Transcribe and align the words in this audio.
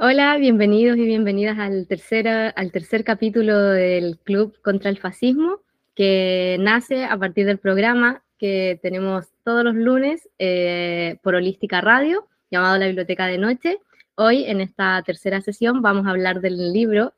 Hola, 0.00 0.36
bienvenidos 0.38 0.96
y 0.96 1.04
bienvenidas 1.06 1.58
al 1.58 1.88
tercer, 1.88 2.28
al 2.28 2.70
tercer 2.70 3.02
capítulo 3.02 3.58
del 3.58 4.16
Club 4.20 4.56
contra 4.62 4.90
el 4.90 4.98
Fascismo, 4.98 5.60
que 5.96 6.56
nace 6.60 7.04
a 7.04 7.18
partir 7.18 7.46
del 7.46 7.58
programa 7.58 8.22
que 8.38 8.78
tenemos 8.80 9.26
todos 9.42 9.64
los 9.64 9.74
lunes 9.74 10.28
eh, 10.38 11.18
por 11.20 11.34
Holística 11.34 11.80
Radio, 11.80 12.28
llamado 12.48 12.78
La 12.78 12.86
Biblioteca 12.86 13.26
de 13.26 13.38
Noche. 13.38 13.80
Hoy, 14.14 14.44
en 14.44 14.60
esta 14.60 15.02
tercera 15.02 15.40
sesión, 15.40 15.82
vamos 15.82 16.06
a 16.06 16.10
hablar 16.10 16.40
del 16.40 16.72
libro 16.72 17.12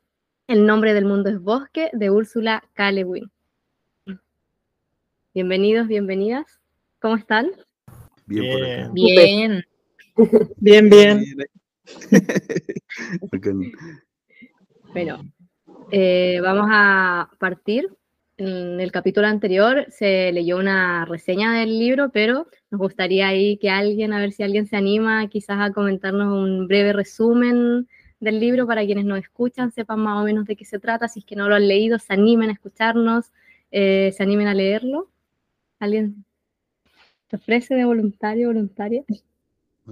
El 0.47 0.65
nombre 0.65 0.95
del 0.95 1.05
mundo 1.05 1.29
es 1.29 1.39
bosque, 1.39 1.91
de 1.93 2.09
Úrsula 2.09 2.63
K. 2.73 2.91
Le 2.93 3.05
Bienvenidos, 5.35 5.87
bienvenidas. 5.87 6.59
¿Cómo 6.99 7.15
están? 7.15 7.51
Bien, 8.25 8.91
bien. 8.91 9.65
Bien, 10.57 10.89
bien. 10.89 11.23
bueno, 14.93 15.23
eh, 15.91 16.39
vamos 16.41 16.67
a 16.69 17.29
partir. 17.39 17.89
En 18.37 18.79
el 18.79 18.91
capítulo 18.91 19.27
anterior 19.27 19.85
se 19.89 20.31
leyó 20.31 20.57
una 20.57 21.05
reseña 21.05 21.53
del 21.53 21.77
libro, 21.77 22.09
pero 22.11 22.47
nos 22.71 22.79
gustaría 22.79 23.27
ahí 23.27 23.57
que 23.57 23.69
alguien, 23.69 24.13
a 24.13 24.19
ver 24.19 24.31
si 24.31 24.41
alguien 24.41 24.65
se 24.65 24.77
anima 24.77 25.27
quizás 25.27 25.59
a 25.59 25.71
comentarnos 25.71 26.33
un 26.33 26.67
breve 26.67 26.93
resumen 26.93 27.87
del 28.19 28.39
libro 28.39 28.65
para 28.65 28.85
quienes 28.85 29.05
nos 29.05 29.19
escuchan, 29.19 29.71
sepan 29.71 29.99
más 29.99 30.21
o 30.21 30.23
menos 30.23 30.45
de 30.45 30.55
qué 30.55 30.65
se 30.65 30.79
trata, 30.79 31.07
si 31.07 31.19
es 31.19 31.25
que 31.25 31.35
no 31.35 31.49
lo 31.49 31.55
han 31.55 31.67
leído, 31.67 31.99
se 31.99 32.13
animen 32.13 32.49
a 32.49 32.53
escucharnos, 32.53 33.31
eh, 33.71 34.11
se 34.15 34.23
animen 34.23 34.47
a 34.47 34.53
leerlo. 34.53 35.09
¿Alguien 35.79 36.23
se 37.29 37.35
ofrece 37.35 37.75
de 37.75 37.85
voluntario, 37.85 38.47
voluntaria? 38.47 39.03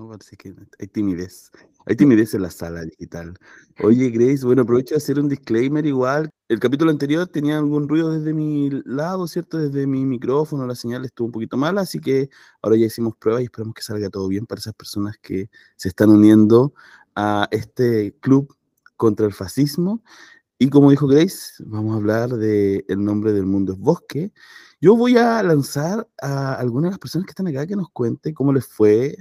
Parece 0.08 0.38
que 0.38 0.54
hay 0.80 0.88
timidez. 0.88 1.52
Hay 1.86 1.96
timidez 1.96 2.34
en 2.34 2.44
la 2.44 2.52
sala 2.52 2.84
digital. 2.84 3.34
Oye, 3.84 4.10
Grace, 4.10 4.46
bueno, 4.46 4.62
aprovecho 4.62 4.96
de 4.96 4.98
hacer 4.98 5.20
un 5.20 5.28
disclaimer 5.28 5.86
igual. 5.86 6.30
El 6.48 6.60
capítulo 6.60 6.92
anterior 6.92 7.28
tenía 7.28 7.58
algún 7.58 7.88
ruido 7.90 8.12
desde 8.12 8.34
mi 8.34 8.70
lado, 8.86 9.28
¿cierto? 9.28 9.58
Desde 9.58 9.88
mi 9.88 10.06
micrófono, 10.06 10.66
la 10.66 10.76
señal 10.76 11.06
estuvo 11.06 11.28
un 11.28 11.32
poquito 11.32 11.58
mala, 11.58 11.82
así 11.82 12.00
que 12.00 12.30
ahora 12.62 12.78
ya 12.78 12.86
hicimos 12.86 13.16
pruebas 13.18 13.42
y 13.42 13.46
esperamos 13.46 13.74
que 13.74 13.82
salga 13.82 14.10
todo 14.10 14.28
bien 14.28 14.46
para 14.46 14.60
esas 14.60 14.74
personas 14.74 15.18
que 15.22 15.50
se 15.76 15.90
están 15.90 16.10
uniendo 16.10 16.74
a 17.16 17.48
este 17.52 18.16
club 18.20 18.56
contra 18.96 19.26
el 19.26 19.34
fascismo. 19.34 20.04
Y 20.62 20.70
como 20.70 20.92
dijo 20.92 21.08
Grace, 21.08 21.54
vamos 21.66 21.94
a 21.94 21.96
hablar 21.96 22.32
de 22.32 22.84
El 22.90 23.02
nombre 23.06 23.32
del 23.32 23.46
mundo 23.46 23.72
es 23.72 23.80
bosque. 23.80 24.34
Yo 24.82 24.94
voy 24.98 25.16
a 25.16 25.42
lanzar 25.42 26.06
a 26.22 26.56
algunas 26.56 26.90
de 26.90 26.92
las 26.92 27.00
personas 27.00 27.26
que 27.26 27.32
están 27.32 27.48
acá 27.48 27.66
que 27.66 27.78
nos 27.78 27.90
cuente 27.92 28.34
cómo 28.34 28.52
les 28.52 28.68
fue, 28.68 29.16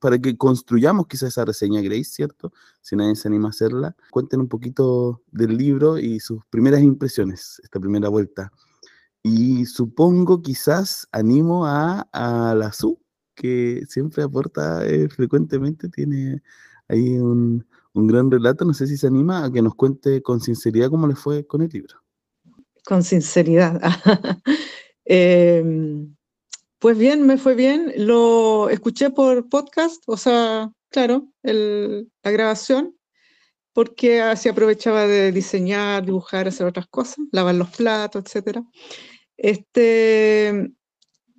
para 0.00 0.18
que 0.18 0.38
construyamos 0.38 1.06
quizás 1.06 1.28
esa 1.28 1.44
reseña, 1.44 1.82
Grace, 1.82 2.04
¿cierto? 2.04 2.54
Si 2.80 2.96
nadie 2.96 3.16
se 3.16 3.28
anima 3.28 3.48
a 3.48 3.50
hacerla. 3.50 3.96
Cuenten 4.10 4.40
un 4.40 4.48
poquito 4.48 5.22
del 5.30 5.58
libro 5.58 5.98
y 5.98 6.20
sus 6.20 6.42
primeras 6.46 6.80
impresiones, 6.80 7.60
esta 7.62 7.78
primera 7.78 8.08
vuelta. 8.08 8.50
Y 9.22 9.66
supongo, 9.66 10.40
quizás, 10.40 11.06
animo 11.12 11.66
a, 11.66 12.08
a 12.12 12.54
la 12.54 12.72
SU, 12.72 12.98
que 13.34 13.82
siempre 13.88 14.22
aporta 14.22 14.86
eh, 14.86 15.10
frecuentemente, 15.10 15.90
tiene 15.90 16.42
ahí 16.88 17.18
un, 17.18 17.66
un 17.98 18.06
gran 18.06 18.30
relato. 18.30 18.64
No 18.64 18.72
sé 18.72 18.86
si 18.86 18.96
se 18.96 19.06
anima 19.06 19.44
a 19.44 19.52
que 19.52 19.62
nos 19.62 19.74
cuente 19.74 20.22
con 20.22 20.40
sinceridad 20.40 20.90
cómo 20.90 21.06
les 21.06 21.18
fue 21.18 21.46
con 21.46 21.62
el 21.62 21.68
libro. 21.68 21.96
Con 22.84 23.02
sinceridad. 23.02 23.80
Em, 25.10 26.14
pues 26.78 26.98
bien, 26.98 27.26
me 27.26 27.38
fue 27.38 27.54
bien. 27.54 27.94
Lo 27.96 28.68
escuché 28.68 29.08
por 29.08 29.48
podcast, 29.48 30.02
o 30.06 30.18
sea, 30.18 30.70
claro, 30.90 31.32
la 31.42 32.30
grabación, 32.30 32.94
porque 33.72 34.20
así 34.20 34.50
aprovechaba 34.50 35.06
de 35.06 35.32
diseñar, 35.32 36.04
dibujar, 36.04 36.46
hacer 36.46 36.66
otras 36.66 36.86
cosas, 36.88 37.16
lavar 37.32 37.54
los 37.54 37.70
platos, 37.70 38.22
etc. 38.26 38.58
Este, 39.38 40.74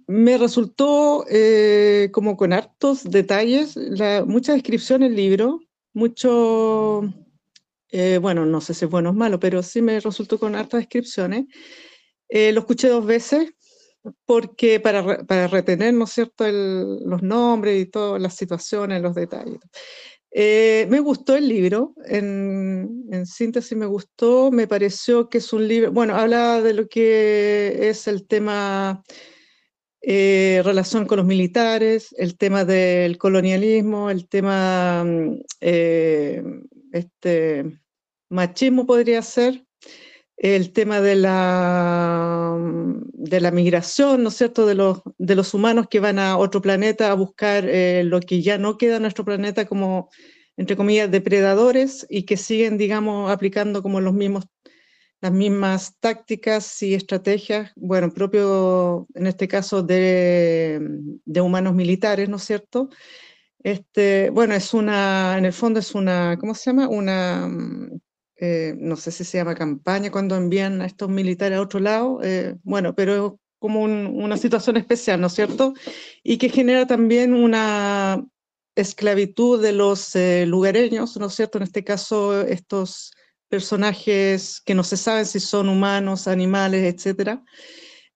me 0.08 0.40
resultó 0.40 1.24
eh, 1.30 2.10
como 2.12 2.36
con 2.36 2.52
hartos 2.52 3.04
detalles, 3.04 3.78
mucha 4.26 4.54
descripción 4.54 5.04
el 5.04 5.16
libro, 5.16 5.60
mucho, 5.94 7.02
eh, 7.90 8.20
bueno, 8.22 8.46
no 8.46 8.62
sé 8.62 8.74
si 8.74 8.86
es 8.86 8.92
bueno 8.92 9.12
o 9.12 9.14
malo, 9.14 9.40
pero 9.40 9.64
sí 9.64 9.82
me 9.82 10.00
resultó 10.00 10.40
con 10.40 10.56
hartas 10.56 10.82
descripciones. 10.82 11.46
Eh, 12.30 12.52
lo 12.52 12.62
escuché 12.62 12.90
dos 12.90 13.06
veces, 13.06 13.52
porque 14.26 14.80
para, 14.80 15.26
para 15.26 15.48
retener, 15.48 15.94
¿no 15.94 16.06
es 16.06 16.12
cierto?, 16.12 16.46
los 16.52 17.22
nombres 17.22 17.82
y 17.82 17.86
todas 17.86 18.22
las 18.22 18.36
situaciones, 18.36 19.02
los 19.02 19.16
detalles. 19.16 19.60
Eh, 20.32 20.86
me 20.90 21.00
gustó 21.00 21.36
el 21.36 21.48
libro, 21.48 21.96
en, 22.06 23.06
en, 23.12 23.26
síntesis 23.26 23.76
me 23.76 23.88
gustó, 23.88 24.52
me 24.52 24.68
pareció 24.68 25.28
que 25.28 25.40
es 25.40 25.52
un 25.54 25.68
libro, 25.68 25.92
bueno, 25.92 26.16
habla 26.16 26.62
de 26.62 26.76
lo 26.76 26.88
que 26.88 27.90
es 27.90 28.08
el 28.08 28.28
tema 28.28 29.04
eh, 30.02 30.62
relación 30.64 31.06
con 31.06 31.18
los 31.18 31.26
militares, 31.26 32.16
el 32.18 32.38
tema 32.38 32.66
del 32.66 33.18
colonialismo, 33.18 34.10
el 34.10 34.28
tema 34.28 35.04
mm, 35.04 35.42
eh, 35.62 36.44
este, 36.92 37.80
machismo 38.30 38.86
podría 38.86 39.22
ser, 39.22 39.66
el 40.40 40.72
tema 40.72 41.02
de 41.02 41.16
la, 41.16 42.58
de 43.14 43.42
la 43.42 43.52
migración, 43.52 44.24
¿no 44.24 44.30
es 44.30 44.36
cierto?, 44.36 44.66
de 44.66 44.74
los, 44.74 45.02
de 45.18 45.36
los 45.36 45.54
humanos 45.54 45.88
que 45.90 46.00
van 46.00 46.18
a 46.18 46.38
otro 46.38 46.62
planeta 46.62 47.12
a 47.12 47.16
buscar 47.16 47.66
eh, 47.68 48.04
lo 48.06 48.22
que 48.22 48.42
ya 48.42 48.58
no 48.58 48.78
queda 48.78 48.96
en 48.96 49.02
nuestro 49.02 49.26
planeta 49.26 49.66
como, 49.66 50.10
entre 50.56 50.78
comillas, 50.78 51.12
depredadores 51.12 52.08
y 52.10 52.24
que 52.24 52.38
siguen, 52.38 52.78
digamos, 52.78 53.30
aplicando 53.30 53.84
como 53.84 54.00
los 54.00 54.14
mismos, 54.14 54.46
las 55.22 55.32
mismas 55.32 55.96
tácticas 56.00 56.82
y 56.82 56.94
estrategias, 56.94 57.72
bueno, 57.76 58.12
propio, 58.14 59.08
en 59.14 59.28
este 59.28 59.48
caso, 59.48 59.84
de, 59.84 60.80
de 61.26 61.42
humanos 61.42 61.76
militares, 61.76 62.30
¿no 62.30 62.38
es 62.38 62.44
cierto?, 62.44 62.90
este, 63.62 64.30
bueno, 64.30 64.54
es 64.56 64.74
una, 64.74 65.38
en 65.38 65.46
el 65.46 65.54
fondo 65.54 65.80
es 65.80 65.94
una, 65.94 66.38
¿cómo 66.40 66.56
se 66.56 66.70
llama? 66.70 66.88
Una, 66.88 67.50
eh, 68.38 68.74
no 68.78 68.96
sé 68.96 69.12
si 69.12 69.26
se 69.26 69.38
llama 69.38 69.56
campaña 69.56 70.12
cuando 70.12 70.38
envían 70.38 70.82
a 70.82 70.86
estos 70.86 71.10
militares 71.10 71.58
a 71.58 71.62
otro 71.62 71.80
lado, 71.82 72.20
eh, 72.24 72.56
bueno, 72.64 72.96
pero 72.96 73.28
es 73.28 73.40
como 73.60 73.84
una 73.84 74.38
situación 74.38 74.78
especial, 74.78 75.20
¿no 75.20 75.28
es 75.28 75.34
cierto? 75.34 75.74
Y 76.24 76.38
que 76.38 76.48
genera 76.48 76.88
también 76.88 77.34
una 77.34 78.26
esclavitud 78.76 79.62
de 79.62 79.74
los 79.74 80.16
eh, 80.16 80.46
lugareños, 80.46 81.18
¿no 81.18 81.26
es 81.26 81.34
cierto? 81.36 81.58
En 81.58 81.66
este 81.66 81.84
caso, 81.84 82.42
estos 82.42 83.12
personajes 83.50 84.62
que 84.66 84.76
no 84.76 84.84
se 84.84 84.98
saben 84.98 85.26
si 85.26 85.40
son 85.40 85.70
humanos, 85.70 86.28
animales, 86.28 86.94
etcétera, 86.94 87.44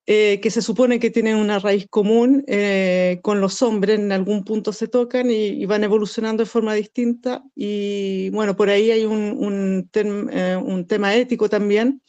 eh, 0.05 0.41
que 0.41 0.51
se 0.51 0.61
supone 0.61 0.99
que 0.99 1.11
tienen 1.11 1.38
una 1.38 1.59
raíz 1.59 1.88
común 1.89 2.44
eh, 2.47 3.19
con 3.21 3.39
los 3.39 3.61
hombres, 3.61 3.97
en 3.97 4.11
algún 4.11 4.44
punto 4.44 4.73
se 4.73 4.89
tocan 4.89 5.31
y, 5.31 5.66
van 5.66 5.85
evolucionando 5.85 6.44
de 6.44 6.49
forma 6.49 6.73
distinta. 6.73 7.41
Y 7.55 8.29
bueno, 8.31 8.53
por 8.53 8.69
ahí 8.69 8.91
hay 8.91 9.05
un, 9.05 9.38
un, 9.39 9.89
eh, 9.94 10.85
tema 10.89 11.16
ético 11.16 11.50
también, 11.50 12.01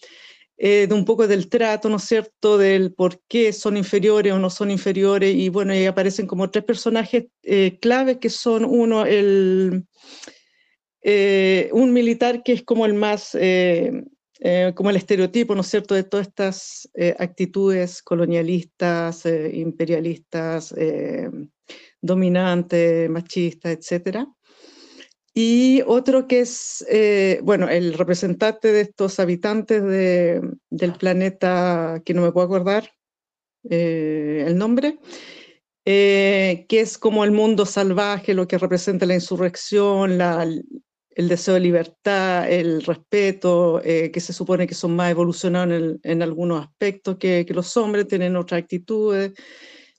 de 0.56 0.88
un 0.92 1.04
poco 1.04 1.28
del 1.28 1.48
trato, 1.48 1.88
¿no 1.88 1.96
es 1.96 2.04
cierto?, 2.04 2.58
del 2.58 2.94
por 2.94 3.20
qué 3.28 3.52
son 3.52 3.76
inferiores 3.76 4.32
o 4.32 4.38
no 4.38 4.50
son 4.50 4.70
inferiores. 4.70 5.34
Y 5.34 5.48
bueno, 5.48 5.72
ahí 5.72 5.86
aparecen 5.86 6.26
como 6.26 6.50
tres 6.50 6.64
personajes 6.64 7.26
claves 7.80 8.18
que 8.18 8.30
son 8.30 8.64
uno, 8.64 9.04
el... 9.06 9.84
un 11.72 11.92
militar 11.92 12.42
que 12.42 12.52
es 12.52 12.62
como 12.62 12.86
el 12.86 12.94
más 12.94 13.34
eh, 14.46 14.72
como 14.74 14.90
el 14.90 14.96
estereotipo, 14.96 15.54
¿no 15.54 15.62
es 15.62 15.68
cierto?, 15.68 15.94
de 15.94 16.02
todas 16.02 16.26
estas 16.26 16.90
eh, 16.92 17.14
actitudes 17.18 18.02
colonialistas, 18.02 19.24
eh, 19.24 19.50
imperialistas, 19.54 20.74
dominantes, 22.02 23.08
machistas, 23.08 23.72
etc. 23.72 24.26
Y 25.32 25.82
otro 25.86 26.28
que 26.28 26.40
es, 26.40 26.84
bueno, 27.42 27.70
el 27.70 27.94
representante 27.94 28.70
de 28.70 28.82
estos 28.82 29.18
habitantes 29.18 29.82
del 29.82 30.92
planeta, 30.98 32.02
que 32.04 32.12
no 32.12 32.20
me 32.20 32.32
puedo 32.32 32.46
acordar 32.46 32.92
el 33.62 34.58
nombre, 34.58 34.98
que 35.84 36.66
es 36.68 36.98
como 36.98 37.24
el 37.24 37.32
mundo 37.32 37.64
salvaje, 37.64 38.34
lo 38.34 38.46
que 38.46 38.58
representa 38.58 39.06
la 39.06 39.14
insurrección, 39.14 40.18
la, 40.18 40.46
el 41.14 41.28
deseo 41.28 41.54
de 41.54 41.60
libertad, 41.60 42.50
el 42.50 42.82
respeto, 42.82 43.80
eh, 43.84 44.10
que 44.10 44.20
se 44.20 44.32
supone 44.32 44.66
que 44.66 44.74
son 44.74 44.96
más 44.96 45.10
evolucionados 45.10 45.98
en, 46.02 46.22
algunos 46.22 46.64
aspectos 46.64 47.16
que, 47.18 47.46
los 47.50 47.76
hombres, 47.76 48.08
tienen 48.08 48.36
otras 48.36 48.62
actitudes, 48.62 49.32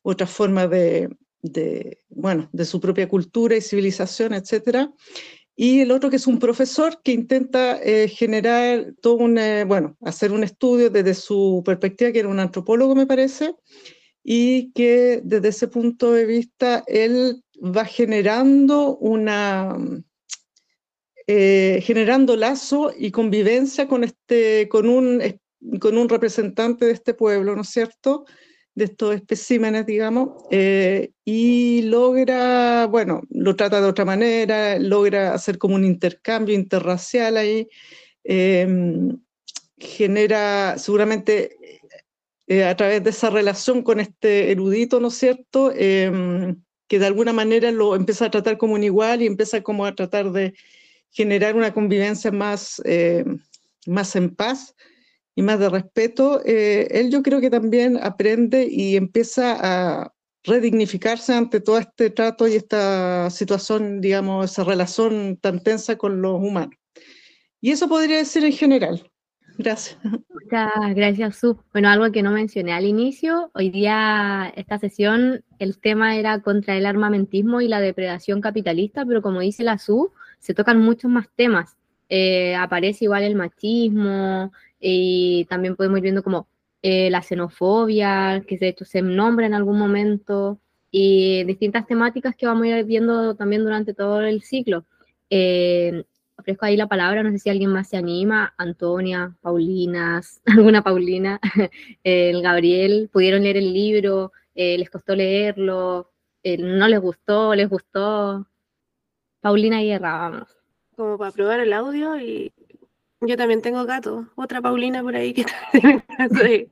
otras 0.02 0.30
formas 0.30 0.70
de, 0.70 1.10
bueno, 2.10 2.50
de 2.52 2.66
su 2.66 2.80
propia 2.80 3.08
cultura 3.08 3.56
y 3.56 3.62
civilización, 3.62 4.34
etc. 4.34 4.90
Y 5.56 5.80
el 5.80 5.92
otro 5.92 6.10
que 6.10 6.18
es 6.18 6.28
un 6.28 6.38
profesor 6.38 7.00
que 7.02 7.14
intenta 7.14 7.82
eh, 7.82 8.10
generar 8.10 8.94
todo 9.02 9.16
un, 9.16 9.38
eh, 9.38 9.64
bueno, 9.64 9.96
hacer 10.02 10.34
un 10.34 10.44
estudio 10.44 10.90
desde 10.90 11.14
su 11.14 11.62
perspectiva, 11.66 12.12
que 12.12 12.20
era 12.20 12.30
un 12.30 12.40
antropólogo, 12.40 12.94
me 12.94 13.08
parece, 13.08 13.56
y 14.22 14.72
que 14.74 15.22
desde 15.24 15.48
ese 15.48 15.68
punto 15.70 16.12
de 16.12 16.26
vista 16.26 16.84
él 16.88 17.42
va 17.64 17.86
generando 17.86 18.98
una 18.98 19.78
eh, 21.28 21.82
generando 21.84 22.36
lazo 22.36 22.92
y 22.96 23.12
convivencia 23.12 23.88
con, 23.88 24.04
este, 24.04 24.70
con, 24.70 24.88
un, 24.88 25.22
con 25.80 25.98
un 25.98 26.08
representante 26.08 26.86
de 26.86 26.92
este 26.92 27.14
pueblo, 27.16 27.56
¿no 27.56 27.64
es 27.64 27.70
cierto? 27.70 28.26
De 28.76 28.86
estos 28.86 29.16
especímenes, 29.16 29.86
digamos, 29.86 30.44
eh, 30.52 31.12
y 31.24 31.84
logra, 31.84 32.86
bueno, 32.88 33.22
lo 33.30 33.56
trata 33.56 33.82
de 33.82 33.88
otra 33.88 34.06
manera, 34.06 34.78
logra 34.78 35.34
hacer 35.34 35.58
como 35.58 35.76
un 35.76 35.86
intercambio 35.86 36.54
interracial 36.54 37.38
ahí, 37.38 37.68
em, 38.24 39.18
genera 39.78 40.78
seguramente 40.78 41.58
eh, 42.48 42.64
a 42.64 42.76
través 42.76 43.04
de 43.04 43.10
esa 43.10 43.30
relación 43.32 43.82
con 43.82 44.00
este 44.00 44.52
erudito, 44.52 45.00
¿no 45.00 45.08
es 45.08 45.16
cierto? 45.16 45.72
Em, 45.76 46.62
que 46.88 47.00
de 47.00 47.08
alguna 47.08 47.34
manera 47.34 47.72
lo 47.72 47.96
empieza 47.96 48.26
a 48.26 48.32
tratar 48.32 48.58
como 48.58 48.76
un 48.76 48.84
igual 48.84 49.22
y 49.22 49.26
empieza 49.26 49.62
como 49.64 49.86
a 49.86 49.96
tratar 49.96 50.32
de 50.32 50.54
generar 51.16 51.56
una 51.56 51.74
convivencia 51.74 52.30
más, 52.30 52.82
eh, 52.84 53.24
más 53.88 54.16
en 54.18 54.36
paz 54.36 54.76
y 55.34 55.42
más 55.42 55.60
de 55.60 55.70
respeto, 55.70 56.42
eh, 56.46 56.88
él 56.92 57.10
yo 57.10 57.24
creo 57.24 57.40
que 57.40 57.50
también 57.50 57.98
aprende 58.02 58.68
y 58.70 58.98
empieza 58.98 59.56
a 59.60 60.14
redignificarse 60.44 61.34
ante 61.34 61.62
todo 61.62 61.80
este 61.80 62.10
trato 62.10 62.48
y 62.48 62.56
esta 62.56 63.30
situación, 63.30 64.02
digamos, 64.02 64.52
esa 64.52 64.66
relación 64.66 65.38
tan 65.38 65.64
tensa 65.64 65.98
con 65.98 66.22
los 66.22 66.36
humanos. 66.36 66.76
Y 67.62 67.72
eso 67.72 67.88
podría 67.88 68.18
decir 68.18 68.44
en 68.44 68.52
general. 68.52 69.10
Gracias. 69.58 69.98
Muchas 70.04 70.96
gracias, 70.96 71.38
Su. 71.38 71.58
Bueno, 71.72 71.90
algo 71.90 72.12
que 72.12 72.22
no 72.22 72.32
mencioné 72.32 72.74
al 72.74 72.86
inicio, 72.86 73.52
hoy 73.54 73.70
día 73.70 74.52
esta 74.58 74.78
sesión 74.80 75.46
el 75.60 75.80
tema 75.80 76.18
era 76.18 76.42
contra 76.42 76.76
el 76.76 76.86
armamentismo 76.86 77.62
y 77.62 77.70
la 77.70 77.80
depredación 77.80 78.42
capitalista, 78.42 79.06
pero 79.06 79.22
como 79.22 79.40
dice 79.40 79.64
la 79.64 79.78
Su, 79.78 80.12
se 80.40 80.54
tocan 80.54 80.80
muchos 80.82 81.10
más 81.12 81.28
temas. 81.36 81.76
Eh, 82.10 82.56
aparece 82.56 83.06
igual 83.06 83.24
el 83.24 83.36
machismo 83.36 84.52
y 84.80 85.46
también 85.46 85.76
podemos 85.76 85.98
ir 85.98 86.04
viendo 86.04 86.24
como 86.24 86.48
eh, 86.82 87.10
la 87.10 87.22
xenofobia, 87.22 88.44
que 88.48 88.58
de 88.58 88.70
hecho 88.70 88.86
se 88.86 89.02
nombra 89.02 89.48
en 89.48 89.56
algún 89.56 89.80
momento, 89.80 90.60
y 90.92 91.44
distintas 91.46 91.88
temáticas 91.88 92.36
que 92.36 92.46
vamos 92.48 92.66
a 92.68 92.80
ir 92.80 92.86
viendo 92.86 93.36
también 93.36 93.64
durante 93.64 93.94
todo 93.94 94.22
el 94.22 94.44
ciclo. 94.44 94.86
Eh, 95.30 96.04
ofrezco 96.38 96.66
ahí 96.66 96.78
la 96.78 96.88
palabra, 96.88 97.24
no 97.24 97.32
sé 97.32 97.40
si 97.40 97.50
alguien 97.50 97.72
más 97.72 97.90
se 97.90 97.98
anima, 97.98 98.54
Antonia, 98.58 99.36
Paulinas, 99.42 100.42
alguna 100.46 100.84
Paulina, 100.84 101.40
el 102.04 102.42
Gabriel, 102.42 103.10
pudieron 103.12 103.44
leer 103.44 103.58
el 103.58 103.74
libro, 103.74 104.32
les 104.54 104.90
costó 104.90 105.16
leerlo, 105.16 106.12
no 106.44 106.88
les 106.88 107.00
gustó, 107.02 107.56
les 107.56 107.70
gustó, 107.70 108.48
Paulina 109.46 109.80
Guerra, 109.80 110.18
vamos. 110.18 110.58
Como 110.96 111.20
para 111.20 111.30
probar 111.30 111.60
el 111.60 111.72
audio 111.72 112.20
y 112.20 112.52
yo 113.22 113.38
también 113.38 113.62
tengo 113.62 113.86
gato, 113.86 114.28
otra 114.34 114.60
Paulina 114.60 115.04
por 115.04 115.16
ahí 115.16 115.36
que 115.36 115.46
también 115.72 116.04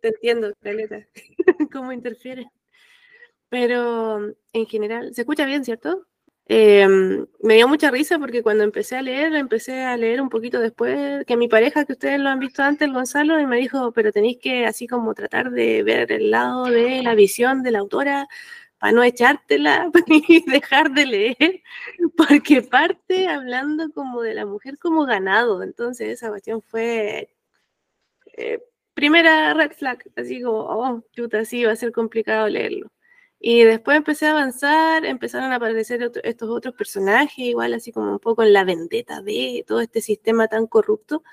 Te 0.00 0.08
entiendo, 0.08 0.52
Caleta, 0.62 1.04
cómo 1.72 1.90
interfiere. 1.90 2.48
Pero 3.48 4.32
en 4.52 4.66
general, 4.66 5.12
se 5.12 5.22
escucha 5.22 5.44
bien, 5.44 5.64
¿cierto? 5.64 6.06
Em, 6.46 7.26
me 7.42 7.54
dio 7.54 7.66
mucha 7.66 7.90
risa 7.90 8.20
porque 8.20 8.44
cuando 8.44 8.62
empecé 8.62 8.94
a 8.96 9.02
leer, 9.02 9.34
empecé 9.34 9.82
a 9.82 9.96
leer 9.96 10.20
un 10.20 10.28
poquito 10.28 10.60
después 10.60 11.24
que 11.26 11.36
mi 11.36 11.48
pareja, 11.48 11.84
que 11.84 11.94
ustedes 11.94 12.20
lo 12.20 12.28
han 12.28 12.38
visto 12.38 12.62
antes, 12.62 12.86
el 12.86 12.94
Gonzalo, 12.94 13.40
y 13.40 13.46
me 13.46 13.56
dijo, 13.56 13.90
pero 13.90 14.12
tenéis 14.12 14.38
que 14.40 14.66
así 14.66 14.86
como 14.86 15.14
tratar 15.14 15.50
de 15.50 15.82
ver 15.82 16.12
el 16.12 16.30
lado 16.30 16.66
de 16.66 17.02
la 17.02 17.16
visión 17.16 17.64
de 17.64 17.72
la 17.72 17.80
autora, 17.80 18.28
para 18.84 18.92
no 18.92 19.02
echártela 19.02 19.90
y 20.28 20.44
dejar 20.44 20.90
de 20.90 21.06
leer, 21.06 21.62
porque 22.18 22.60
parte 22.60 23.28
hablando 23.28 23.90
como 23.92 24.20
de 24.20 24.34
la 24.34 24.44
mujer 24.44 24.78
como 24.78 25.06
ganado. 25.06 25.62
Entonces 25.62 26.10
esa 26.10 26.28
cuestión 26.28 26.60
fue 26.60 27.34
eh, 28.36 28.62
primera 28.92 29.54
red 29.54 29.72
flag, 29.72 30.04
así 30.16 30.42
como, 30.42 30.58
oh, 30.58 31.02
chuta, 31.12 31.46
sí, 31.46 31.64
va 31.64 31.72
a 31.72 31.76
ser 31.76 31.92
complicado 31.92 32.46
leerlo. 32.46 32.92
Y 33.40 33.64
después 33.64 33.96
empecé 33.96 34.26
a 34.26 34.32
avanzar, 34.32 35.06
empezaron 35.06 35.52
a 35.52 35.56
aparecer 35.56 36.10
estos 36.22 36.50
otros 36.50 36.74
personajes, 36.74 37.38
igual 37.38 37.72
así 37.72 37.90
como 37.90 38.12
un 38.12 38.18
poco 38.18 38.42
en 38.42 38.52
la 38.52 38.64
vendetta 38.64 39.22
de 39.22 39.64
todo 39.66 39.80
este 39.80 40.02
sistema 40.02 40.46
tan 40.48 40.66
corrupto. 40.66 41.24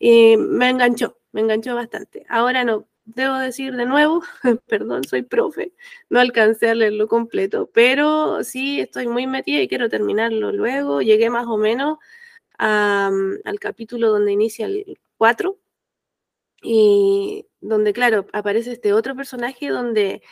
Y 0.00 0.36
me 0.36 0.68
enganchó, 0.70 1.16
me 1.30 1.42
enganchó 1.42 1.76
bastante. 1.76 2.26
Ahora 2.28 2.64
no, 2.64 2.88
debo 3.14 3.38
decir 3.38 3.74
de 3.74 3.86
nuevo, 3.86 4.22
perdón, 4.66 5.04
soy 5.04 5.22
profe, 5.22 5.72
no 6.10 6.20
alcancé 6.20 6.70
a 6.70 6.74
leerlo 6.74 7.08
completo, 7.08 7.70
pero 7.72 8.44
sí 8.44 8.80
estoy 8.80 9.08
muy 9.08 9.26
metida 9.26 9.60
y 9.60 9.68
quiero 9.68 9.88
terminarlo 9.88 10.52
luego. 10.52 11.00
Llegué 11.02 11.30
más 11.30 11.46
o 11.46 11.56
menos 11.56 11.98
al 12.58 13.60
capítulo 13.60 14.10
donde 14.10 14.32
inicia 14.32 14.66
el 14.66 14.98
4 15.16 15.58
y 16.62 17.46
donde, 17.60 17.92
claro, 17.92 18.26
aparece 18.32 18.72
este 18.72 18.92
otro 18.92 19.14
personaje 19.14 19.68
donde 19.68 20.22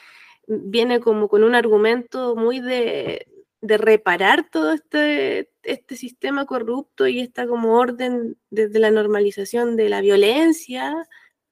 viene 0.49 1.01
como 1.01 1.29
con 1.29 1.45
un 1.45 1.55
argumento 1.55 2.35
muy 2.37 2.61
de, 2.61 3.27
de 3.61 3.79
reparar 3.79 4.49
todo 4.51 4.73
este, 4.73 5.51
este 5.63 5.97
sistema 5.97 6.47
corrupto 6.47 7.07
y 7.07 7.21
esta 7.21 7.47
como 7.47 7.79
orden 7.79 8.37
desde 8.51 8.81
la 8.81 8.91
normalización 8.91 9.77
de 9.77 9.89
la 9.89 10.01
violencia 10.01 11.07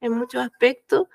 en 0.05 0.13
muchos 0.13 0.43
aspectos, 0.43 1.09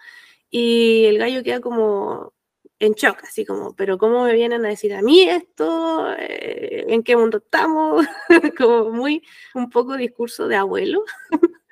y 0.49 1.05
el 1.05 1.17
gallo 1.19 1.43
queda 1.43 1.59
como 1.61 2.33
en 2.79 2.93
shock, 2.93 3.23
así 3.23 3.45
como, 3.45 3.75
pero 3.75 3.97
¿cómo 3.97 4.23
me 4.23 4.33
vienen 4.33 4.65
a 4.65 4.69
decir 4.69 4.93
a 4.93 5.01
mí 5.01 5.23
esto? 5.23 6.13
Eh, 6.17 6.85
¿En 6.87 7.03
qué 7.03 7.15
mundo 7.15 7.39
estamos? 7.39 8.05
como 8.57 8.91
muy, 8.91 9.21
un 9.53 9.69
poco 9.69 9.97
discurso 9.97 10.47
de 10.47 10.55
abuelo. 10.55 11.03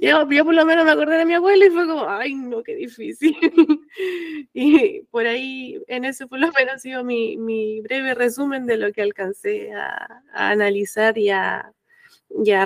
yo, 0.00 0.28
yo, 0.30 0.44
por 0.44 0.54
lo 0.54 0.66
menos 0.66 0.84
me 0.84 0.90
acordé 0.90 1.18
de 1.18 1.26
mi 1.26 1.34
abuelo 1.34 1.64
y 1.64 1.70
fue 1.70 1.86
como, 1.86 2.08
ay, 2.08 2.34
no, 2.34 2.62
qué 2.64 2.74
difícil. 2.74 3.36
y 4.52 5.02
por 5.10 5.26
ahí, 5.26 5.80
en 5.86 6.04
eso 6.04 6.26
por 6.26 6.40
lo 6.40 6.50
menos 6.52 6.74
ha 6.74 6.78
sido 6.78 7.04
mi, 7.04 7.36
mi 7.36 7.80
breve 7.80 8.14
resumen 8.14 8.66
de 8.66 8.78
lo 8.78 8.92
que 8.92 9.02
alcancé 9.02 9.72
a, 9.72 10.22
analizar 10.32 11.18
y 11.18 11.30
a, 11.30 11.72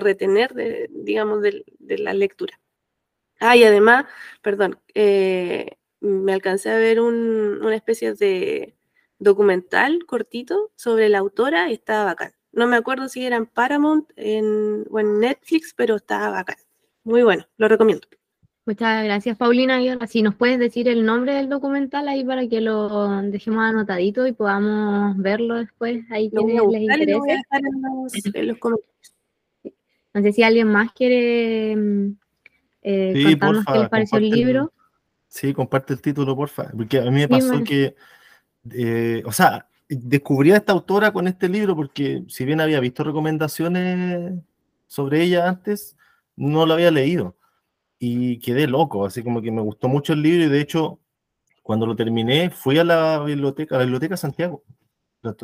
retener, 0.00 0.55
de, 0.55 0.88
digamos, 0.90 1.43
de 1.43 1.98
la 1.98 2.14
lectura. 2.14 2.61
Ah, 3.44 3.56
y 3.56 3.64
además, 3.64 4.04
perdón, 4.40 4.78
eh, 4.94 5.76
me 5.98 6.32
alcancé 6.32 6.70
a 6.70 6.76
ver 6.76 7.00
una 7.00 7.74
especie 7.74 8.14
de 8.14 8.76
documental 9.18 10.06
cortito 10.06 10.70
sobre 10.76 11.08
la 11.08 11.18
autora 11.18 11.68
y 11.68 11.74
estaba 11.74 12.04
bacán. 12.04 12.32
No 12.52 12.68
me 12.68 12.76
acuerdo 12.76 13.08
si 13.08 13.26
era 13.26 13.36
en 13.36 13.46
Paramount 13.46 14.08
o 14.17 15.00
en 15.00 15.19
Netflix, 15.19 15.74
pero 15.76 15.96
estaba 15.96 16.31
bacán. 16.31 16.56
Muy 17.02 17.24
bueno, 17.24 17.44
lo 17.56 17.67
recomiendo. 17.67 18.06
Muchas 18.64 19.02
gracias, 19.02 19.36
Paulina. 19.36 19.82
Y 19.82 19.88
ahora, 19.88 20.06
si 20.06 20.22
nos 20.22 20.36
puedes 20.36 20.60
decir 20.60 20.86
el 20.86 21.05
nombre 21.05 21.34
del 21.34 21.48
documental 21.48 22.06
ahí 22.06 22.24
para 22.24 22.46
que 22.46 22.60
lo 22.60 23.22
dejemos 23.22 23.64
anotadito 23.64 24.24
y 24.24 24.32
podamos 24.32 25.17
verlo 25.17 25.56
después 25.56 26.05
ahí 26.10 26.31
quienes 26.31 26.62
les 26.70 26.82
interese. 26.82 27.43
en 28.34 28.46
los 28.46 28.58
comentarios. 28.58 29.17
No 30.14 30.22
sé 30.22 30.32
si 30.32 30.44
alguien 30.44 30.69
más 30.69 30.93
quiere 30.93 31.74
mm, 31.74 32.21
eh, 32.82 33.12
sí, 33.15 33.36
porfa, 33.36 33.72
qué 33.72 33.79
les 33.79 33.89
pareció 33.89 34.19
el 34.19 34.31
libro. 34.31 34.72
sí, 35.29 35.55
comparte 35.55 35.94
el 35.94 36.03
título, 36.03 36.36
porfa, 36.36 36.70
porque 36.77 36.98
a 36.98 37.05
mí 37.05 37.12
me 37.12 37.29
pasó 37.29 37.62
que, 37.62 37.94
eh, 38.72 39.22
o 39.24 39.32
sea, 39.32 39.69
descubrí 39.89 40.53
a 40.53 40.56
esta 40.56 40.72
autora 40.72 41.12
con 41.12 41.29
este 41.29 41.48
libro 41.48 41.77
porque 41.77 42.24
si 42.29 42.44
bien 42.44 42.60
había 42.60 42.81
visto 42.81 43.05
recomendaciones 43.05 44.34
sobre 44.86 45.22
ella 45.22 45.48
antes, 45.48 45.96
no 46.36 46.67
lo 46.67 46.74
había 46.74 46.91
leído. 46.91 47.36
Y 47.98 48.39
quedé 48.41 48.67
loco, 48.67 49.06
así 49.06 49.22
como 49.22 49.41
que 49.41 49.53
me 49.53 49.62
gustó 49.62 49.89
mucho 49.89 50.12
el 50.12 50.22
libro 50.22 50.44
y 50.44 50.48
de 50.48 50.60
hecho 50.60 50.98
cuando 51.62 51.86
lo 51.86 51.94
terminé 51.94 52.51
fui 52.51 52.79
a 52.79 52.84
la 52.84 53.20
biblioteca, 53.20 53.77
a 53.77 53.79
la 53.79 53.84
biblioteca 53.84 54.17
Santiago, 54.17 54.65
la 55.22 55.34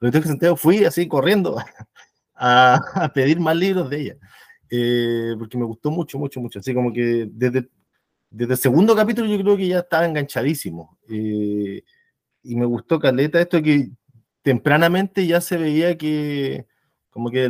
biblioteca 0.00 0.28
Santiago 0.28 0.56
fui 0.56 0.84
así 0.84 1.08
corriendo 1.08 1.56
a, 2.34 2.74
a 2.94 3.12
pedir 3.12 3.40
más 3.40 3.56
libros 3.56 3.88
de 3.88 4.00
ella. 4.00 4.16
Eh, 4.76 5.36
porque 5.38 5.56
me 5.56 5.64
gustó 5.64 5.92
mucho, 5.92 6.18
mucho, 6.18 6.40
mucho. 6.40 6.58
Así 6.58 6.74
como 6.74 6.92
que 6.92 7.28
desde, 7.30 7.68
desde 8.28 8.54
el 8.54 8.58
segundo 8.58 8.96
capítulo 8.96 9.28
yo 9.28 9.40
creo 9.40 9.56
que 9.56 9.68
ya 9.68 9.78
estaba 9.80 10.04
enganchadísimo. 10.04 10.98
Eh, 11.08 11.82
y 12.42 12.56
me 12.56 12.66
gustó, 12.66 12.98
Caleta, 12.98 13.40
esto 13.40 13.62
que 13.62 13.90
tempranamente 14.42 15.26
ya 15.28 15.40
se 15.40 15.56
veía 15.56 15.96
que 15.96 16.66
como 17.10 17.30
que 17.30 17.48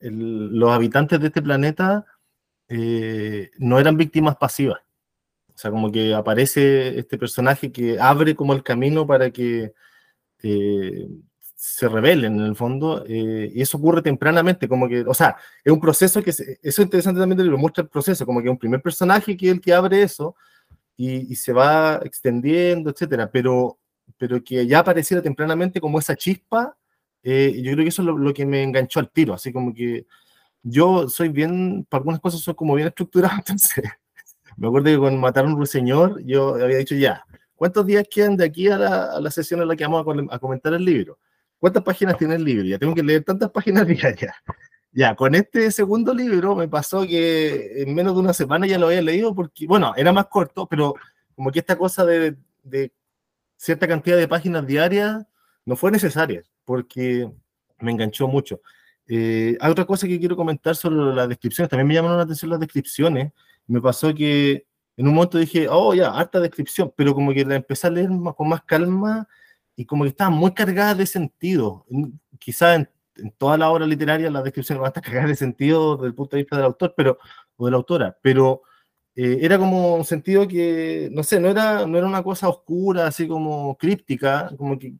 los 0.00 0.70
habitantes 0.70 1.18
de 1.18 1.28
este 1.28 1.40
planeta 1.40 2.04
eh, 2.68 3.50
no 3.58 3.78
eran 3.78 3.96
víctimas 3.96 4.36
pasivas. 4.36 4.80
O 5.54 5.58
sea, 5.58 5.70
como 5.70 5.90
que 5.90 6.12
aparece 6.12 6.98
este 6.98 7.16
personaje 7.16 7.72
que 7.72 7.98
abre 7.98 8.34
como 8.34 8.52
el 8.52 8.62
camino 8.62 9.06
para 9.06 9.30
que 9.30 9.72
se 11.56 11.88
rebelen 11.88 12.38
en 12.38 12.44
el 12.44 12.54
fondo, 12.54 13.04
eh, 13.08 13.50
y 13.52 13.62
eso 13.62 13.78
ocurre 13.78 14.02
tempranamente, 14.02 14.68
como 14.68 14.88
que, 14.88 15.00
o 15.00 15.14
sea, 15.14 15.36
es 15.64 15.72
un 15.72 15.80
proceso 15.80 16.22
que, 16.22 16.30
eso 16.30 16.46
es 16.62 16.78
interesante 16.78 17.18
también, 17.18 17.50
lo 17.50 17.58
muestra 17.58 17.82
el 17.82 17.88
proceso, 17.88 18.26
como 18.26 18.42
que 18.42 18.50
un 18.50 18.58
primer 18.58 18.82
personaje 18.82 19.36
que 19.36 19.46
es 19.46 19.52
el 19.52 19.60
que 19.60 19.72
abre 19.72 20.02
eso, 20.02 20.36
y, 20.96 21.34
se 21.36 21.52
va 21.52 22.00
extendiendo, 22.04 22.90
etcétera, 22.90 23.30
pero, 23.30 23.78
pero 24.16 24.42
que 24.42 24.66
ya 24.66 24.80
apareciera 24.80 25.22
tempranamente 25.22 25.80
como 25.80 25.98
esa 25.98 26.16
chispa, 26.16 26.76
Eh, 27.28 27.60
yo 27.62 27.72
creo 27.72 27.84
que 27.84 27.88
eso 27.88 28.02
es 28.02 28.08
lo, 28.08 28.32
que 28.32 28.46
me 28.46 28.62
enganchó 28.62 29.00
al 29.00 29.10
tiro, 29.10 29.34
así 29.34 29.52
como 29.52 29.74
que 29.74 30.06
yo 30.62 31.08
soy 31.08 31.28
bien, 31.28 31.84
para 31.88 32.00
algunas 32.00 32.20
cosas 32.20 32.40
soy 32.40 32.54
como 32.54 32.74
bien 32.76 32.88
estructurado, 32.88 33.34
entonces 33.38 33.84
me 34.56 34.68
acuerdo 34.68 34.86
que 34.86 34.98
cuando 34.98 35.20
mataron 35.20 35.50
a 35.50 35.54
un 35.54 35.58
ruiseñor, 35.58 36.22
yo 36.24 36.54
había 36.54 36.78
dicho 36.78 36.94
ya, 36.94 37.24
¿cuántos 37.56 37.84
días 37.86 38.04
quedan 38.10 38.36
de 38.36 38.44
aquí 38.44 38.68
a 38.68 38.78
la, 38.78 39.30
sesión 39.30 39.60
en 39.60 39.68
la 39.68 39.76
que 39.76 39.86
vamos 39.86 40.06
a, 40.30 40.38
comentar 40.38 40.72
el 40.74 40.84
libro? 40.84 41.18
¿Cuántas 41.58 41.82
páginas 41.82 42.16
tiene 42.18 42.34
el 42.34 42.44
libro? 42.44 42.64
Ya 42.64 42.78
tengo 42.78 42.94
que 42.94 43.02
leer 43.02 43.24
tantas 43.24 43.50
páginas 43.50 43.86
diarias. 43.86 44.34
Ya, 44.92 45.14
con 45.14 45.34
este 45.34 45.70
segundo 45.70 46.14
libro 46.14 46.56
me 46.56 46.68
pasó 46.68 47.06
que 47.06 47.82
en 47.82 47.94
menos 47.94 48.14
de 48.14 48.20
una 48.20 48.32
semana 48.32 48.66
ya 48.66 48.78
lo 48.78 48.86
había 48.86 49.02
leído 49.02 49.34
porque, 49.34 49.66
bueno, 49.66 49.92
era 49.96 50.12
más 50.12 50.26
corto, 50.26 50.66
pero 50.66 50.94
como 51.34 51.50
que 51.50 51.58
esta 51.58 51.76
cosa 51.76 52.04
de, 52.06 52.36
de 52.62 52.92
cierta 53.56 53.86
cantidad 53.86 54.16
de 54.16 54.28
páginas 54.28 54.66
diarias 54.66 55.26
no 55.66 55.76
fue 55.76 55.90
necesaria 55.90 56.42
porque 56.64 57.30
me 57.78 57.92
enganchó 57.92 58.26
mucho. 58.26 58.60
Eh, 59.08 59.56
hay 59.60 59.70
otra 59.70 59.84
cosa 59.84 60.06
que 60.06 60.18
quiero 60.18 60.36
comentar 60.36 60.74
sobre 60.74 61.14
las 61.14 61.28
descripciones. 61.28 61.70
También 61.70 61.86
me 61.86 61.94
llamaron 61.94 62.16
la 62.18 62.24
atención 62.24 62.50
las 62.50 62.60
descripciones. 62.60 63.32
Me 63.66 63.80
pasó 63.80 64.14
que 64.14 64.66
en 64.96 65.08
un 65.08 65.14
momento 65.14 65.38
dije, 65.38 65.68
oh, 65.68 65.94
ya, 65.94 66.10
harta 66.10 66.40
descripción, 66.40 66.92
pero 66.96 67.14
como 67.14 67.32
que 67.32 67.44
la 67.44 67.56
empecé 67.56 67.86
a 67.86 67.90
leer 67.90 68.08
con 68.36 68.48
más 68.48 68.62
calma 68.64 69.28
y 69.76 69.84
como 69.84 70.04
que 70.04 70.10
estaba 70.10 70.30
muy 70.30 70.52
cargada 70.54 70.94
de 70.94 71.06
sentido. 71.06 71.86
Quizás 72.38 72.76
en 72.76 72.88
en 73.18 73.30
toda 73.32 73.56
la 73.56 73.70
obra 73.70 73.86
literaria 73.86 74.30
las 74.30 74.44
descripciones 74.44 74.80
van 74.80 74.86
a 74.86 74.90
estar 74.90 75.02
cargadas 75.04 75.30
de 75.30 75.36
sentido 75.36 75.96
desde 75.96 76.08
el 76.08 76.14
punto 76.14 76.36
de 76.36 76.42
vista 76.42 76.56
del 76.56 76.66
autor 76.66 76.94
pero, 76.96 77.18
o 77.56 77.64
de 77.64 77.70
la 77.70 77.76
autora, 77.76 78.18
pero 78.22 78.62
eh, 79.14 79.38
era 79.40 79.58
como 79.58 79.96
un 79.96 80.04
sentido 80.04 80.46
que, 80.46 81.08
no 81.12 81.22
sé, 81.22 81.40
no 81.40 81.48
era, 81.48 81.86
no 81.86 81.96
era 81.96 82.06
una 82.06 82.22
cosa 82.22 82.48
oscura, 82.48 83.06
así 83.06 83.26
como 83.26 83.76
críptica, 83.78 84.52
como 84.58 84.78
que 84.78 84.94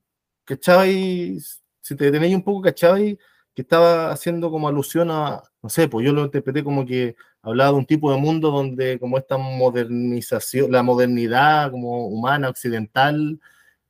cachabais, 0.44 1.62
si 1.82 1.94
te 1.96 2.04
detenéis 2.06 2.34
un 2.34 2.42
poco, 2.42 2.62
cachabais 2.62 3.18
que 3.54 3.62
estaba 3.62 4.10
haciendo 4.10 4.50
como 4.50 4.68
alusión 4.68 5.10
a, 5.10 5.42
no 5.62 5.68
sé, 5.68 5.88
pues 5.88 6.06
yo 6.06 6.12
lo 6.12 6.24
interpreté 6.24 6.64
como 6.64 6.84
que 6.86 7.16
hablaba 7.42 7.72
de 7.72 7.78
un 7.78 7.86
tipo 7.86 8.10
de 8.12 8.18
mundo 8.18 8.50
donde 8.50 8.98
como 8.98 9.18
esta 9.18 9.36
modernización, 9.38 10.72
la 10.72 10.82
modernidad 10.82 11.70
como 11.70 12.06
humana, 12.08 12.48
occidental, 12.48 13.38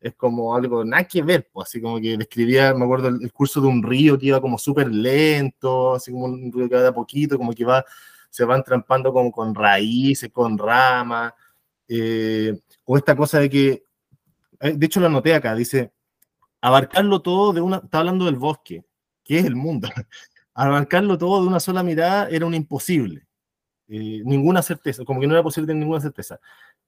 es 0.07 0.15
como 0.15 0.55
algo 0.55 0.85
nada 0.85 1.05
que 1.05 1.23
ver, 1.23 1.49
pues, 1.53 1.69
así 1.69 1.81
como 1.81 2.01
que 2.01 2.17
describía, 2.17 2.73
me 2.75 2.85
acuerdo, 2.85 3.09
el, 3.09 3.33
curso 3.33 3.61
de 3.61 3.67
un 3.67 3.83
río 3.83 4.19
que 4.19 4.27
iba 4.27 4.41
como 4.41 4.57
súper 4.59 4.89
lento, 4.89 5.95
así 5.95 6.13
como 6.13 6.27
un 6.27 6.53
río 6.53 6.69
que 6.69 6.77
va 6.77 6.83
de 6.83 6.89
a 6.89 6.95
poquito, 6.95 7.37
como 7.37 7.53
que 7.53 7.65
va, 7.65 7.85
se 8.31 8.45
van 8.45 8.63
trampando 8.63 9.13
como 9.13 9.33
con 9.33 9.55
raíces, 9.55 10.31
con 10.33 10.57
ramas, 10.57 11.33
eh, 11.89 12.57
o 12.85 12.97
esta 12.97 13.17
cosa 13.17 13.41
de 13.41 13.51
que, 13.51 13.85
eh, 14.61 14.73
de 14.77 14.87
hecho 14.87 15.01
lo 15.01 15.07
anoté 15.07 15.35
acá, 15.35 15.55
dice, 15.55 15.93
abarcarlo 16.61 17.21
todo 17.21 17.53
de 17.53 17.61
una, 17.61 17.79
está 17.79 17.99
hablando 17.99 18.27
del 18.27 18.37
bosque, 18.37 18.85
que 19.25 19.41
es 19.41 19.45
el 19.45 19.57
mundo, 19.57 19.89
abarcarlo 20.55 21.19
todo 21.19 21.43
de 21.43 21.49
una 21.49 21.61
sola 21.61 21.83
mirada 21.83 22.29
era 22.29 22.47
un 22.47 22.55
imposible, 22.55 23.27
eh, 23.89 24.23
ninguna 24.25 24.63
certeza, 24.63 25.05
como 25.05 25.21
que 25.21 25.27
no 25.27 25.35
era 25.35 25.43
posible 25.43 25.67
tener 25.67 25.81
ninguna 25.81 26.01
certeza. 26.01 26.39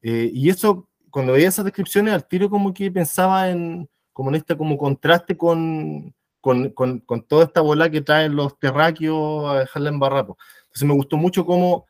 y 0.01 0.49
eso 0.49 0.89
cuando 1.19 1.33
veía 1.33 1.49
esas 1.49 1.65
descripciones, 1.65 2.15
al 2.15 2.29
tiro 2.29 2.49
como 2.49 2.73
que 2.73 2.93
pensaba 2.93 3.51
en, 3.51 3.91
como 4.13 4.31
en 4.31 4.37
este 4.37 4.57
como 4.57 4.79
contraste 4.79 5.37
con, 5.37 6.15
con, 6.41 6.71
con, 6.71 7.01
con 7.01 7.23
toda 7.25 7.43
esta 7.43 7.61
bola 7.61 7.91
que 7.91 8.03
traen 8.03 8.37
los 8.37 8.57
terráqueos 8.57 9.51
a 9.51 9.59
dejarla 9.59 9.89
en 9.89 9.99
barrapo. 9.99 10.39
Entonces 10.67 10.87
me 10.87 10.95
gustó 10.95 11.17
mucho 11.17 11.45
cómo 11.45 11.87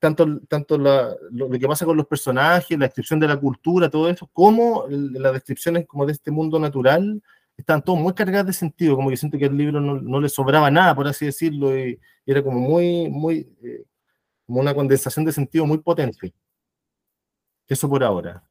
tanto, 0.00 0.40
tanto 0.48 0.78
la, 0.78 1.14
lo, 1.30 1.48
que 1.48 1.68
pasa 1.68 1.86
con 1.86 1.96
los 1.96 2.08
personajes, 2.08 2.76
la 2.76 2.86
descripción 2.86 3.20
de 3.20 3.28
la 3.28 3.36
cultura, 3.36 3.88
todo 3.88 4.10
eso, 4.10 4.28
como 4.32 4.84
las 4.88 5.34
descripciones 5.34 5.86
como 5.86 6.04
de 6.04 6.14
este 6.14 6.32
mundo 6.32 6.58
natural, 6.58 7.22
están 7.56 7.84
todos 7.84 8.00
muy 8.00 8.14
cargadas 8.14 8.46
de 8.46 8.52
sentido, 8.52 8.96
como 8.96 9.10
que 9.10 9.16
siento 9.16 9.38
que 9.38 9.44
el 9.44 9.56
libro 9.56 9.80
no, 9.80 9.94
no 9.94 10.20
le 10.20 10.28
sobraba 10.28 10.72
nada, 10.72 10.92
por 10.92 11.06
así 11.06 11.26
decirlo, 11.26 11.78
y, 11.78 12.00
era 12.26 12.42
como 12.42 12.58
muy, 12.58 13.08
muy, 13.10 13.48
eh, 13.62 13.84
como 14.44 14.58
una 14.58 14.74
condensación 14.74 15.24
de 15.24 15.30
sentido 15.30 15.66
muy 15.66 15.78
potente. 15.78 16.34
Eso 17.68 17.88
por 17.88 18.04
ahora. 18.04 18.42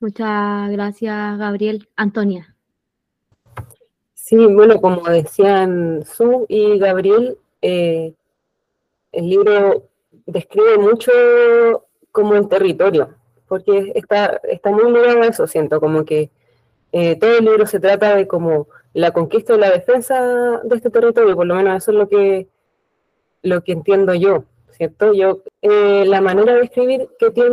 Muchas 0.00 0.70
gracias, 0.70 1.38
Gabriel. 1.38 1.88
Antonia. 1.96 2.54
Sí, 4.14 4.36
bueno, 4.36 4.80
como 4.80 5.02
decían 5.08 6.04
Su 6.04 6.46
y 6.48 6.78
Gabriel, 6.78 7.38
eh, 7.62 8.14
el 9.12 9.28
libro 9.28 9.88
describe 10.26 10.78
mucho 10.78 11.12
como 12.10 12.34
el 12.34 12.48
territorio, 12.48 13.14
porque 13.48 13.92
está, 13.94 14.40
está 14.44 14.70
muy 14.70 14.92
ligado 14.92 15.22
a 15.22 15.26
eso, 15.26 15.46
siento, 15.46 15.80
como 15.80 16.04
que 16.04 16.30
eh, 16.92 17.16
todo 17.16 17.38
el 17.38 17.44
libro 17.44 17.66
se 17.66 17.80
trata 17.80 18.16
de 18.16 18.26
como 18.26 18.68
la 18.92 19.10
conquista 19.10 19.54
y 19.54 19.58
la 19.58 19.70
defensa 19.70 20.60
de 20.62 20.76
este 20.76 20.90
territorio, 20.90 21.36
por 21.36 21.46
lo 21.46 21.54
menos 21.54 21.82
eso 21.82 21.90
es 21.90 21.98
lo 21.98 22.08
que, 22.08 22.48
lo 23.42 23.62
que 23.62 23.72
entiendo 23.72 24.14
yo. 24.14 24.44
¿cierto? 24.76 25.12
Yo, 25.12 25.42
eh, 25.62 26.04
la 26.06 26.20
manera 26.20 26.54
de 26.54 26.62
escribir 26.62 27.08
que 27.18 27.30
tiene 27.30 27.52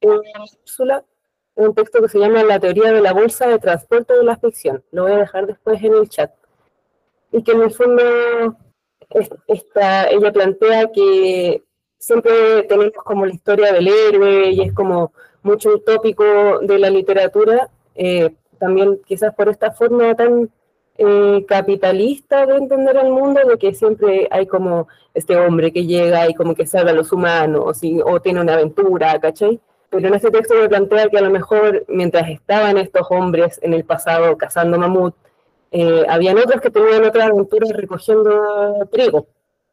la 0.00 0.20
cápsula 0.34 0.98
es 0.98 1.04
un 1.56 1.74
texto 1.74 2.00
que 2.02 2.08
se 2.08 2.18
llama 2.18 2.42
La 2.42 2.58
teoría 2.58 2.92
de 2.92 3.00
la 3.00 3.12
bolsa 3.12 3.48
de 3.48 3.58
transporte 3.58 4.14
de 4.14 4.24
la 4.24 4.36
ficción. 4.36 4.82
Lo 4.90 5.04
voy 5.04 5.12
a 5.12 5.18
dejar 5.18 5.46
después 5.46 5.82
en 5.82 5.94
el 5.94 6.08
chat. 6.08 6.32
Y 7.32 7.42
que 7.42 7.52
en 7.52 7.62
el 7.62 7.70
fondo 7.70 8.02
esta, 9.46 10.08
ella 10.08 10.32
plantea 10.32 10.90
que 10.92 11.62
siempre 11.98 12.64
tenemos 12.64 12.92
como 13.04 13.26
la 13.26 13.34
historia 13.34 13.72
del 13.72 13.88
héroe 13.88 14.50
y 14.50 14.62
es 14.62 14.72
como 14.72 15.12
mucho 15.42 15.70
utópico 15.70 16.60
de 16.60 16.78
la 16.78 16.90
literatura, 16.90 17.70
eh, 17.94 18.34
también 18.58 19.00
quizás 19.06 19.34
por 19.34 19.48
esta 19.48 19.72
forma 19.72 20.14
tan 20.14 20.50
eh, 20.96 21.44
capitalista 21.46 22.46
de 22.46 22.56
entender 22.56 22.96
el 22.96 23.10
mundo, 23.10 23.40
de 23.46 23.58
que 23.58 23.74
siempre 23.74 24.28
hay 24.30 24.46
como 24.46 24.88
este 25.12 25.36
hombre 25.36 25.72
que 25.72 25.86
llega 25.86 26.28
y 26.28 26.34
como 26.34 26.54
que 26.54 26.66
salva 26.66 26.90
a 26.90 26.94
los 26.94 27.12
humanos 27.12 27.80
o 28.04 28.20
tiene 28.20 28.40
una 28.40 28.54
aventura, 28.54 29.18
¿cachai? 29.20 29.60
Pero 29.94 30.08
en 30.08 30.14
este 30.14 30.32
texto 30.32 30.54
me 30.56 30.68
plantea 30.68 31.08
que 31.08 31.18
a 31.18 31.22
lo 31.22 31.30
mejor 31.30 31.84
mientras 31.86 32.28
estaban 32.28 32.78
estos 32.78 33.06
hombres 33.10 33.60
en 33.62 33.74
el 33.74 33.84
pasado 33.84 34.36
cazando 34.36 34.76
mamut, 34.76 35.14
eh, 35.70 36.04
habían 36.08 36.36
otros 36.36 36.60
que 36.60 36.70
tenían 36.70 37.04
otras 37.04 37.30
aventuras 37.30 37.70
recogiendo 37.70 38.88
trigo 38.90 39.28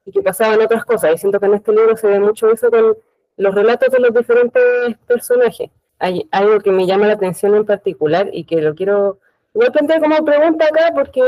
y 0.05 0.11
que 0.11 0.21
pasaban 0.21 0.61
otras 0.61 0.85
cosas. 0.85 1.15
Y 1.15 1.17
siento 1.17 1.39
que 1.39 1.47
en 1.47 1.55
este 1.55 1.71
libro 1.71 1.97
se 1.97 2.05
ve 2.05 2.19
mucho 2.19 2.51
eso 2.51 2.69
con 2.69 2.97
los 3.37 3.55
relatos 3.55 3.91
de 3.91 3.99
los 3.99 4.13
diferentes 4.13 4.95
personajes. 5.07 5.71
Hay 5.97 6.27
algo 6.31 6.59
que 6.59 6.71
me 6.71 6.85
llama 6.85 7.07
la 7.07 7.13
atención 7.13 7.55
en 7.55 7.65
particular 7.65 8.29
y 8.31 8.43
que 8.43 8.61
lo 8.61 8.75
quiero 8.75 9.17
Voy 9.53 9.65
a 9.65 9.71
plantear 9.71 10.01
como 10.01 10.23
pregunta 10.23 10.65
acá 10.65 10.91
porque 10.93 11.21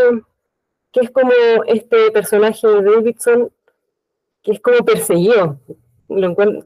que 0.92 1.00
es 1.00 1.10
como 1.10 1.32
este 1.66 2.12
personaje 2.12 2.68
de 2.68 2.84
Davidson 2.84 3.52
que 4.44 4.52
es 4.52 4.60
como 4.60 4.86
perseguido, 4.86 5.58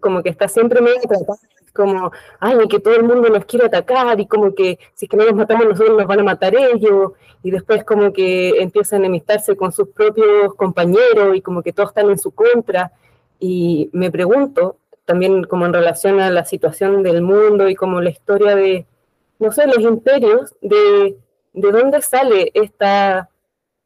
como 0.01 0.23
que 0.23 0.29
está 0.29 0.47
siempre 0.47 0.81
medio 0.81 0.99
tratado, 1.01 1.37
como, 1.77 2.11
ay, 2.39 2.67
que 2.67 2.79
todo 2.79 2.95
el 2.95 3.03
mundo 3.03 3.29
nos 3.29 3.45
quiere 3.45 3.67
atacar 3.67 4.19
y 4.19 4.27
como 4.27 4.53
que 4.53 4.79
si 4.95 5.05
es 5.05 5.09
que 5.09 5.15
no 5.15 5.25
nos 5.25 5.35
matamos 5.35 5.67
nosotros 5.67 5.97
nos 5.97 6.07
van 6.07 6.19
a 6.19 6.23
matar 6.23 6.53
ellos 6.55 7.13
y 7.43 7.51
después 7.51 7.85
como 7.85 8.11
que 8.11 8.61
empieza 8.61 8.97
a 8.97 8.99
enemistarse 8.99 9.55
con 9.55 9.71
sus 9.71 9.87
propios 9.89 10.53
compañeros 10.55 11.35
y 11.35 11.41
como 11.41 11.61
que 11.61 11.71
todos 11.71 11.91
están 11.91 12.09
en 12.09 12.17
su 12.17 12.31
contra. 12.31 12.91
Y 13.39 13.89
me 13.93 14.11
pregunto 14.11 14.77
también 15.05 15.45
como 15.45 15.65
en 15.65 15.73
relación 15.73 16.19
a 16.19 16.29
la 16.31 16.43
situación 16.43 17.03
del 17.03 17.21
mundo 17.21 17.69
y 17.69 17.75
como 17.75 18.01
la 18.01 18.09
historia 18.09 18.55
de, 18.55 18.85
no 19.39 19.51
sé, 19.53 19.67
los 19.67 19.79
imperios, 19.79 20.55
de 20.61 21.15
¿de 21.57 21.71
dónde 21.71 22.01
sale 22.01 22.51
esta 22.53 23.29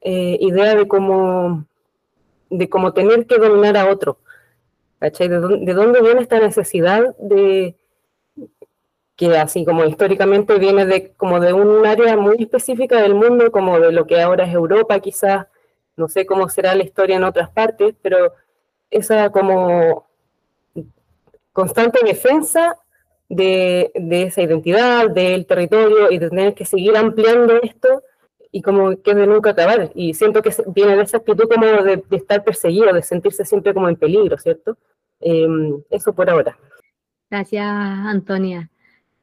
eh, 0.02 0.38
idea 0.42 0.76
de 0.76 0.88
cómo, 0.88 1.66
de 2.50 2.70
cómo 2.70 2.92
tener 2.94 3.26
que 3.26 3.38
dominar 3.38 3.78
a 3.78 3.90
otro? 3.90 4.20
¿De 5.00 5.74
dónde, 5.74 6.02
viene 6.02 6.22
esta 6.22 6.40
necesidad 6.40 7.16
de 7.18 7.76
que 9.22 9.38
así 9.38 9.64
como 9.66 9.86
históricamente 9.86 10.58
viene 10.58 10.84
de 10.88 11.12
como 11.12 11.40
de 11.40 11.54
un 11.54 11.86
área 11.86 12.18
muy 12.18 12.38
específica 12.40 13.00
del 13.00 13.14
mundo, 13.14 13.52
como 13.52 13.80
de 13.80 13.92
lo 13.92 14.08
que 14.08 14.20
ahora 14.20 14.46
es 14.46 14.52
Europa, 14.52 15.00
quizás, 15.00 15.46
no 15.96 16.08
sé 16.08 16.26
cómo 16.26 16.50
será 16.50 16.74
la 16.74 16.82
historia 16.82 17.18
en 17.18 17.24
otras 17.24 17.52
partes, 17.52 17.94
pero 18.02 18.34
esa 18.90 19.30
como 19.30 20.08
constante 21.54 22.00
defensa 22.04 22.80
de, 23.30 23.92
esa 23.94 24.42
identidad, 24.42 25.12
del 25.12 25.46
territorio 25.46 26.10
y 26.10 26.18
de 26.18 26.30
tener 26.30 26.56
que 26.56 26.66
seguir 26.66 26.98
ampliando 26.98 27.62
esto 27.62 28.02
y 28.52 28.64
como 28.64 29.00
que 29.04 29.14
de 29.14 29.28
nunca 29.28 29.52
acabar. 29.52 29.92
Y 29.94 30.16
siento 30.16 30.42
que 30.42 30.52
viene 30.74 30.96
de 30.96 31.04
esa 31.04 31.18
actitud 31.18 31.48
como 31.48 31.68
de, 31.68 32.04
estar 32.10 32.44
perseguido, 32.44 32.92
de 32.92 33.04
sentirse 33.04 33.46
siempre 33.46 33.72
como 33.72 33.88
en 33.88 33.98
peligro, 33.98 34.36
¿cierto? 34.40 34.80
Em, 35.20 35.80
eso 35.92 36.12
por 36.12 36.28
ahora. 36.28 36.58
Gracias, 37.30 37.64
Antonia. 37.64 38.71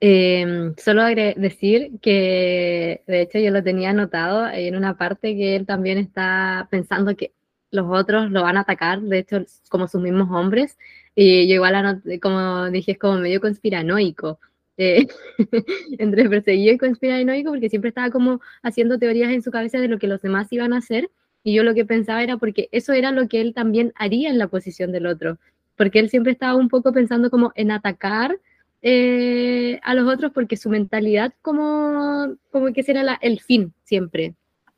Em, 0.01 0.75
solo 0.77 1.05
decir 1.05 1.99
que, 2.01 3.03
de 3.09 3.23
hecho, 3.23 3.39
yo 3.41 3.51
lo 3.51 3.65
tenía 3.65 3.91
anotado 3.91 4.49
en 4.49 4.77
una 4.77 4.97
parte 4.97 5.35
que 5.37 5.57
él 5.57 5.67
también 5.67 5.99
está 5.99 6.69
pensando 6.71 7.17
que 7.17 7.33
los 7.73 7.87
otros 7.91 8.31
lo 8.31 8.43
van 8.43 8.57
a 8.57 8.61
atacar, 8.61 9.01
de 9.01 9.19
hecho, 9.19 9.45
como 9.69 9.89
sus 9.89 10.01
mismos 10.01 10.29
hombres, 10.31 10.79
y 11.17 11.49
yo 11.49 11.57
igual, 11.57 12.01
como 12.23 12.71
dije, 12.71 12.93
es 12.93 12.99
como 12.99 13.19
medio 13.19 13.41
conspiranoico. 13.41 14.39
eh, 14.77 15.09
entre 15.99 16.29
perseguido 16.31 16.75
y 16.75 16.79
conspiranoico, 16.79 17.51
porque 17.51 17.69
siempre 17.69 17.89
estaba 17.89 18.11
como 18.11 18.41
haciendo 18.63 18.99
teorías 18.99 19.33
en 19.33 19.43
su 19.43 19.51
cabeza 19.51 19.79
de 19.81 19.89
lo 19.89 19.99
que 19.99 20.07
los 20.07 20.23
demás 20.23 20.47
iban 20.53 20.73
a 20.73 20.79
hacer, 20.79 21.11
y 21.43 21.55
yo 21.55 21.65
lo 21.65 21.75
que 21.75 21.85
pensaba 21.85 22.23
era 22.23 22.37
porque 22.37 22.69
eso 22.73 22.93
era 22.93 23.11
lo 23.11 23.27
que 23.29 23.41
él 23.41 23.53
también 23.55 23.93
haría 23.97 24.31
en 24.31 24.39
la 24.39 24.47
posición 24.49 24.93
del 24.93 25.07
otro, 25.07 25.39
porque 25.77 25.99
él 25.99 26.09
siempre 26.11 26.33
estaba 26.33 26.55
un 26.57 26.69
poco 26.69 26.93
pensando 26.93 27.31
como 27.31 27.53
en 27.57 27.73
atacar 27.73 28.39
eh, 28.83 29.81
a 29.83 29.95
los 29.95 30.13
otros, 30.13 30.33
porque 30.33 30.57
su 30.57 30.71
mentalidad 30.71 31.35
como, 31.43 32.37
como 32.51 32.73
que 32.73 32.81
ese 32.83 32.93
era 32.93 33.19
el 33.21 33.41
fin 33.41 33.75
siempre. 33.85 34.35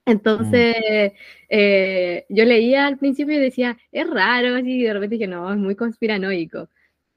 Entonces, 0.07 1.12
eh, 1.49 2.25
yo 2.28 2.45
leía 2.45 2.87
al 2.87 2.99
principio 2.99 3.37
y 3.37 3.40
decía, 3.40 3.78
es 3.92 4.09
raro, 4.09 4.57
así, 4.57 4.80
y 4.80 4.83
de 4.85 4.92
repente 4.95 5.16
dije, 5.16 5.26
no, 5.26 5.52
es 5.52 5.59
muy 5.59 5.76
conspiranoico. 5.76 6.69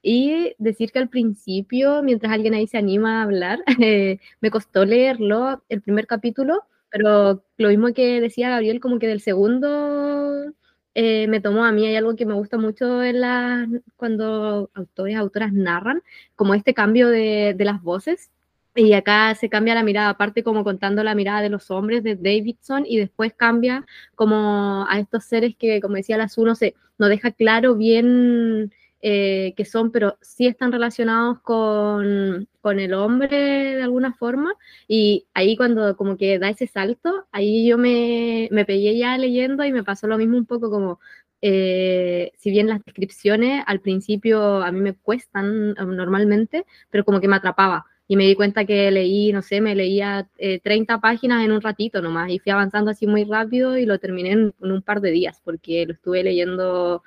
Y 0.01 0.53
decir 0.59 0.91
que 0.91 0.99
al 0.99 1.09
principio, 1.09 2.03
mientras 2.03 2.33
alguien 2.33 2.53
ahí 2.53 2.67
se 2.67 2.77
anima 2.77 3.21
a 3.21 3.23
hablar, 3.23 3.59
eh, 3.81 4.19
me 4.41 4.51
costó 4.51 4.85
leerlo, 4.85 5.63
el 5.69 5.81
primer 5.81 6.07
capítulo, 6.07 6.63
pero 6.91 7.43
lo 7.57 7.69
mismo 7.69 7.93
que 7.93 8.21
decía 8.21 8.49
Gabriel, 8.49 8.79
como 8.79 8.99
que 8.99 9.07
del 9.07 9.21
segundo 9.21 10.53
eh, 10.95 11.27
me 11.27 11.41
tomó 11.41 11.65
a 11.65 11.71
mí, 11.71 11.85
hay 11.85 11.95
algo 11.95 12.15
que 12.15 12.25
me 12.25 12.33
gusta 12.33 12.57
mucho 12.57 13.03
en 13.03 13.21
la, 13.21 13.67
cuando 13.95 14.69
autores, 14.73 15.17
autoras 15.17 15.53
narran, 15.53 16.03
como 16.35 16.53
este 16.53 16.73
cambio 16.73 17.09
de, 17.09 17.53
de 17.57 17.65
las 17.65 17.81
voces, 17.81 18.31
y 18.75 18.93
acá 18.93 19.35
se 19.35 19.50
cambia 19.50 19.75
la 19.75 19.83
mirada, 19.83 20.09
aparte 20.09 20.43
como 20.43 20.63
contando 20.63 21.03
la 21.03 21.15
mirada 21.15 21.41
de 21.41 21.50
los 21.50 21.69
hombres 21.69 22.03
de 22.03 22.15
Davidson 22.15 22.85
y 22.88 22.97
después 22.97 23.33
cambia 23.33 23.85
como 24.15 24.85
a 24.89 25.00
estos 25.00 25.25
seres 25.25 25.55
que, 25.57 25.79
como 25.79 25.95
decía 25.95 26.17
las 26.17 26.38
uno, 26.38 26.55
se 26.55 26.75
no 26.97 27.07
deja 27.07 27.31
claro 27.31 27.75
bien 27.75 28.71
eh, 29.05 29.53
que 29.57 29.65
son, 29.65 29.91
pero 29.91 30.17
sí 30.22 30.48
están 30.48 30.72
relacionados 30.72 31.41
con, 31.41 32.48
con, 32.62 32.79
el 32.79 32.93
hombre 32.93 33.75
de 33.75 33.83
alguna 33.83 34.13
forma. 34.13 34.53
Y 34.88 35.27
ahí 35.33 35.57
cuando 35.57 35.98
como 35.98 36.15
que 36.15 36.39
da 36.39 36.50
ese 36.50 36.67
salto, 36.67 37.27
ahí 37.33 37.67
yo 37.67 37.77
me, 37.77 38.48
me 38.51 38.63
pegué 38.63 38.98
ya 38.98 39.17
leyendo 39.17 39.65
y 39.65 39.74
me 39.74 39.83
pasó 39.83 40.07
lo 40.07 40.17
mismo 40.17 40.38
un 40.38 40.45
poco 40.45 40.72
como, 40.72 41.01
eh, 41.41 42.31
si 42.38 42.50
bien 42.51 42.67
las 42.67 42.81
descripciones 42.86 43.62
al 43.67 43.81
principio 43.81 44.63
a 44.63 44.72
mí 44.72 44.79
me 44.79 44.93
cuestan 44.93 45.75
um, 45.77 45.95
normalmente, 45.95 46.65
pero 46.89 47.03
como 47.03 47.19
que 47.19 47.27
me 47.27 47.36
atrapaba. 47.36 47.86
Y 48.07 48.15
me 48.15 48.25
di 48.25 48.36
cuenta 48.36 48.63
que 48.63 48.89
leí, 48.89 49.33
no 49.33 49.41
sé, 49.41 49.60
me 49.60 49.75
leía 49.75 50.29
30 50.38 50.93
eh, 50.93 50.98
páginas 51.01 51.43
en 51.43 51.51
un 51.51 51.62
ratito 51.62 52.01
nomás 52.01 52.29
y 52.29 52.39
fui 52.39 52.53
avanzando 52.53 52.91
así 52.91 53.05
muy 53.05 53.25
rápido 53.25 53.77
y 53.77 53.86
lo 53.86 54.00
terminé 54.00 54.31
en, 54.31 54.53
un 54.60 54.81
par 54.81 55.01
de 55.01 55.12
días 55.12 55.41
porque 55.43 55.86
lo 55.86 55.93
estuve 55.93 56.24
leyendo 56.24 57.03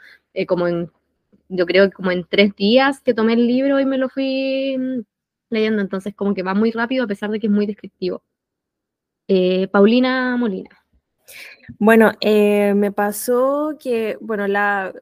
como 0.47 0.69
en 0.69 0.91
yo 1.49 1.67
creo 1.67 1.87
que 1.89 1.93
como 1.93 2.11
en 2.11 2.25
tres 2.29 2.55
días 2.57 3.01
que 3.01 3.15
tomé 3.15 3.35
el 3.35 3.47
libro 3.47 3.81
y 3.81 3.87
me 3.87 3.99
lo 3.99 4.09
fui 4.09 4.77
mm, 4.79 5.03
leyendo, 5.51 5.83
entonces 5.83 6.15
como 6.15 6.35
que 6.35 6.43
va 6.43 6.55
muy 6.55 6.71
rápido 6.71 7.05
a 7.05 7.07
pesar 7.09 7.31
de 7.31 7.41
que 7.41 7.47
es 7.47 7.53
muy 7.53 7.67
descriptivo. 7.67 8.23
Eh, 9.29 9.69
Paulina 9.69 10.37
Molina. 10.37 10.71
Bueno, 11.79 12.13
eh, 12.21 12.75
me 12.75 12.93
pasó 12.93 13.77
que, 13.81 14.17
bueno, 14.21 14.47
la, 14.47 14.93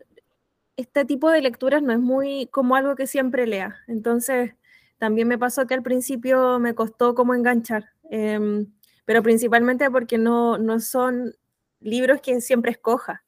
este 0.77 1.05
tipo 1.05 1.31
de 1.31 1.43
lecturas 1.43 1.83
no 1.83 1.93
es 1.93 1.99
muy 2.01 2.47
como 2.47 2.77
algo 2.77 2.97
que 2.97 3.07
siempre 3.07 3.47
lea, 3.47 3.77
entonces 3.87 4.55
también 4.99 5.29
me 5.29 5.39
pasó 5.39 5.67
que 5.67 5.75
al 5.75 5.83
principio 5.83 6.59
me 6.59 6.75
costó 6.75 7.15
como 7.15 7.35
enganchar, 7.35 7.91
em, 8.11 8.73
pero 9.05 9.23
principalmente 9.23 9.91
porque 9.91 10.19
no, 10.19 10.57
no 10.59 10.81
son 10.81 11.35
libros 11.81 12.21
que 12.23 12.41
siempre 12.41 12.73
escoja. 12.73 13.23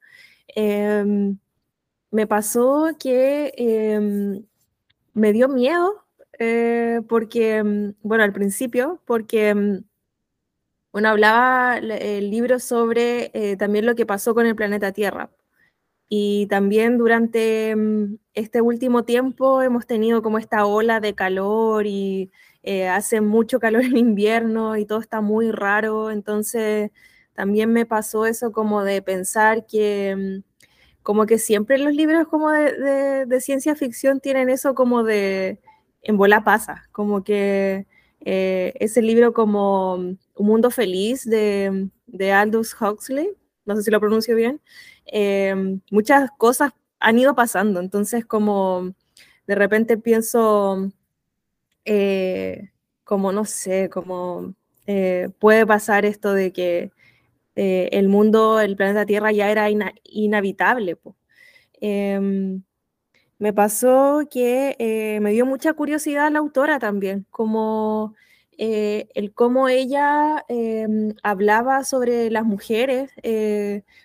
Em, 0.48 1.38
me 2.16 2.26
pasó 2.26 2.88
que 2.98 3.52
em, 3.58 4.46
me 5.14 5.32
dio 5.34 5.48
miedo 5.48 6.04
eh, 6.38 7.02
porque, 7.08 7.56
em, 7.58 7.94
bueno, 8.02 8.24
al 8.24 8.32
principio, 8.32 9.02
porque, 9.06 9.50
em, 9.50 9.84
bueno, 10.92 11.08
hablaba 11.10 11.78
el 11.78 12.30
libro 12.30 12.58
sobre 12.58 13.30
eh, 13.34 13.56
también 13.56 13.84
lo 13.86 13.94
que 13.94 14.06
pasó 14.06 14.34
con 14.34 14.46
el 14.46 14.56
planeta 14.56 14.92
Tierra. 14.92 15.30
Y 16.08 16.46
también 16.48 16.98
durante 16.98 17.76
este 18.34 18.62
último 18.62 19.04
tiempo 19.04 19.62
hemos 19.62 19.86
tenido 19.86 20.22
como 20.22 20.38
esta 20.38 20.66
ola 20.66 21.00
de 21.00 21.14
calor 21.14 21.86
y 21.86 22.30
eh, 22.62 22.88
hace 22.88 23.20
mucho 23.22 23.60
calor 23.60 23.84
en 23.84 23.96
invierno 23.98 24.76
y 24.76 24.86
todo 24.86 25.00
está 25.00 25.20
muy 25.22 25.50
raro. 25.52 26.10
Entonces 26.10 26.92
también 27.34 27.72
me 27.72 27.86
pasó 27.86 28.26
eso 28.26 28.52
como 28.52 28.84
de 28.84 29.02
pensar 29.02 29.66
que 29.66 30.42
como 31.06 31.24
que 31.24 31.38
siempre 31.38 31.78
los 31.78 31.94
libros 31.94 32.26
como 32.26 32.50
de, 32.50 33.38
ciencia 33.40 33.76
ficción 33.76 34.18
tienen 34.18 34.48
eso 34.48 34.74
como 34.74 35.04
de 35.04 35.60
en 36.02 36.16
bola 36.16 36.42
pasa, 36.42 36.88
como 36.90 37.22
que 37.22 37.86
eh, 38.22 38.72
ese 38.80 39.02
libro 39.02 39.32
como 39.32 39.94
Un 39.94 40.18
Mundo 40.34 40.68
Feliz 40.72 41.24
de, 41.24 41.88
Aldous 42.32 42.74
Huxley, 42.74 43.30
no 43.64 43.76
sé 43.76 43.84
si 43.84 43.92
lo 43.92 44.00
pronuncio 44.00 44.34
bien, 44.34 44.60
eh, 45.06 45.54
muchas 45.92 46.28
cosas 46.38 46.72
han 46.98 47.20
ido 47.20 47.36
pasando, 47.36 47.78
entonces 47.78 48.26
como 48.26 48.92
de 49.46 49.54
repente 49.54 49.98
pienso, 49.98 50.90
eh, 51.84 52.72
como 53.04 53.30
no 53.30 53.44
sé, 53.44 53.88
como 53.90 54.56
puede 55.38 55.64
pasar 55.66 56.04
esto 56.04 56.32
de 56.32 56.52
que 56.52 56.90
eh, 57.56 57.88
el 57.92 58.08
mundo, 58.08 58.60
el 58.60 58.76
planeta 58.76 59.06
Tierra 59.06 59.32
ya 59.32 59.50
era 59.50 59.68
inhabitable. 60.04 60.98
Em, 61.80 62.62
me 63.38 63.52
pasó 63.52 64.22
que 64.30 64.76
eh, 64.78 65.20
me 65.20 65.32
dio 65.32 65.46
mucha 65.46 65.72
curiosidad 65.74 66.30
la 66.32 66.40
autora 66.40 66.78
también, 66.78 67.26
como 67.30 68.14
eh, 68.58 69.08
el 69.14 69.32
cómo 69.34 69.68
ella 69.68 70.44
em, 70.48 71.14
hablaba 71.22 71.84
sobre 71.84 72.30
las 72.30 72.44
mujeres, 72.44 73.10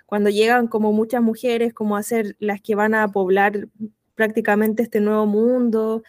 cuando 0.05 0.29
llegan 0.29 0.67
como 0.67 0.93
muchas 0.93 1.21
mujeres, 1.21 1.73
como 1.73 1.97
a 1.97 2.03
ser 2.03 2.35
las 2.39 2.61
que 2.61 2.75
van 2.75 2.93
a 2.95 3.09
poblar 3.09 3.67
prácticamente 4.15 4.83
este 4.83 5.01
nuevo 5.01 5.25
mundo. 5.27 6.03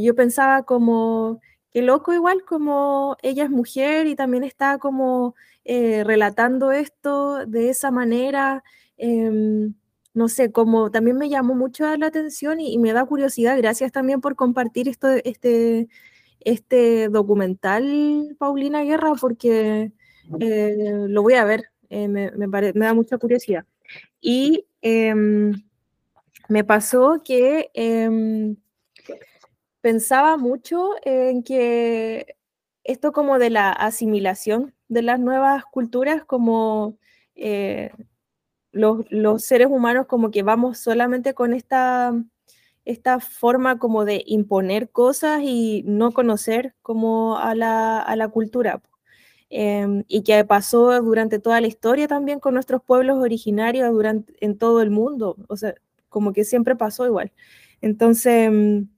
yo 0.00 0.14
pensaba 0.14 0.64
como, 0.64 1.40
qué 1.72 1.82
loco 1.82 2.12
igual, 2.12 2.44
como 2.44 3.16
ella 3.22 3.44
es 3.44 3.50
mujer 3.50 4.06
y 4.06 4.16
también 4.16 4.44
está 4.44 4.78
como 4.78 5.34
eh, 5.64 6.04
relatando 6.04 6.72
esto 6.72 7.46
de 7.46 7.70
esa 7.70 7.90
manera. 7.90 8.64
Em, 8.96 9.74
no 10.14 10.28
sé, 10.28 10.50
como 10.52 10.90
también 10.90 11.16
me 11.16 11.28
llamó 11.28 11.54
mucho 11.54 11.84
la 11.96 12.06
atención 12.06 12.60
y, 12.60 12.78
me 12.78 12.92
da 12.92 13.04
curiosidad. 13.04 13.56
Gracias 13.56 13.92
también 13.92 14.20
por 14.20 14.34
compartir 14.36 14.88
esto, 14.88 15.08
este, 15.24 15.88
este 16.40 17.08
documental, 17.08 18.36
Paulina 18.38 18.82
Guerra, 18.82 19.12
porque 19.20 19.92
eh, 20.40 21.06
lo 21.08 21.22
voy 21.22 21.34
a 21.34 21.44
ver, 21.44 21.70
eh, 21.90 22.08
me, 22.08 22.30
me, 22.32 22.72
da 22.72 22.94
mucha 22.94 23.18
curiosidad. 23.18 23.64
Y 24.20 24.66
em, 24.82 25.52
me 26.48 26.64
pasó 26.64 27.22
que 27.24 27.70
em, 27.74 28.56
pensaba 29.80 30.36
mucho 30.36 30.90
en 31.02 31.42
que 31.42 32.37
esto 32.88 33.12
como 33.12 33.38
de 33.38 33.50
la 33.50 33.70
asimilación 33.70 34.74
de 34.88 35.02
las 35.02 35.20
nuevas 35.20 35.64
culturas, 35.66 36.24
como 36.24 36.96
eh, 37.34 37.92
los, 38.72 39.04
seres 39.44 39.68
humanos 39.70 40.06
como 40.06 40.30
que 40.30 40.42
vamos 40.42 40.78
solamente 40.78 41.34
con 41.34 41.52
esta, 41.52 42.14
esta 42.86 43.20
forma 43.20 43.78
como 43.78 44.06
de 44.06 44.22
imponer 44.26 44.90
cosas 44.90 45.42
y 45.42 45.82
no 45.86 46.12
conocer 46.12 46.74
como 46.80 47.38
a 47.38 47.54
la, 47.54 48.30
cultura. 48.32 48.82
Em, 49.50 50.04
y 50.08 50.22
que 50.22 50.44
pasó 50.44 51.00
durante 51.02 51.38
toda 51.38 51.60
la 51.60 51.68
historia 51.68 52.08
también 52.08 52.40
con 52.40 52.54
nuestros 52.54 52.82
pueblos 52.82 53.18
originarios 53.18 53.90
durante, 53.92 54.34
en 54.44 54.58
todo 54.58 54.82
el 54.82 54.90
mundo, 54.90 55.36
o 55.48 55.56
sea, 55.56 55.74
como 56.08 56.32
que 56.32 56.44
siempre 56.44 56.76
pasó 56.76 57.06
igual. 57.06 57.32
Entonces, 57.80 58.48
em, 58.48 58.88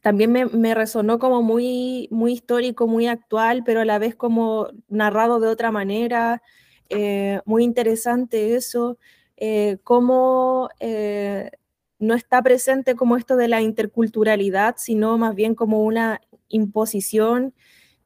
también 0.00 0.32
me, 0.32 0.74
resonó 0.74 1.18
como 1.18 1.42
muy, 1.42 2.08
muy 2.10 2.32
histórico, 2.32 2.86
muy 2.86 3.06
actual, 3.06 3.62
pero 3.64 3.80
a 3.80 3.84
la 3.84 3.98
vez 3.98 4.16
como 4.16 4.68
narrado 4.88 5.40
de 5.40 5.48
otra 5.48 5.70
manera. 5.70 6.42
Eh, 6.88 7.40
muy 7.44 7.64
interesante 7.64 8.54
eso, 8.56 8.98
eh, 9.36 9.78
cómo 9.84 10.70
eh, 10.80 11.50
no 11.98 12.14
está 12.14 12.42
presente 12.42 12.94
como 12.94 13.16
esto 13.16 13.36
de 13.36 13.48
la 13.48 13.62
interculturalidad, 13.62 14.76
sino 14.78 15.18
más 15.18 15.34
bien 15.34 15.54
como 15.54 15.82
una 15.84 16.20
imposición. 16.48 17.54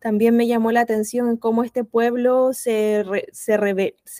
También 0.00 0.36
me 0.36 0.46
llamó 0.46 0.72
la 0.72 0.80
atención 0.82 1.36
cómo 1.36 1.62
este 1.64 1.84
pueblo 1.84 2.52
se, 2.52 3.04
se, 3.32 3.56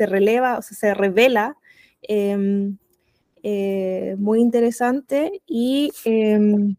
releva, 0.07 0.59
o 0.59 0.62
sea, 0.62 0.77
se 0.77 0.94
revela. 0.94 1.57
Em, 2.03 2.79
muy 4.18 4.40
interesante 4.40 5.42
y 5.46 5.90
em, 6.05 6.77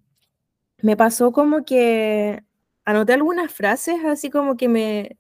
me 0.82 0.98
pasó 0.98 1.32
como 1.32 1.63
que 1.65 2.44
anoté 2.86 3.13
algunas 3.13 3.52
frases 3.52 4.04
así 4.06 4.30
como 4.30 4.58
que 4.58 4.67
me, 4.67 5.17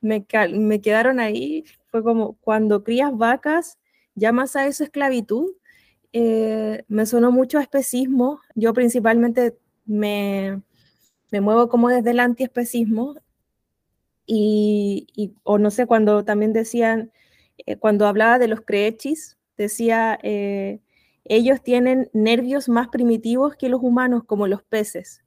me, 0.00 0.24
quedaron 0.26 1.20
ahí. 1.20 1.64
Fue 1.88 2.02
como, 2.02 2.34
cuando 2.40 2.84
crías 2.84 3.16
vacas, 3.16 3.78
llamas 4.14 4.56
a 4.56 4.66
eso 4.66 4.84
esclavitud. 4.84 5.52
Eh, 6.12 6.84
me 6.88 7.06
sonó 7.06 7.32
mucho 7.32 7.58
a 7.58 7.62
especismo. 7.62 8.40
Yo 8.54 8.72
principalmente 8.74 9.56
me, 9.86 10.62
me 11.30 11.40
muevo 11.40 11.68
como 11.68 11.88
desde 11.88 12.10
el 12.10 12.20
antiespecismo 12.20 13.16
y, 14.26 15.08
y, 15.16 15.34
o 15.42 15.58
no 15.58 15.70
sé, 15.70 15.86
cuando 15.86 16.24
también 16.24 16.52
decían, 16.52 17.12
eh, 17.66 17.76
cuando 17.76 18.06
hablaba 18.06 18.38
de 18.38 18.48
los 18.48 18.60
creechis, 18.60 19.38
decía, 19.56 20.18
eh, 20.22 20.80
ellos 21.30 21.62
tienen 21.62 22.10
nervios 22.12 22.68
más 22.68 22.88
primitivos 22.88 23.54
que 23.54 23.68
los 23.68 23.80
humanos, 23.82 24.24
como 24.24 24.48
los 24.48 24.64
peces. 24.64 25.22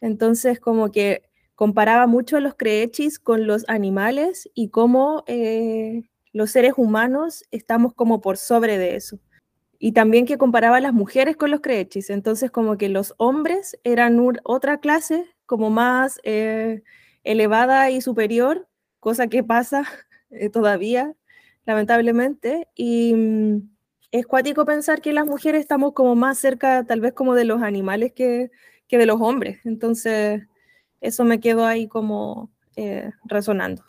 Entonces, 0.00 0.60
como 0.60 0.92
que 0.92 1.22
comparaba 1.56 2.06
mucho 2.06 2.36
a 2.36 2.40
los 2.40 2.54
creechis 2.54 3.18
con 3.18 3.48
los 3.48 3.68
animales 3.68 4.48
y 4.54 4.68
cómo 4.68 5.24
eh, 5.26 6.04
los 6.32 6.52
seres 6.52 6.74
humanos 6.76 7.42
estamos 7.50 7.92
como 7.92 8.20
por 8.20 8.36
sobre 8.36 8.78
de 8.78 8.94
eso. 8.94 9.18
Y 9.80 9.90
también 9.92 10.26
que 10.26 10.38
comparaba 10.38 10.80
las 10.80 10.92
mujeres 10.92 11.36
con 11.36 11.50
los 11.50 11.60
creechis. 11.60 12.10
Entonces, 12.10 12.52
como 12.52 12.76
que 12.78 12.88
los 12.88 13.14
hombres 13.18 13.76
eran 13.82 14.20
otra 14.44 14.78
clase, 14.78 15.26
como 15.44 15.70
más 15.70 16.20
eh, 16.22 16.84
elevada 17.24 17.90
y 17.90 18.00
superior, 18.00 18.68
cosa 19.00 19.26
que 19.26 19.42
pasa 19.42 19.82
eh, 20.30 20.50
todavía, 20.50 21.16
lamentablemente. 21.66 22.68
Y 22.76 23.14
mm, 23.14 23.77
es 24.10 24.26
cuático 24.26 24.64
pensar 24.64 25.00
que 25.00 25.12
las 25.12 25.26
mujeres 25.26 25.60
estamos 25.60 25.92
como 25.92 26.14
más 26.14 26.38
cerca, 26.38 26.84
tal 26.84 27.00
vez 27.00 27.12
como 27.12 27.34
de 27.34 27.44
los 27.44 27.62
animales 27.62 28.12
que, 28.12 28.50
que 28.86 28.98
de 28.98 29.06
los 29.06 29.20
hombres. 29.20 29.60
Entonces, 29.64 30.46
eso 31.00 31.24
me 31.24 31.40
quedó 31.40 31.66
ahí 31.66 31.88
como 31.88 32.50
eh, 32.76 33.10
resonando. 33.24 33.84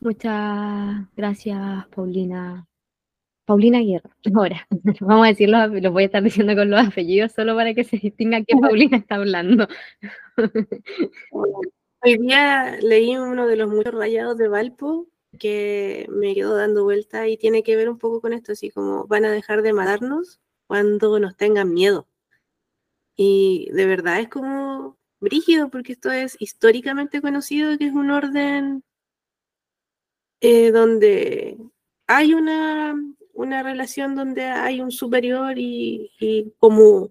Muchas 0.00 1.06
gracias, 1.16 1.86
Paulina. 1.94 2.66
Paulina 3.44 3.80
Guerra. 3.80 4.10
Ahora, 4.34 4.66
vamos 5.00 5.26
a 5.26 5.28
decirlo, 5.28 5.66
los 5.66 5.92
voy 5.92 6.04
a 6.04 6.06
estar 6.06 6.22
diciendo 6.22 6.54
con 6.54 6.70
los 6.70 6.86
apellidos 6.86 7.32
solo 7.32 7.54
para 7.54 7.74
que 7.74 7.84
se 7.84 7.98
distinga 7.98 8.42
que 8.42 8.56
Paulina 8.56 8.96
está 8.96 9.16
hablando. 9.16 9.68
Hoy 12.04 12.18
día 12.18 12.78
leí 12.82 13.16
uno 13.16 13.46
de 13.46 13.56
los 13.56 13.70
muchos 13.70 13.94
rayados 13.94 14.36
de 14.36 14.48
Valpo 14.48 15.06
que 15.38 16.06
me 16.10 16.34
quedó 16.34 16.56
dando 16.56 16.84
vuelta 16.84 17.28
y 17.28 17.36
tiene 17.36 17.62
que 17.62 17.76
ver 17.76 17.88
un 17.88 17.98
poco 17.98 18.20
con 18.20 18.32
esto, 18.32 18.52
así 18.52 18.70
como 18.70 19.06
van 19.06 19.24
a 19.24 19.32
dejar 19.32 19.62
de 19.62 19.72
matarnos 19.72 20.40
cuando 20.66 21.18
nos 21.18 21.36
tengan 21.36 21.72
miedo. 21.72 22.08
Y 23.16 23.70
de 23.72 23.86
verdad 23.86 24.20
es 24.20 24.28
como 24.28 24.98
brígido, 25.20 25.70
porque 25.70 25.92
esto 25.92 26.10
es 26.10 26.36
históricamente 26.40 27.20
conocido 27.22 27.78
que 27.78 27.86
es 27.86 27.92
un 27.92 28.10
orden 28.10 28.84
eh, 30.40 30.72
donde 30.72 31.58
hay 32.06 32.34
una, 32.34 32.94
una, 33.32 33.62
relación 33.62 34.16
donde 34.16 34.44
hay 34.44 34.80
un 34.80 34.90
superior 34.90 35.58
y, 35.58 36.10
y 36.18 36.52
como 36.58 37.10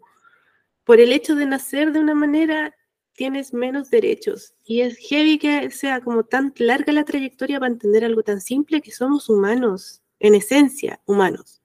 por 0.83 0.99
el 0.99 1.13
hecho 1.13 1.35
de 1.35 1.45
nacer 1.45 1.93
de 1.93 1.99
una 1.99 2.13
manera 2.15 2.75
tienes 3.13 3.53
menos 3.53 3.89
derechos. 3.89 4.53
Y 4.65 4.81
es 4.81 4.97
heavy 4.97 5.37
que 5.37 5.71
sea 5.71 6.01
como 6.01 6.23
tan 6.23 6.53
larga 6.57 6.93
la 6.93 7.05
trayectoria 7.05 7.59
para 7.59 7.71
entender 7.71 8.05
algo 8.05 8.23
tan 8.23 8.41
simple 8.41 8.81
que 8.81 8.91
somos 8.91 9.29
humanos, 9.29 10.01
en 10.19 10.35
esencia, 10.35 11.01
humanos. 11.05 11.61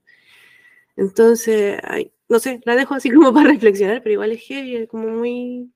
Entonces, 0.97 1.79
no 2.29 2.39
sé, 2.39 2.61
la 2.65 2.77
dejo 2.77 2.95
así 2.95 3.11
como 3.13 3.33
para 3.33 3.51
reflexionar, 3.51 4.03
pero 4.03 4.15
igual 4.15 4.33
es 4.33 4.43
heavy, 4.43 4.77
es 4.77 4.89
como 4.89 5.09
muy 5.09 5.73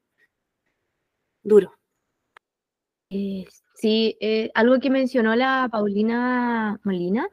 duro. 1.43 1.73
Eh, 3.11 3.45
sí, 3.75 4.17
eh, 4.21 4.51
algo 4.55 4.79
que 4.81 4.91
mencionó 4.91 5.35
la 5.35 5.69
Paulina 5.71 6.81
Molina, 6.85 7.29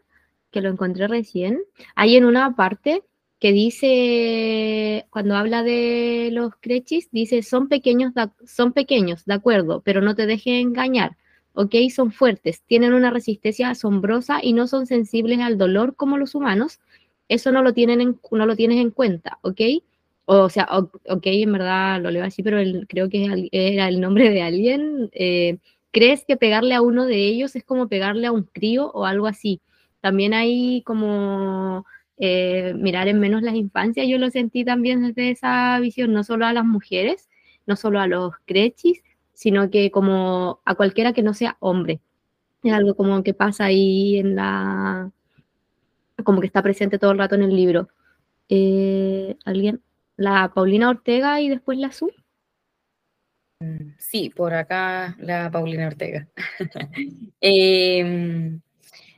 que 0.52 0.62
lo 0.62 0.70
encontré 0.70 1.08
recién, 1.08 1.62
hay 1.96 2.16
en 2.16 2.26
una 2.26 2.56
parte 2.56 3.04
que 3.40 3.52
dice, 3.52 5.06
cuando 5.10 5.36
habla 5.36 5.64
de 5.64 6.30
los 6.32 6.54
crechis, 6.60 7.10
dice, 7.12 7.44
son 7.44 7.68
pequeños, 7.68 8.14
son 8.46 8.74
pequeños, 8.74 9.26
de 9.26 9.36
acuerdo, 9.36 9.82
pero 9.86 10.02
no 10.02 10.16
te 10.16 10.26
dejes 10.26 10.62
engañar, 10.62 11.18
¿ok? 11.54 11.76
Son 11.94 12.12
fuertes, 12.12 12.64
tienen 12.64 12.94
una 12.94 13.12
resistencia 13.12 13.70
asombrosa 13.70 14.40
y 14.42 14.54
no 14.54 14.68
son 14.68 14.88
sensibles 14.88 15.40
al 15.40 15.58
dolor 15.58 15.96
como 15.96 16.18
los 16.18 16.34
humanos, 16.36 16.80
eso 17.30 17.52
no 17.52 17.62
lo, 17.62 17.74
tienen 17.74 18.20
no 18.32 18.46
lo 18.46 18.56
tienes 18.56 18.80
en 18.80 18.92
cuenta, 18.92 19.40
¿ok? 19.42 19.62
O 20.26 20.50
sea, 20.50 20.68
ok, 20.72 21.22
en 21.26 21.54
verdad 21.54 22.02
lo 22.02 22.12
leo 22.12 22.26
así, 22.26 22.44
pero 22.44 22.58
creo 22.90 23.10
que 23.10 23.50
era 23.52 23.88
el 23.88 24.02
nombre 24.02 24.30
de 24.30 24.42
alguien. 24.42 25.10
Eh, 25.14 25.58
¿Crees 25.92 26.26
que 26.26 26.36
pegarle 26.38 26.76
a 26.76 26.82
uno 26.82 27.06
de 27.06 27.16
ellos 27.28 27.56
es 27.56 27.64
como 27.64 27.88
pegarle 27.88 28.28
a 28.28 28.34
un 28.34 28.44
crío 28.44 28.92
o 28.92 29.06
algo 29.06 29.28
así? 29.28 29.62
También 30.02 30.34
hay 30.34 30.82
como 30.84 31.86
eh, 32.18 32.74
mirar 32.76 33.08
en 33.08 33.20
menos 33.20 33.42
las 33.42 33.56
infancias, 33.56 34.08
yo 34.08 34.18
lo 34.18 34.30
sentí 34.30 34.66
también 34.66 35.02
desde 35.04 35.32
esa 35.32 35.80
visión, 35.80 36.14
no 36.14 36.24
solo 36.24 36.46
a 36.46 36.54
las 36.54 36.66
mujeres, 36.66 37.30
no 37.66 37.76
solo 37.76 38.00
a 38.00 38.08
los 38.08 38.34
crechis, 38.46 39.04
sino 39.34 39.70
que 39.70 39.92
como 39.92 40.62
a 40.66 40.76
cualquiera 40.76 41.14
que 41.14 41.24
no 41.24 41.34
sea 41.34 41.58
hombre. 41.60 42.02
Es 42.64 42.74
algo 42.74 42.96
como 42.96 43.24
que 43.24 43.34
pasa 43.34 43.66
ahí 43.66 44.18
en 44.18 44.36
la... 44.36 45.12
como 46.24 46.42
que 46.42 46.48
está 46.48 46.64
presente 46.64 47.00
todo 47.00 47.12
el 47.12 47.20
rato 47.20 47.36
en 47.36 47.44
el 47.44 47.56
libro. 47.56 47.90
Eh, 48.50 49.36
¿Alguien? 49.46 49.82
la 50.18 50.52
Paulina 50.54 50.90
Ortega 50.90 51.40
y 51.40 51.48
después 51.48 51.78
la 51.78 51.92
Su. 51.92 52.12
Mm, 53.60 53.94
sí, 53.98 54.30
por 54.36 54.54
acá 54.54 55.16
la 55.20 55.50
Paulina 55.50 55.88
Ortega. 55.88 56.28
Em, 57.40 58.60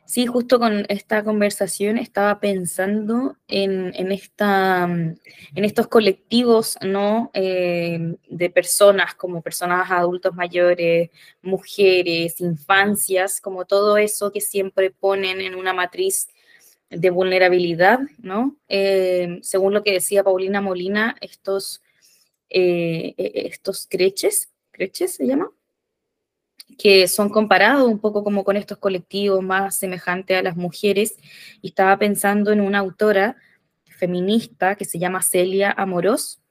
sí, 0.10 0.26
justo 0.26 0.58
con 0.58 0.88
esta 0.90 1.24
conversación 1.24 2.00
estaba 2.00 2.40
pensando 2.40 3.38
en, 3.48 3.94
esta, 4.12 4.86
en 4.86 5.66
estos 5.66 5.88
colectivos 5.88 6.80
¿no? 6.82 7.30
Em, 7.36 8.18
de 8.28 8.50
personas, 8.50 9.14
como 9.14 9.44
personas 9.44 9.92
adultos 9.92 10.34
mayores, 10.34 11.12
mujeres, 11.44 12.42
infancias, 12.42 13.40
como 13.40 13.66
todo 13.66 13.98
eso 13.98 14.32
que 14.32 14.42
siempre 14.42 14.90
ponen 14.90 15.42
en 15.42 15.54
una 15.54 15.74
matriz 15.74 16.28
de 16.90 17.12
vulnerabilidad, 17.12 18.00
¿no? 18.18 18.58
Eh, 18.68 19.38
según 19.44 19.76
lo 19.76 19.84
que 19.84 19.94
decía 19.94 20.24
Paulina 20.24 20.60
Molina, 20.60 21.18
estos, 21.22 21.84
eh, 22.50 23.14
e, 23.16 23.26
e, 23.26 23.48
estos 23.48 23.86
creches, 23.88 24.50
creches 24.72 25.14
se 25.14 25.28
llama, 25.28 25.52
que 26.78 27.08
son 27.08 27.30
comparados 27.30 27.90
un 27.90 28.00
poco 28.00 28.24
como 28.24 28.44
con 28.44 28.58
estos 28.58 28.78
colectivos 28.78 29.44
más 29.44 29.78
semejantes 29.78 30.38
a 30.38 30.44
las 30.44 30.56
mujeres, 30.56 31.18
y 31.62 31.70
estaba 31.70 31.98
pensando 31.98 32.52
en 32.52 32.62
una 32.62 32.80
autora 32.80 33.38
feminista 33.86 34.76
que 34.76 34.86
se 34.86 35.00
llama 35.00 35.22
Celia 35.22 35.72
Amorós, 35.72 36.42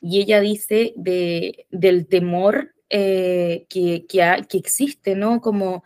y 0.00 0.20
ella 0.20 0.40
dice 0.40 0.92
de, 0.96 1.66
del 1.70 2.06
temor 2.06 2.74
eh, 2.90 3.64
que, 3.68 4.04
que, 4.06 4.58
existe, 4.58 5.14
¿no? 5.14 5.40
Como 5.40 5.82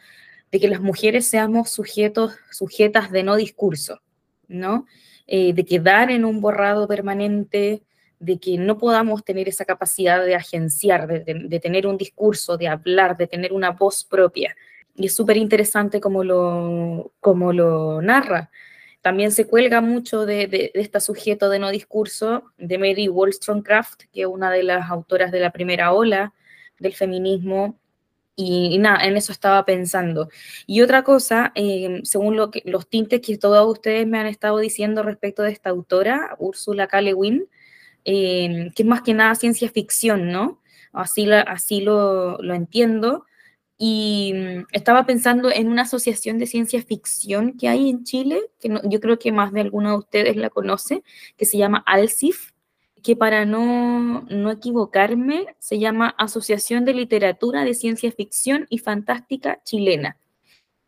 de 0.50 0.58
que 0.58 0.68
las 0.68 0.80
mujeres 0.80 1.26
seamos 1.26 1.70
sujetos, 1.70 2.34
sujetas 2.50 3.12
de 3.12 3.22
no 3.22 3.36
discurso, 3.36 4.00
¿no? 4.48 4.86
Eh, 5.26 5.52
de 5.52 5.64
quedar 5.64 6.10
en 6.10 6.24
un 6.24 6.40
borrado 6.40 6.88
permanente, 6.88 7.82
de 8.18 8.38
que 8.38 8.58
no 8.58 8.78
podamos 8.78 9.24
tener 9.24 9.48
esa 9.48 9.64
capacidad 9.64 10.24
de 10.24 10.34
agenciar, 10.34 11.06
de, 11.06 11.60
tener 11.60 11.86
un 11.86 11.96
discurso, 11.96 12.56
de 12.56 12.68
hablar, 12.68 13.16
de 13.16 13.26
tener 13.26 13.52
una 13.52 13.70
voz 13.70 14.04
propia. 14.04 14.56
Y 14.94 15.06
es 15.06 15.14
súper 15.14 15.36
interesante 15.36 16.00
como 16.00 16.24
lo, 16.24 17.12
como 17.20 17.52
lo 17.52 18.00
narra. 18.02 18.50
También 19.02 19.30
se 19.32 19.46
cuelga 19.46 19.80
mucho 19.80 20.26
de, 20.26 20.46
de, 20.46 20.70
este 20.74 21.00
sujeto 21.00 21.48
de 21.50 21.58
no 21.58 21.70
discurso 21.70 22.44
de 22.58 22.78
Mary 22.78 23.08
Wollstonecraft, 23.08 24.04
que 24.12 24.22
es 24.22 24.26
una 24.26 24.50
de 24.50 24.62
las 24.62 24.90
autoras 24.90 25.30
de 25.30 25.40
la 25.40 25.50
primera 25.50 25.92
ola 25.92 26.32
del 26.78 26.94
feminismo, 26.94 27.78
y, 28.36 28.76
nada, 28.78 29.04
en 29.06 29.16
eso 29.16 29.32
estaba 29.32 29.64
pensando. 29.64 30.28
Y 30.66 30.82
otra 30.82 31.02
cosa, 31.02 31.52
em, 31.54 32.04
según 32.04 32.36
lo 32.36 32.50
que, 32.50 32.62
los 32.66 32.86
tintes 32.86 33.22
que 33.22 33.38
todos 33.38 33.66
ustedes 33.66 34.06
me 34.06 34.18
han 34.18 34.26
estado 34.26 34.58
diciendo 34.58 35.02
respecto 35.02 35.42
de 35.42 35.52
esta 35.52 35.70
autora, 35.70 36.36
Úrsula 36.38 36.86
K. 36.86 37.00
em, 38.06 38.70
que 38.72 38.84
es 38.84 38.88
más 38.88 39.02
que 39.02 39.14
nada 39.14 39.34
ciencia 39.34 39.68
ficción, 39.68 40.30
¿no? 40.30 40.62
Así, 40.92 41.26
lo, 41.26 42.40
entiendo. 42.54 43.26
Y 43.78 44.32
mm, 44.34 44.66
estaba 44.72 45.06
pensando 45.06 45.50
en 45.50 45.68
una 45.68 45.82
asociación 45.82 46.38
de 46.38 46.46
ciencia 46.46 46.82
ficción 46.82 47.56
que 47.58 47.68
hay 47.68 47.90
en 47.90 48.04
Chile, 48.04 48.40
que 48.60 48.70
yo 48.84 49.00
creo 49.00 49.18
que 49.18 49.32
más 49.32 49.52
de 49.52 49.60
alguno 49.60 49.90
de 49.90 49.96
ustedes 49.98 50.36
la 50.36 50.50
conoce, 50.50 51.02
que 51.36 51.46
se 51.46 51.58
llama 51.58 51.82
ALCIF, 51.84 52.52
que 53.02 53.16
para 53.16 53.44
no, 53.44 54.24
equivocarme 54.50 55.46
se 55.58 55.78
llama 55.80 56.14
Asociación 56.18 56.84
de 56.84 56.94
Literatura 56.94 57.64
de 57.64 57.74
Ciencia 57.74 58.12
Ficción 58.12 58.66
y 58.70 58.78
Fantástica 58.78 59.60
Chilena. 59.64 60.16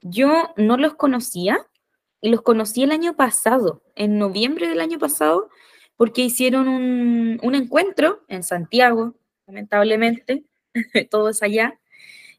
Yo 0.02 0.50
no 0.56 0.76
los 0.76 0.94
conocía 0.94 1.58
y 2.20 2.30
los 2.30 2.42
conocí 2.42 2.84
el 2.84 2.92
año 2.92 3.16
pasado, 3.16 3.82
en 3.96 4.18
noviembre 4.18 4.68
del 4.68 4.80
año 4.80 4.98
pasado, 5.00 5.48
porque 5.98 6.22
hicieron 6.22 6.68
un, 6.68 7.40
un 7.42 7.54
encuentro 7.56 8.24
en 8.28 8.42
Santiago, 8.44 9.16
lamentablemente, 9.46 10.44
todo 11.10 11.28
es 11.28 11.42
allá, 11.42 11.78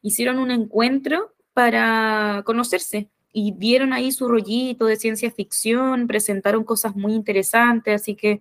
hicieron 0.02 0.38
un 0.38 0.50
encuentro 0.50 1.34
para 1.52 2.42
conocerse 2.46 3.10
y 3.32 3.52
dieron 3.52 3.92
ahí 3.92 4.12
su 4.12 4.28
rollito 4.28 4.86
de 4.86 4.96
ciencia 4.96 5.30
ficción, 5.30 6.06
presentaron 6.06 6.64
cosas 6.64 6.96
muy 6.96 7.12
interesantes, 7.12 8.00
así 8.00 8.16
que 8.16 8.40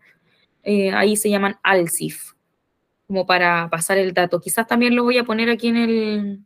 eh, 0.63 0.91
ahí 0.91 1.17
se 1.17 1.29
llaman 1.29 1.57
ALCIF. 1.63 2.33
como 3.05 3.25
para 3.25 3.69
pasar 3.69 3.97
el 3.97 4.13
dato. 4.13 4.39
Quizás 4.39 4.67
también 4.67 4.95
lo 4.95 5.03
voy 5.03 5.17
a 5.17 5.25
poner 5.25 5.49
aquí 5.49 5.67
en 5.67 5.77
el, 5.77 6.39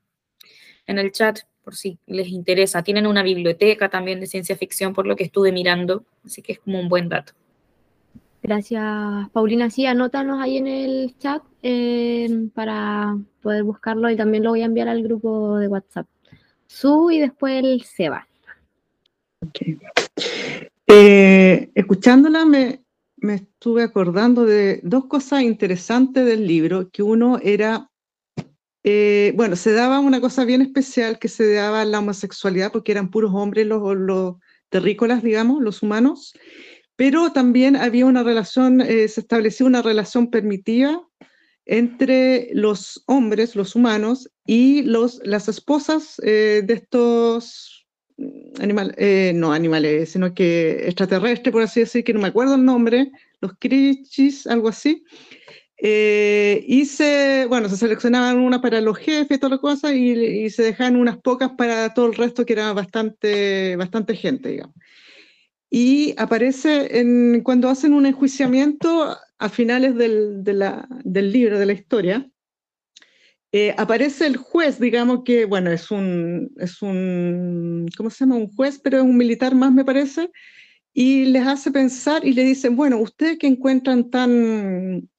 en 0.88 0.98
el 0.98 1.12
chat 1.12 1.42
por 1.64 1.76
si 1.76 2.00
les 2.08 2.30
interesa. 2.30 2.84
Tienen 2.84 3.06
una 3.06 3.22
biblioteca 3.22 3.90
también 3.90 4.20
de 4.20 4.28
ciencia 4.28 4.56
ficción 4.58 4.94
por 4.94 5.06
lo 5.06 5.16
que 5.16 5.26
estuve 5.26 5.52
mirando, 5.52 6.06
así 6.26 6.42
que 6.42 6.54
es 6.54 6.60
como 6.60 6.80
un 6.80 6.90
buen 6.90 7.10
dato. 7.10 7.34
Gracias, 8.44 9.30
Paulina. 9.32 9.70
Sí, 9.70 9.86
anótanos 9.86 10.42
ahí 10.42 10.58
en 10.58 10.68
el 10.68 11.18
chat 11.18 11.42
eh, 11.62 12.50
para 12.54 13.18
poder 13.42 13.64
buscarlo 13.64 14.10
y 14.10 14.18
también 14.18 14.44
lo 14.44 14.50
voy 14.50 14.62
a 14.62 14.66
enviar 14.66 14.90
al 14.90 15.02
grupo 15.02 15.58
de 15.58 15.70
WhatsApp. 15.70 16.08
Su 16.68 17.10
y 17.10 17.20
después 17.20 17.64
el 17.64 17.84
Seba. 17.84 18.28
Eh, 20.88 21.70
escuchándola 21.74 22.46
me, 22.46 22.84
me 23.16 23.36
estuve 23.36 23.82
acordando 23.84 24.46
de 24.46 24.82
dos 24.84 25.06
cosas 25.06 25.44
interesantes 25.44 26.26
del 26.26 26.46
libro, 26.46 26.90
que 26.90 27.02
uno 27.02 27.40
era 27.42 27.90
eh, 28.84 29.32
bueno, 29.38 29.56
se 29.56 29.72
daba 29.72 30.02
una 30.02 30.20
cosa 30.20 30.44
bien 30.44 30.62
especial 30.62 31.18
que 31.18 31.30
se 31.30 31.54
daba 31.54 31.86
la 31.86 32.00
homosexualidad 32.00 32.74
porque 32.74 32.92
eran 32.92 33.10
puros 33.10 33.32
hombres 33.34 33.66
los, 33.66 33.96
los 33.96 34.36
terrícolas, 34.68 35.24
digamos, 35.24 35.62
los 35.62 35.82
humanos, 35.84 36.34
pero 36.96 37.32
también 37.32 37.76
había 37.76 38.06
una 38.06 38.24
relación, 38.24 38.82
eh, 38.82 39.08
se 39.08 39.22
establecía 39.22 39.66
una 39.66 39.82
relación 39.82 40.30
permitida 40.30 41.02
entre 41.66 42.50
los 42.54 43.04
hombres, 43.08 43.56
los 43.56 43.76
humanos, 43.76 44.30
y 44.46 44.84
los, 44.84 45.22
las 45.24 45.48
esposas 45.48 46.22
eh, 46.24 46.62
de 46.66 46.74
estos 46.74 47.88
animales, 48.60 49.34
no 49.36 49.54
animales, 49.54 50.12
sino 50.12 50.34
que 50.34 50.86
extraterrestres, 50.86 51.52
por 51.52 51.64
así 51.64 51.80
decir, 51.80 52.04
que 52.04 52.14
no 52.14 52.20
me 52.20 52.28
acuerdo 52.28 52.56
el 52.56 52.66
nombre, 52.66 53.12
los 53.42 53.54
Krichis, 53.58 54.46
algo 54.46 54.70
así, 54.70 55.04
eh, 55.86 56.64
y 56.66 56.86
se, 56.86 57.46
bueno, 57.50 57.68
se 57.68 57.76
seleccionaban 57.76 58.38
una 58.38 58.62
para 58.62 58.80
los 58.80 58.98
jefes 58.98 59.36
y 59.36 59.38
todas 59.38 59.52
las 59.52 59.60
cosas 59.60 59.92
y, 59.94 60.50
se 60.50 60.64
dejaban 60.64 60.96
unas 60.96 61.18
pocas 61.18 61.52
para 61.58 61.94
todo 61.94 62.06
el 62.06 62.14
resto 62.14 62.46
que 62.46 62.54
era 62.54 62.72
bastante, 62.72 63.76
bastante 63.76 64.16
gente, 64.16 64.48
digamos. 64.48 64.76
Y 65.76 66.14
aparece 66.20 67.00
en, 67.00 67.42
cuando 67.42 67.68
hacen 67.68 67.96
un 67.96 68.06
enjuiciamiento 68.06 69.18
a 69.40 69.50
finales 69.50 69.96
del, 69.96 70.44
del 70.44 71.32
libro, 71.32 71.58
de 71.58 71.66
la 71.66 71.74
historia, 71.74 72.30
eh, 73.52 73.74
aparece 73.76 74.28
el 74.28 74.38
juez, 74.38 74.80
digamos 74.80 75.24
que, 75.26 75.46
bueno, 75.46 75.72
es 75.72 75.90
un, 75.90 76.52
es 76.58 76.80
un, 76.84 77.88
¿cómo 77.98 78.12
se 78.12 78.20
llama? 78.20 78.36
Un 78.36 78.54
juez, 78.54 78.80
pero 78.84 78.98
es 78.98 79.04
un 79.04 79.18
militar 79.18 79.56
más, 79.56 79.72
me 79.72 79.84
parece, 79.84 80.30
y 80.94 81.26
les 81.26 81.48
hace 81.48 81.72
pensar 81.72 82.24
y 82.24 82.34
le 82.34 82.44
dicen, 82.44 82.76
bueno, 82.76 83.00
ustedes 83.00 83.40
que 83.40 83.48
encuentran 83.48 84.12
tan 84.12 85.10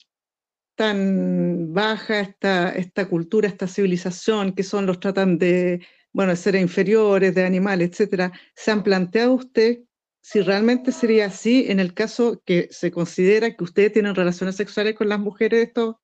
tan 0.77 1.73
baja 1.73 2.21
esta, 2.21 2.71
esta 2.71 3.09
cultura, 3.09 3.49
esta 3.49 3.67
civilización, 3.67 4.53
que 4.53 4.63
son 4.63 4.87
los 4.87 5.01
tratan 5.01 5.37
de, 5.37 5.85
bueno, 6.13 6.31
de 6.31 6.37
seres 6.37 6.63
inferiores, 6.63 7.35
de 7.35 7.45
animales, 7.45 7.91
etcétera, 7.91 8.31
¿se 8.55 8.71
han 8.71 8.85
planteado 8.85 9.35
usted 9.35 9.81
si 10.25 10.41
realmente 10.41 10.91
sería 10.91 11.27
así 11.27 11.67
en 11.69 11.81
el 11.81 11.93
caso 11.93 12.41
que 12.47 12.69
se 12.71 12.91
considera 12.91 13.55
que 13.55 13.63
ustedes 13.63 13.93
tienen 13.93 14.15
relaciones 14.15 14.57
sexuales 14.57 14.95
con 14.95 15.11
las 15.11 15.21
mujeres 15.21 15.59
de 15.61 15.65
estos, 15.65 15.97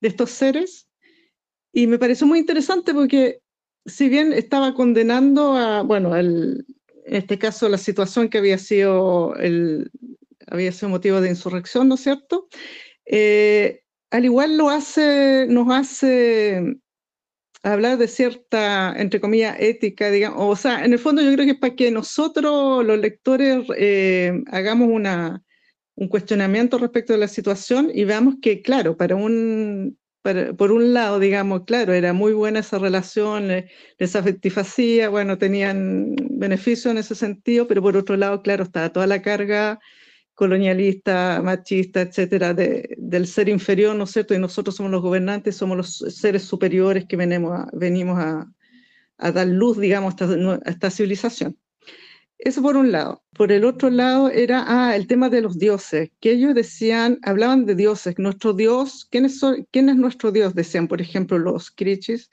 de 0.00 0.08
estos 0.08 0.30
seres? 0.30 0.88
Y 1.72 1.86
me 1.86 1.96
pareció 1.96 2.26
muy 2.26 2.40
interesante 2.40 2.92
porque 2.92 3.38
si 3.86 4.08
bien 4.08 4.32
estaba 4.32 4.74
condenando 4.74 5.54
a, 5.54 5.82
bueno, 5.82 6.16
el, 6.16 6.66
en 7.04 7.14
este 7.14 7.38
caso 7.38 7.68
la 7.68 7.78
situación 7.78 8.28
que 8.28 8.38
había 8.38 8.58
sido, 8.58 9.36
el, 9.36 9.92
había 10.48 10.72
sido 10.72 10.88
motivo 10.88 11.20
de 11.20 11.28
insurrección, 11.28 11.86
¿no 11.86 11.94
es 11.94 12.00
cierto? 12.00 12.48
Eh, 13.06 13.84
al 14.10 14.24
igual 14.24 14.56
lo 14.56 14.70
hace, 14.70 15.46
nos 15.48 15.70
hace 15.70 16.80
hablar 17.62 17.98
de 17.98 18.08
cierta, 18.08 18.94
entre 18.96 19.20
comillas, 19.20 19.56
ética, 19.58 20.10
digamos, 20.10 20.38
o 20.40 20.56
sea, 20.56 20.84
en 20.84 20.92
el 20.92 20.98
fondo 20.98 21.22
yo 21.22 21.32
creo 21.32 21.44
que 21.44 21.52
es 21.52 21.58
para 21.58 21.74
que 21.74 21.90
nosotros, 21.90 22.84
los 22.84 22.98
lectores, 22.98 23.64
eh, 23.76 24.42
hagamos 24.50 24.88
una, 24.90 25.42
un 25.94 26.08
cuestionamiento 26.08 26.78
respecto 26.78 27.12
de 27.12 27.18
la 27.18 27.28
situación 27.28 27.90
y 27.92 28.04
veamos 28.04 28.36
que, 28.40 28.62
claro, 28.62 28.96
para 28.96 29.16
un, 29.16 29.98
por 30.56 30.72
un 30.72 30.94
lado, 30.94 31.18
digamos, 31.18 31.64
claro, 31.64 31.92
era 31.92 32.12
muy 32.12 32.32
buena 32.32 32.60
esa 32.60 32.78
relación, 32.78 33.48
les 33.48 34.10
satisfacía, 34.10 35.08
bueno, 35.08 35.38
tenían 35.38 36.14
beneficio 36.30 36.90
en 36.90 36.98
ese 36.98 37.14
sentido, 37.14 37.66
pero 37.66 37.82
por 37.82 37.96
otro 37.96 38.16
lado, 38.16 38.42
claro, 38.42 38.64
estaba 38.64 38.90
toda 38.90 39.06
la 39.06 39.22
carga 39.22 39.80
colonialista, 40.38 41.42
machista, 41.42 42.02
etcétera, 42.02 42.54
del 42.54 43.26
ser 43.26 43.48
inferior, 43.48 43.96
¿no 43.96 44.04
es 44.04 44.12
cierto? 44.12 44.34
Y 44.34 44.38
nosotros 44.38 44.76
somos 44.76 44.92
los 44.92 45.02
gobernantes, 45.02 45.56
somos 45.56 45.76
los 45.76 45.96
seres 46.14 46.44
superiores 46.44 47.06
que 47.06 47.16
venimos 47.16 47.58
a, 47.58 47.68
venimos 47.72 48.20
a, 48.20 49.32
dar 49.32 49.48
luz, 49.48 49.80
digamos, 49.80 50.14
a 50.20 50.60
esta, 50.64 50.90
civilización. 50.92 51.58
Eso 52.38 52.62
por 52.62 52.76
un 52.76 52.92
lado. 52.92 53.24
Por 53.34 53.50
el 53.50 53.64
otro 53.64 53.90
lado 53.90 54.30
era 54.30 54.64
ah, 54.68 54.94
el 54.94 55.08
tema 55.08 55.28
de 55.28 55.40
los 55.40 55.58
dioses, 55.58 56.10
que 56.20 56.30
ellos 56.30 56.54
decían, 56.54 57.18
hablaban 57.22 57.66
de 57.66 57.74
dioses, 57.74 58.14
nuestro 58.18 58.52
dios, 58.52 59.08
¿quién 59.10 59.24
es, 59.24 59.40
quién 59.72 59.88
es 59.88 59.96
nuestro 59.96 60.30
dios? 60.30 60.54
Decían, 60.54 60.86
por 60.86 61.00
ejemplo, 61.00 61.36
los 61.40 61.72
krichis, 61.72 62.30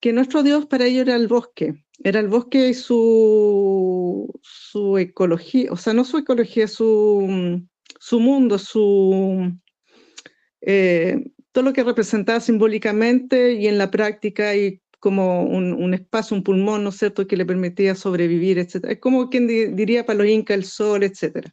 que 0.00 0.14
nuestro 0.14 0.42
dios 0.42 0.64
para 0.64 0.86
ellos 0.86 1.02
era 1.02 1.16
el 1.16 1.28
bosque, 1.28 1.83
era 2.02 2.20
el 2.20 2.28
bosque 2.28 2.68
y 2.68 2.74
su, 2.74 4.28
su 4.42 4.98
ecología, 4.98 5.70
o 5.70 5.76
sea, 5.76 5.92
no 5.92 6.04
su 6.04 6.18
ecología, 6.18 6.66
su, 6.66 7.62
su 8.00 8.20
mundo, 8.20 8.58
su, 8.58 9.52
eh, 10.60 11.24
todo 11.52 11.64
lo 11.64 11.72
que 11.72 11.84
representaba 11.84 12.40
simbólicamente 12.40 13.52
y 13.52 13.68
en 13.68 13.78
la 13.78 13.90
práctica 13.90 14.56
y 14.56 14.80
como 14.98 15.44
un, 15.44 15.72
un, 15.74 15.94
espacio, 15.94 16.36
un 16.36 16.42
pulmón, 16.42 16.82
¿no 16.82 16.88
es 16.88 16.96
cierto?, 16.96 17.26
que 17.26 17.36
le 17.36 17.44
permitía 17.44 17.94
sobrevivir, 17.94 18.58
etc. 18.58 18.86
Es 18.88 18.98
como 19.00 19.28
quien 19.28 19.46
diría 19.46 20.06
para 20.06 20.18
los 20.18 20.28
incas 20.28 20.56
el 20.56 20.64
sol, 20.64 21.02
etc. 21.02 21.46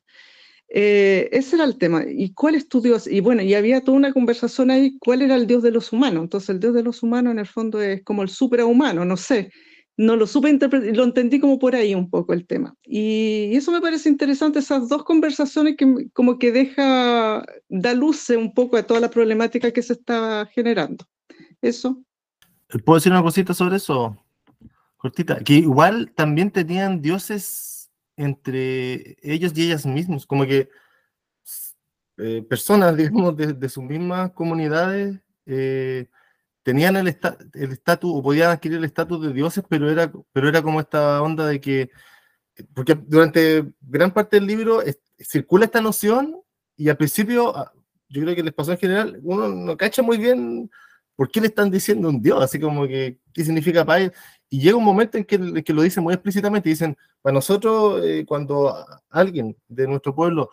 Eh, 0.70 1.28
ese 1.34 1.58
era 1.58 1.66
el 1.66 1.78
tema. 1.78 2.06
¿Y 2.08 2.34
cuál 2.34 2.56
es 2.56 2.70
tu 2.70 2.82
Dios? 2.82 3.08
Y 3.08 3.20
bueno, 3.20 3.42
y 3.42 3.54
había 3.54 3.82
toda 3.82 3.98
una 3.98 4.14
conversación 4.14 4.72
ahí, 4.72 4.98
¿cuál 5.00 5.22
era 5.22 5.36
el 5.36 5.48
Dios 5.48 5.64
de 5.64 5.72
los 5.72 5.92
humanos? 5.92 6.24
Entonces, 6.24 6.50
el 6.50 6.62
Dios 6.62 6.74
de 6.74 6.84
los 6.84 7.04
humanos 7.04 7.32
en 7.32 7.40
el 7.40 7.46
fondo 7.46 7.82
es 7.82 8.02
como 8.04 8.24
el 8.24 8.30
superhumano, 8.30 9.04
no 9.04 9.18
sé 9.18 9.52
no 9.98 10.16
lo 10.16 10.26
supe 10.26 10.50
interpretar, 10.50 10.96
lo 10.96 11.04
entendí 11.04 11.40
como 11.40 11.60
por 11.60 11.76
ahí 11.76 11.94
un 11.94 12.10
poco 12.10 12.34
el 12.34 12.46
tema. 12.46 12.76
Y 12.84 13.56
eso 13.56 13.72
me 13.72 13.82
parece 13.82 14.10
interesante, 14.10 14.60
esas 14.60 14.90
dos 14.90 15.04
conversaciones 15.04 15.76
que 15.78 16.10
como 16.14 16.40
que 16.40 16.52
deja, 16.52 17.46
da 17.70 17.94
luz 17.94 18.30
un 18.30 18.54
poco 18.54 18.78
a 18.78 18.84
toda 18.84 19.00
la 19.00 19.10
problemática 19.10 19.72
que 19.72 19.82
se 19.82 19.94
estaba 19.94 20.46
generando. 20.48 21.06
Eso. 21.62 22.02
¿Puedo 22.86 22.98
decir 22.98 23.12
una 23.12 23.22
cosita 23.22 23.54
sobre 23.54 23.78
eso? 23.78 24.18
Cortita. 24.98 25.40
Que 25.40 25.56
igual 25.56 26.12
también 26.16 26.52
tenían 26.52 27.02
dioses 27.02 27.90
entre 28.16 29.18
ellos 29.22 29.52
y 29.56 29.64
ellas 29.64 29.86
mismos, 29.86 30.26
como 30.26 30.46
que 30.46 30.70
eh, 32.18 32.42
personas, 32.48 32.96
digamos, 32.98 33.36
de, 33.36 33.70
sus 33.70 33.84
mismas 33.84 34.32
comunidades. 34.32 35.20
Eh, 35.46 36.08
tenían 36.64 36.96
el 36.96 37.08
estatus 37.08 38.12
o 38.14 38.22
podían 38.22 38.52
adquirir 38.52 38.78
el 38.78 38.86
estatus 38.86 39.22
de 39.22 39.34
dioses, 39.34 39.64
pero 39.68 39.90
era, 39.90 40.12
pero 40.32 40.48
era 40.48 40.62
como 40.62 40.80
esta 40.80 41.22
onda 41.22 41.48
de 41.48 41.60
que, 41.60 41.90
porque 42.74 42.96
durante 42.96 43.66
gran 43.82 44.12
parte 44.12 44.38
del 44.38 44.48
libro 44.48 44.82
circula 45.20 45.66
esta 45.66 45.82
noción 45.82 46.42
y 46.76 46.90
al 46.90 46.98
principio, 46.98 47.56
ah, 47.56 47.72
yo 48.10 48.22
creo 48.22 48.36
que 48.36 48.44
les 48.44 48.54
pasó 48.54 48.72
en 48.72 48.78
general, 48.78 49.20
uno 49.24 49.48
no 49.48 49.78
cacha 49.78 50.02
muy 50.02 50.18
bien 50.18 50.70
por 51.16 51.30
qué 51.30 51.42
le 51.42 51.48
están 51.48 51.70
diciendo 51.70 52.10
un 52.10 52.22
dios, 52.22 52.44
así 52.44 52.60
como 52.60 52.88
que, 52.88 53.20
¿qué 53.34 53.44
significa 53.44 53.86
para 53.86 54.02
él? 54.02 54.14
Y 54.50 54.60
llega 54.60 54.78
un 54.78 54.84
momento 54.84 55.18
en 55.18 55.26
que, 55.26 55.64
que 55.64 55.74
lo 55.74 55.82
dicen 55.82 56.04
muy 56.04 56.14
explícitamente, 56.14 56.70
dicen, 56.70 56.98
para 57.22 57.34
nosotros, 57.34 58.04
eh, 58.04 58.26
cuando 58.28 58.74
alguien 59.10 59.56
de 59.68 59.88
nuestro 59.88 60.16
pueblo 60.16 60.50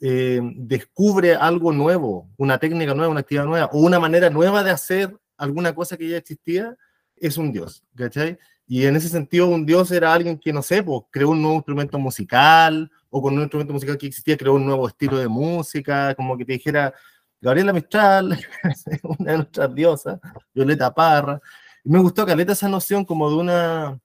eh, 0.00 0.40
descubre 0.56 1.34
algo 1.34 1.72
nuevo, 1.72 2.28
una 2.36 2.58
técnica 2.58 2.94
nueva, 2.94 3.10
una 3.10 3.20
actividad 3.20 3.46
nueva, 3.46 3.70
o 3.72 3.78
una 3.78 3.98
manera 3.98 4.28
nueva 4.28 4.62
de 4.62 4.70
hacer 4.70 5.16
alguna 5.38 5.74
cosa 5.74 5.96
que 5.96 6.08
ya 6.08 6.18
existía, 6.18 6.76
es 7.16 7.38
un 7.38 7.52
dios, 7.52 7.82
¿cachai? 7.94 8.38
Y 8.66 8.84
en 8.84 8.96
ese 8.96 9.08
sentido, 9.08 9.48
un 9.48 9.64
dios 9.64 9.90
era 9.90 10.12
alguien 10.12 10.38
que, 10.38 10.52
no 10.52 10.62
sé, 10.62 10.82
pues, 10.82 11.02
creó 11.10 11.30
un 11.30 11.40
nuevo 11.40 11.56
instrumento 11.56 11.98
musical, 11.98 12.90
o 13.10 13.22
con 13.22 13.34
un 13.34 13.40
instrumento 13.40 13.72
musical 13.72 13.96
que 13.96 14.08
existía, 14.08 14.36
creó 14.36 14.54
un 14.54 14.66
nuevo 14.66 14.86
estilo 14.86 15.16
de 15.16 15.28
música, 15.28 16.14
como 16.14 16.36
que 16.36 16.44
te 16.44 16.52
dijera, 16.52 16.92
Gabriela 17.40 17.72
Mistral, 17.72 18.38
una 19.18 19.32
de 19.32 19.36
nuestras 19.38 19.74
diosas, 19.74 20.20
Violeta 20.52 20.92
Parra. 20.92 21.40
Y 21.84 21.90
me 21.90 22.00
gustó, 22.00 22.26
Caleta, 22.26 22.52
esa 22.52 22.68
noción 22.68 23.04
como 23.04 23.30
de 23.30 23.36
una, 23.36 24.00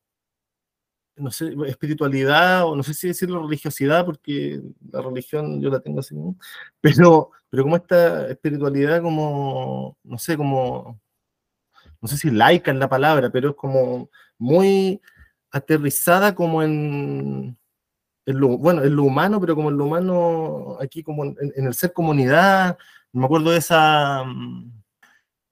no 1.16 1.32
sé, 1.32 1.54
espiritualidad, 1.68 2.66
o 2.66 2.76
no 2.76 2.84
sé 2.84 2.94
si 2.94 3.08
decirlo 3.08 3.44
religiosidad, 3.44 4.06
porque 4.06 4.62
la 4.92 5.02
religión 5.02 5.62
yo 5.62 5.70
la 5.70 5.80
tengo 5.82 6.00
así, 6.00 6.16
pero, 6.82 7.32
pero 7.50 7.64
como 7.64 7.76
esta 7.76 8.28
espiritualidad 8.30 9.02
como, 9.02 9.98
no 10.04 10.18
sé, 10.18 10.38
como 10.38 11.02
no 12.04 12.10
sé 12.10 12.18
si 12.18 12.30
laica 12.30 12.70
es 12.70 12.78
la 12.78 12.90
palabra, 12.90 13.30
pero 13.30 13.52
es 13.52 13.56
como 13.56 14.10
muy 14.38 15.02
aterrizada 15.52 16.36
como 16.36 16.62
en, 16.62 17.58
lo, 18.26 18.58
bueno, 18.58 18.84
en 18.84 18.94
lo 18.94 19.04
humano, 19.04 19.40
pero 19.40 19.56
como 19.56 19.70
en 19.70 19.78
lo 19.78 19.86
humano 19.86 20.78
aquí 20.82 21.02
como 21.02 21.24
en, 21.24 21.38
el 21.56 21.74
ser 21.74 21.94
comunidad. 21.94 22.78
Me 23.14 23.24
acuerdo 23.24 23.52
de 23.52 23.58
esa, 23.58 24.26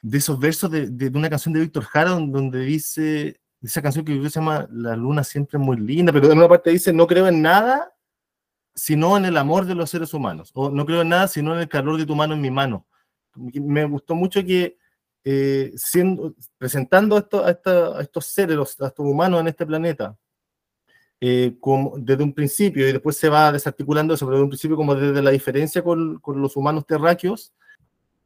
de 0.02 0.18
esos 0.18 0.38
versos 0.38 0.70
de, 0.70 0.90
de, 0.90 1.18
una 1.18 1.30
canción 1.30 1.54
de 1.54 1.62
Víctor 1.62 1.86
Jara 1.86 2.10
donde 2.10 2.60
dice, 2.60 3.40
esa 3.62 3.82
canción 3.82 4.04
que 4.04 4.22
se 4.22 4.30
llama 4.30 4.68
La 4.72 4.98
luna 4.98 5.24
siempre 5.24 5.58
es 5.58 5.66
muy 5.66 5.78
linda, 5.78 6.12
pero 6.12 6.34
en 6.34 6.38
una 6.38 6.50
parte 6.50 6.72
dice, 6.72 6.92
no 6.92 7.08
creo 7.08 7.30
en 7.30 7.42
nada 7.42 7.94
sino 8.76 9.16
en 9.16 9.24
el 9.24 9.38
amor 9.38 9.66
de 9.66 9.76
los 9.76 9.90
seres 9.90 10.14
humanos, 10.14 10.52
o 10.54 10.70
no 10.70 10.86
creo 10.86 11.02
en 11.02 11.10
nada 11.10 11.30
sino 11.30 11.54
en 11.54 11.62
el 11.62 11.70
calor 11.70 11.98
de 11.98 12.06
tu 12.06 12.16
mano 12.16 12.34
en 12.34 12.42
mi 12.42 12.52
mano. 12.52 12.86
Me 13.36 13.86
gustó 13.86 14.16
mucho 14.16 14.44
que 14.44 14.81
eh, 15.24 15.72
siendo, 15.76 16.36
presentando 16.58 17.18
esto, 17.18 17.46
a, 17.46 17.50
a, 17.50 18.02
estos 18.02 18.26
seres, 18.26 18.58
a 18.80 18.88
estos 18.88 19.06
humanos 19.06 19.42
en 19.42 19.48
este 19.48 19.66
planeta, 19.66 20.18
eh, 21.20 21.56
como, 21.60 21.94
desde 21.98 22.24
un 22.24 22.34
principio, 22.34 22.88
y 22.88 22.92
después 22.92 23.16
se 23.16 23.30
va 23.30 23.52
desarticulando 23.52 24.14
eso, 24.14 24.26
pero 24.26 24.38
desde 24.38 24.44
un 24.44 24.50
principio 24.50 24.76
como 24.76 24.96
desde 24.96 25.22
la 25.22 25.30
diferencia 25.30 25.84
con, 25.84 26.20
con 26.20 26.42
los 26.42 26.56
humanos 26.58 26.86
terráqueos, 26.88 27.54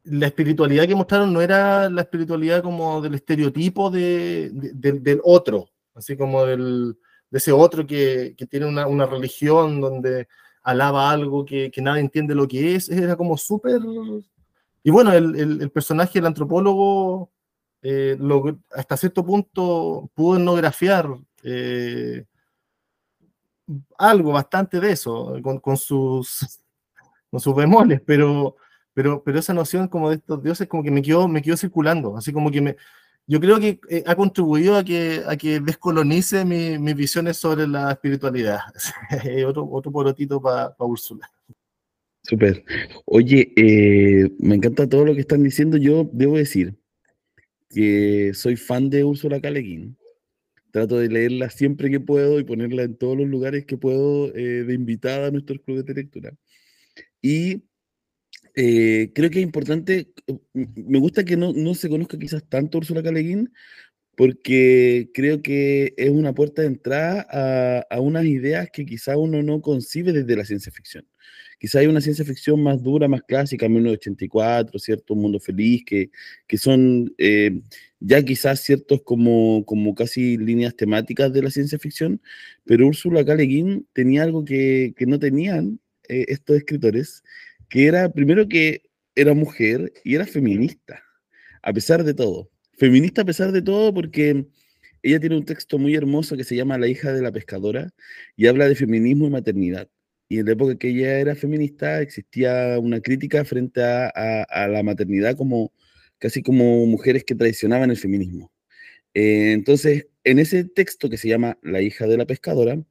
la 0.04 0.26
espiritualidad 0.26 0.86
que 0.86 0.94
mostraron 0.94 1.32
no 1.32 1.42
era 1.42 1.90
la 1.90 2.02
espiritualidad 2.02 2.62
como 2.62 3.02
del 3.02 3.14
estereotipo 3.14 3.90
de, 3.90 4.50
de, 4.52 4.92
del 4.92 5.20
otro, 5.24 5.68
así 5.94 6.16
como 6.16 6.46
del, 6.46 6.96
de 7.30 7.38
ese 7.38 7.52
otro 7.52 7.86
que, 7.86 8.34
que 8.36 8.46
tiene 8.46 8.66
una, 8.66 8.86
una, 8.86 9.04
religión 9.04 9.80
donde 9.80 10.28
alaba 10.62 11.10
algo 11.10 11.44
que, 11.44 11.70
que, 11.70 11.82
nadie 11.82 12.00
entiende 12.00 12.34
lo 12.34 12.48
que 12.48 12.76
es, 12.76 12.88
era 12.88 13.16
como 13.16 13.36
súper... 13.36 13.80
Y 14.86 14.90
bueno, 14.92 15.12
el, 15.12 15.60
el, 15.60 15.70
personaje, 15.72 16.20
el 16.20 16.26
antropólogo, 16.26 17.32
eh, 17.82 18.16
hasta 18.70 18.96
cierto 18.96 19.26
punto 19.26 20.08
pudo 20.14 20.36
etnografiar 20.36 21.08
eh, 21.42 22.24
algo 23.98 24.30
bastante 24.30 24.78
de 24.78 24.92
eso, 24.92 25.40
con, 25.42 25.58
con, 25.58 25.76
sus, 25.76 26.60
con 27.32 27.40
sus 27.40 27.52
bemoles, 27.56 28.00
pero, 28.06 28.54
pero, 28.94 29.24
pero 29.24 29.40
esa 29.40 29.52
noción 29.52 29.88
como 29.88 30.10
de 30.10 30.16
estos 30.18 30.40
dioses 30.40 30.68
como 30.68 30.84
que 30.84 30.92
me 30.92 31.02
quedó, 31.02 31.26
me 31.26 31.42
quedó 31.42 31.56
circulando, 31.56 32.16
así 32.16 32.32
como 32.32 32.52
que 32.52 32.60
me, 32.60 32.76
yo 33.26 33.40
creo 33.40 33.58
que 33.58 33.80
eh, 33.88 34.04
ha 34.06 34.14
contribuido 34.14 34.76
a 34.76 34.84
que, 34.84 35.24
a 35.26 35.36
que 35.36 35.58
descolonice 35.58 36.44
mi, 36.44 36.78
mis 36.78 36.94
visiones 36.94 37.38
sobre 37.38 37.66
la 37.66 37.90
espiritualidad. 37.90 38.60
otro, 39.48 39.68
otro 39.68 39.90
porotito 39.90 40.40
para 40.40 40.76
pa 40.76 40.84
Úrsula. 40.84 41.28
Súper. 42.28 42.64
Oye, 43.04 43.52
eh, 43.56 44.28
me 44.40 44.56
encanta 44.56 44.88
todo 44.88 45.04
lo 45.04 45.14
que 45.14 45.20
están 45.20 45.44
diciendo. 45.44 45.76
Yo 45.76 46.10
debo 46.12 46.36
decir 46.36 46.74
que 47.70 48.32
soy 48.34 48.56
fan 48.56 48.90
de 48.90 49.04
Úrsula 49.04 49.40
K. 49.40 49.50
Trato 50.72 50.98
de 50.98 51.08
leerla 51.08 51.50
siempre 51.50 51.88
que 51.88 52.00
puedo 52.00 52.40
y 52.40 52.44
ponerla 52.44 52.82
en 52.82 52.96
todos 52.96 53.16
los 53.16 53.28
lugares 53.28 53.64
que 53.64 53.78
puedo 53.78 54.34
eh, 54.34 54.64
de 54.64 54.74
invitada 54.74 55.28
a 55.28 55.30
nuestros 55.30 55.60
clubes 55.60 55.84
de 55.86 55.94
lectura. 55.94 56.36
Y 57.22 57.62
eh, 58.56 59.12
creo 59.14 59.30
que 59.30 59.38
es 59.38 59.44
importante, 59.44 60.08
me 60.52 60.98
gusta 60.98 61.24
que 61.24 61.36
no, 61.36 61.52
no 61.52 61.74
se 61.74 61.88
conozca 61.88 62.18
quizás 62.18 62.44
tanto 62.48 62.78
Úrsula 62.78 63.02
K. 63.02 63.10
porque 64.16 65.10
creo 65.14 65.42
que 65.42 65.94
es 65.96 66.10
una 66.10 66.34
puerta 66.34 66.62
de 66.62 66.68
entrada 66.68 67.26
a, 67.30 67.86
a 67.88 68.00
unas 68.00 68.24
ideas 68.24 68.68
que 68.72 68.84
quizás 68.84 69.16
uno 69.16 69.42
no 69.42 69.60
concibe 69.60 70.12
desde 70.12 70.36
la 70.36 70.44
ciencia 70.44 70.72
ficción. 70.72 71.06
Quizá 71.58 71.78
hay 71.78 71.86
una 71.86 72.00
ciencia 72.00 72.24
ficción 72.24 72.62
más 72.62 72.82
dura, 72.82 73.08
más 73.08 73.22
clásica, 73.22 73.68
1984, 73.68 74.78
¿cierto? 74.78 75.14
Un 75.14 75.22
mundo 75.22 75.40
feliz, 75.40 75.84
que, 75.86 76.10
que 76.46 76.58
son 76.58 77.14
eh, 77.18 77.62
ya 78.00 78.22
quizás 78.22 78.60
ciertos 78.60 79.02
como, 79.02 79.64
como 79.64 79.94
casi 79.94 80.36
líneas 80.36 80.76
temáticas 80.76 81.32
de 81.32 81.42
la 81.42 81.50
ciencia 81.50 81.78
ficción, 81.78 82.20
pero 82.64 82.86
Úrsula 82.86 83.24
K. 83.24 83.36
tenía 83.92 84.22
algo 84.22 84.44
que, 84.44 84.94
que 84.96 85.06
no 85.06 85.18
tenían 85.18 85.80
eh, 86.08 86.26
estos 86.28 86.56
escritores, 86.56 87.24
que 87.68 87.86
era 87.86 88.10
primero 88.10 88.48
que 88.48 88.82
era 89.14 89.34
mujer 89.34 89.92
y 90.04 90.14
era 90.14 90.26
feminista, 90.26 91.02
a 91.62 91.72
pesar 91.72 92.04
de 92.04 92.14
todo. 92.14 92.50
Feminista 92.78 93.22
a 93.22 93.24
pesar 93.24 93.52
de 93.52 93.62
todo 93.62 93.94
porque 93.94 94.46
ella 95.02 95.20
tiene 95.20 95.36
un 95.36 95.44
texto 95.44 95.78
muy 95.78 95.94
hermoso 95.94 96.36
que 96.36 96.44
se 96.44 96.56
llama 96.56 96.78
La 96.78 96.88
hija 96.88 97.12
de 97.12 97.22
la 97.22 97.32
pescadora 97.32 97.92
y 98.36 98.46
habla 98.46 98.68
de 98.68 98.74
feminismo 98.74 99.26
y 99.26 99.30
maternidad. 99.30 99.88
Y 100.28 100.38
en 100.40 100.46
la 100.46 100.52
época 100.52 100.76
que 100.76 100.88
ella 100.88 101.20
era 101.20 101.34
feminista 101.34 102.00
existía 102.00 102.78
una 102.80 103.00
crítica 103.00 103.44
frente 103.44 103.82
a, 103.82 104.68
la 104.68 104.82
maternidad 104.82 105.36
como 105.36 105.72
casi 106.18 106.42
como 106.42 106.86
mujeres 106.86 107.24
que 107.24 107.34
traicionaban 107.34 107.90
el 107.90 107.96
feminismo. 107.96 108.52
Eh, 109.14 109.52
entonces, 109.52 110.08
en 110.24 110.38
ese 110.38 110.64
texto 110.64 111.08
que 111.10 111.18
se 111.18 111.28
llama 111.28 111.58
La 111.62 111.82
hija 111.82 112.06
de 112.06 112.16
la 112.18 112.26
pescadora, 112.26 112.82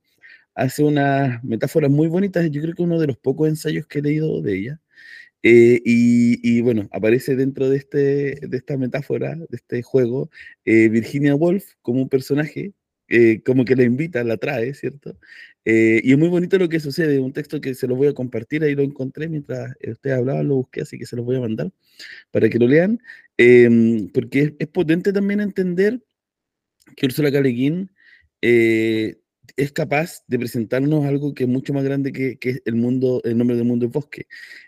hace 0.55 0.83
unas 0.83 1.43
metáforas 1.43 1.91
muy 1.91 2.07
bonitas, 2.07 2.49
yo 2.51 2.61
creo 2.61 2.75
que 2.75 2.83
uno 2.83 2.99
de 2.99 3.07
los 3.07 3.17
pocos 3.17 3.49
ensayos 3.49 3.87
que 3.87 3.99
he 3.99 4.01
leído 4.01 4.41
de 4.41 4.57
ella, 4.57 4.81
eh, 5.43 5.81
y, 5.85 6.61
bueno, 6.61 6.89
aparece 6.91 7.35
dentro 7.35 7.69
de, 7.69 7.77
este, 7.77 7.97
de 8.47 8.57
esta 8.57 8.77
metáfora, 8.77 9.35
de 9.35 9.47
este 9.51 9.83
juego, 9.83 10.29
eh, 10.65 10.89
Virginia 10.89 11.35
Woolf 11.35 11.73
como 11.81 12.01
un 12.01 12.09
personaje, 12.09 12.73
como 13.45 13.65
que 13.65 13.75
la 13.75 13.83
invita, 13.83 14.23
la 14.23 14.37
trae, 14.37 14.73
¿cierto? 14.73 15.17
Eh, 15.65 16.01
y 16.03 16.11
es 16.11 16.17
muy 16.17 16.29
bonito 16.29 16.57
lo 16.57 16.69
que 16.69 16.79
sucede, 16.79 17.19
un 17.19 17.33
texto 17.33 17.59
que 17.59 17.73
se 17.73 17.87
lo 17.87 17.95
voy 17.95 18.07
a 18.07 18.13
compartir, 18.13 18.63
ahí 18.63 18.75
lo 18.75 18.83
encontré 18.83 19.27
mientras 19.27 19.75
ustedes 19.87 20.17
hablaban, 20.17 20.47
lo 20.47 20.55
busqué, 20.55 20.81
así 20.81 20.97
que 20.97 21.05
se 21.05 21.15
los 21.15 21.25
voy 21.25 21.37
a 21.37 21.41
mandar 21.41 21.71
para 22.31 22.49
que 22.49 22.59
lo 22.59 22.67
lean, 22.67 22.99
em, 23.37 24.09
porque 24.09 24.41
es, 24.41 24.53
es, 24.59 24.67
potente 24.67 25.11
también 25.11 25.41
entender 25.41 26.01
que 26.95 27.07
Ursula 27.07 27.31
K. 27.31 27.41
Eh, 28.41 29.17
es 29.57 29.71
capaz 29.71 30.23
de 30.27 30.39
presentarnos 30.39 31.05
algo 31.05 31.33
que 31.33 31.43
es 31.43 31.49
mucho 31.49 31.73
más 31.73 31.83
grande 31.83 32.11
que, 32.11 32.37
que 32.37 32.61
el 32.65 32.75
mundo, 32.75 33.21
el 33.23 33.37
nombre 33.37 33.55
del 33.55 33.65
mundo 33.65 33.85
es 33.85 33.91
bosque. 33.91 34.27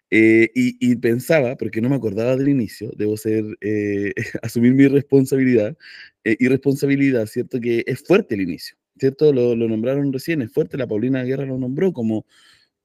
Eh, 0.10 0.50
y, 0.56 0.78
y, 0.80 0.96
pensaba, 0.96 1.58
porque 1.58 1.82
no 1.82 1.90
me 1.90 1.96
acordaba 1.96 2.36
del 2.38 2.48
inicio, 2.50 2.92
debo 2.96 3.18
ser, 3.18 3.44
eh, 3.62 4.14
asumir 4.42 4.74
mi 4.74 4.88
responsabilidad, 4.88 5.78
eh, 6.24 6.38
y 6.40 6.48
responsabilidad, 6.48 7.26
¿cierto? 7.28 7.60
Que 7.60 7.84
es 7.86 8.04
fuerte 8.04 8.36
el 8.36 8.42
inicio, 8.42 8.78
¿cierto? 9.00 9.34
Lo, 9.34 9.56
lo, 9.56 9.68
nombraron 9.68 10.12
recién, 10.14 10.42
es 10.42 10.52
fuerte, 10.52 10.78
la 10.78 10.88
Paulina 10.88 11.24
Guerra 11.24 11.46
lo 11.46 11.58
nombró 11.58 11.94
como, 11.94 12.26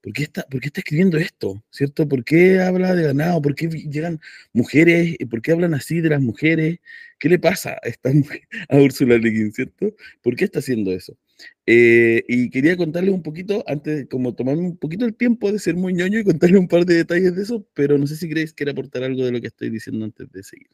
¿por 0.03 0.13
qué, 0.13 0.25
está, 0.25 0.43
¿por 0.45 0.61
qué 0.61 0.67
está 0.69 0.81
escribiendo 0.81 1.19
esto? 1.19 1.65
¿Cierto? 1.71 2.09
¿Por 2.09 2.25
qué 2.25 2.61
habla 2.61 2.95
de 2.95 3.05
ganado? 3.05 3.41
¿Por 3.43 3.55
qué 3.55 3.69
llegan 3.69 4.21
mujeres? 4.53 5.17
¿Por 5.31 5.43
qué 5.43 5.53
hablan 5.53 5.75
así 5.75 6.01
de 6.01 6.11
las 6.11 6.21
mujeres? 6.21 6.79
¿Qué 7.19 7.29
le 7.29 7.39
pasa 7.39 7.79
a, 7.83 7.89
esta 7.89 8.13
mujer, 8.13 8.43
a 8.69 8.79
Úrsula 8.79 9.19
Leguín, 9.19 9.53
¿cierto? 9.53 9.95
¿Por 10.23 10.37
qué 10.37 10.45
está 10.45 10.59
haciendo 10.59 10.93
eso? 10.93 11.17
Eh, 11.67 12.25
y 12.29 12.51
quería 12.51 12.77
contarles 12.77 13.15
un 13.15 13.23
poquito, 13.23 13.65
antes, 13.67 14.07
como 14.09 14.35
tomarme 14.35 14.63
un 14.63 14.77
poquito 14.77 15.05
el 15.05 15.15
tiempo 15.15 15.51
de 15.53 15.59
ser 15.59 15.77
muy 15.77 15.95
ñoño 15.95 16.19
y 16.21 16.25
contarles 16.25 16.59
un 16.61 16.69
par 16.69 16.85
de 16.85 16.95
detalles 16.97 17.37
de 17.37 17.43
eso, 17.43 17.67
pero 17.75 17.99
no 17.99 18.07
sé 18.07 18.17
si 18.17 18.29
queréis 18.29 18.53
quiere 18.53 18.73
aportar 18.73 19.05
algo 19.05 19.25
de 19.25 19.33
lo 19.33 19.41
que 19.41 19.49
estoy 19.49 19.71
diciendo 19.71 20.05
antes 20.05 20.31
de 20.33 20.43
seguir. 20.43 20.69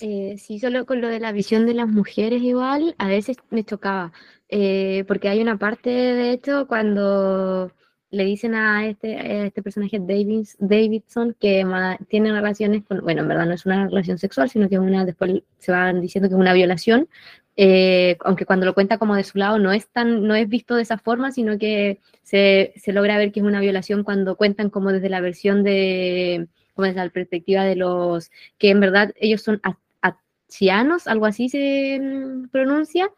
Eh, 0.00 0.36
sí, 0.38 0.58
solo 0.58 0.84
con 0.84 1.00
lo 1.00 1.08
de 1.08 1.20
la 1.20 1.32
visión 1.32 1.66
de 1.66 1.74
las 1.74 1.88
mujeres 1.88 2.42
igual, 2.42 2.94
a 2.98 3.08
veces 3.08 3.36
me 3.50 3.64
chocaba, 3.64 4.12
eh, 4.48 5.04
porque 5.06 5.28
hay 5.28 5.40
una 5.40 5.58
parte, 5.58 5.90
de 5.90 6.32
hecho, 6.32 6.66
cuando 6.66 7.72
le 8.10 8.24
dicen 8.24 8.54
a 8.54 8.86
este, 8.86 9.46
este 9.46 9.62
personaje 9.62 9.98
Davidson 10.00 11.34
que 11.40 11.66
tiene 12.08 12.32
relaciones 12.32 12.84
con, 12.84 13.00
bueno, 13.00 13.22
en 13.22 13.28
verdad 13.28 13.46
no 13.46 13.54
es 13.54 13.66
una 13.66 13.86
relación 13.86 14.18
sexual, 14.18 14.50
sino 14.50 14.68
que 14.68 14.78
una, 14.78 15.04
después 15.04 15.42
se 15.58 15.72
van 15.72 16.00
diciendo 16.00 16.28
que 16.28 16.34
es 16.34 16.40
una 16.40 16.52
violación, 16.52 17.08
eh, 17.56 18.16
aunque 18.20 18.46
cuando 18.46 18.66
lo 18.66 18.74
cuenta 18.74 18.98
como 18.98 19.16
de 19.16 19.24
su 19.24 19.38
lado 19.38 19.58
no 19.58 19.72
es, 19.72 19.88
tan, 19.88 20.26
no 20.26 20.34
es 20.34 20.48
visto 20.48 20.76
de 20.76 20.82
esa 20.82 20.98
forma, 20.98 21.32
sino 21.32 21.58
que 21.58 22.00
se, 22.22 22.72
se, 22.76 22.92
logra 22.92 23.16
ver 23.18 23.32
que 23.32 23.40
es 23.40 23.46
una 23.46 23.60
violación 23.60 24.04
cuando 24.04 24.36
cuentan 24.36 24.70
como 24.70 24.92
desde 24.92 25.08
la 25.08 25.20
versión 25.20 25.62
de, 25.62 26.48
como 26.74 26.86
desde 26.86 27.04
la 27.04 27.10
perspectiva 27.10 27.64
de 27.64 27.76
los, 27.76 28.30
que 28.58 28.70
en 28.70 28.80
verdad 28.80 29.12
ellos 29.16 29.42
son 29.42 29.60
ancianos, 30.00 31.06
algo 31.06 31.26
así 31.26 31.48
se 31.48 32.00
pronuncia, 32.52 33.10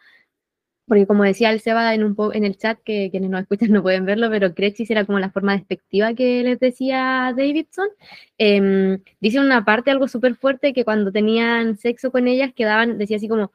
porque 0.86 1.06
como 1.06 1.24
decía 1.24 1.50
el 1.50 1.60
Seba 1.60 1.94
en, 1.94 2.04
un 2.04 2.16
en 2.32 2.44
el 2.44 2.56
chat, 2.56 2.78
que 2.84 3.10
quienes 3.10 3.30
no 3.30 3.38
escuchan 3.38 3.72
no 3.72 3.82
pueden 3.82 4.04
verlo, 4.06 4.30
pero 4.30 4.54
Crechis 4.54 4.90
era 4.90 5.04
como 5.04 5.18
la 5.18 5.30
forma 5.30 5.56
despectiva 5.56 6.14
que 6.14 6.42
les 6.44 6.60
decía 6.60 7.34
Davidson. 7.36 7.88
Eh, 8.38 8.98
dice 9.20 9.40
una 9.40 9.64
parte 9.64 9.90
algo 9.90 10.06
súper 10.06 10.36
fuerte 10.36 10.72
que 10.72 10.84
cuando 10.84 11.10
tenían 11.10 11.76
sexo 11.76 12.12
con 12.12 12.28
ellas 12.28 12.52
quedaban, 12.54 12.98
decía 12.98 13.16
así 13.16 13.28
como, 13.28 13.50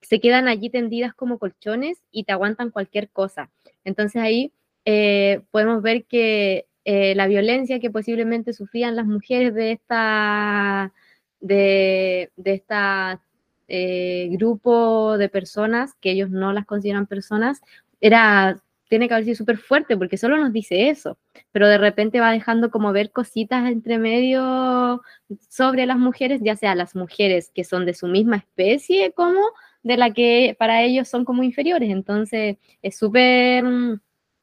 se 0.00 0.20
quedan 0.20 0.46
allí 0.46 0.70
tendidas 0.70 1.14
como 1.14 1.38
colchones 1.38 1.98
y 2.12 2.24
te 2.24 2.32
aguantan 2.32 2.70
cualquier 2.70 3.08
cosa. 3.10 3.50
Entonces 3.84 4.22
ahí 4.22 4.52
eh, 4.84 5.42
podemos 5.50 5.82
ver 5.82 6.04
que 6.04 6.65
eh, 6.88 7.16
la 7.16 7.26
violencia 7.26 7.80
que 7.80 7.90
posiblemente 7.90 8.52
sufrían 8.52 8.94
las 8.94 9.06
mujeres 9.06 9.52
de 9.54 9.72
esta, 9.72 10.92
de, 11.40 12.30
de 12.36 12.54
esta 12.54 13.20
eh, 13.66 14.28
grupo 14.30 15.18
de 15.18 15.28
personas, 15.28 15.94
que 16.00 16.12
ellos 16.12 16.30
no 16.30 16.52
las 16.52 16.64
consideran 16.64 17.08
personas, 17.08 17.60
era, 18.00 18.62
tiene 18.88 19.08
que 19.08 19.14
haber 19.14 19.24
sido 19.24 19.34
súper 19.34 19.58
fuerte 19.58 19.96
porque 19.96 20.16
solo 20.16 20.36
nos 20.36 20.52
dice 20.52 20.88
eso, 20.88 21.18
pero 21.50 21.66
de 21.66 21.78
repente 21.78 22.20
va 22.20 22.30
dejando 22.30 22.70
como 22.70 22.92
ver 22.92 23.10
cositas 23.10 23.68
entre 23.68 23.98
medio 23.98 25.02
sobre 25.48 25.86
las 25.86 25.98
mujeres, 25.98 26.40
ya 26.44 26.54
sea 26.54 26.76
las 26.76 26.94
mujeres 26.94 27.50
que 27.52 27.64
son 27.64 27.84
de 27.84 27.94
su 27.94 28.06
misma 28.06 28.36
especie 28.36 29.10
como 29.10 29.40
de 29.82 29.96
la 29.96 30.12
que 30.12 30.54
para 30.56 30.84
ellos 30.84 31.08
son 31.08 31.24
como 31.24 31.42
inferiores. 31.42 31.90
Entonces 31.90 32.58
es 32.80 32.96
súper 32.96 33.64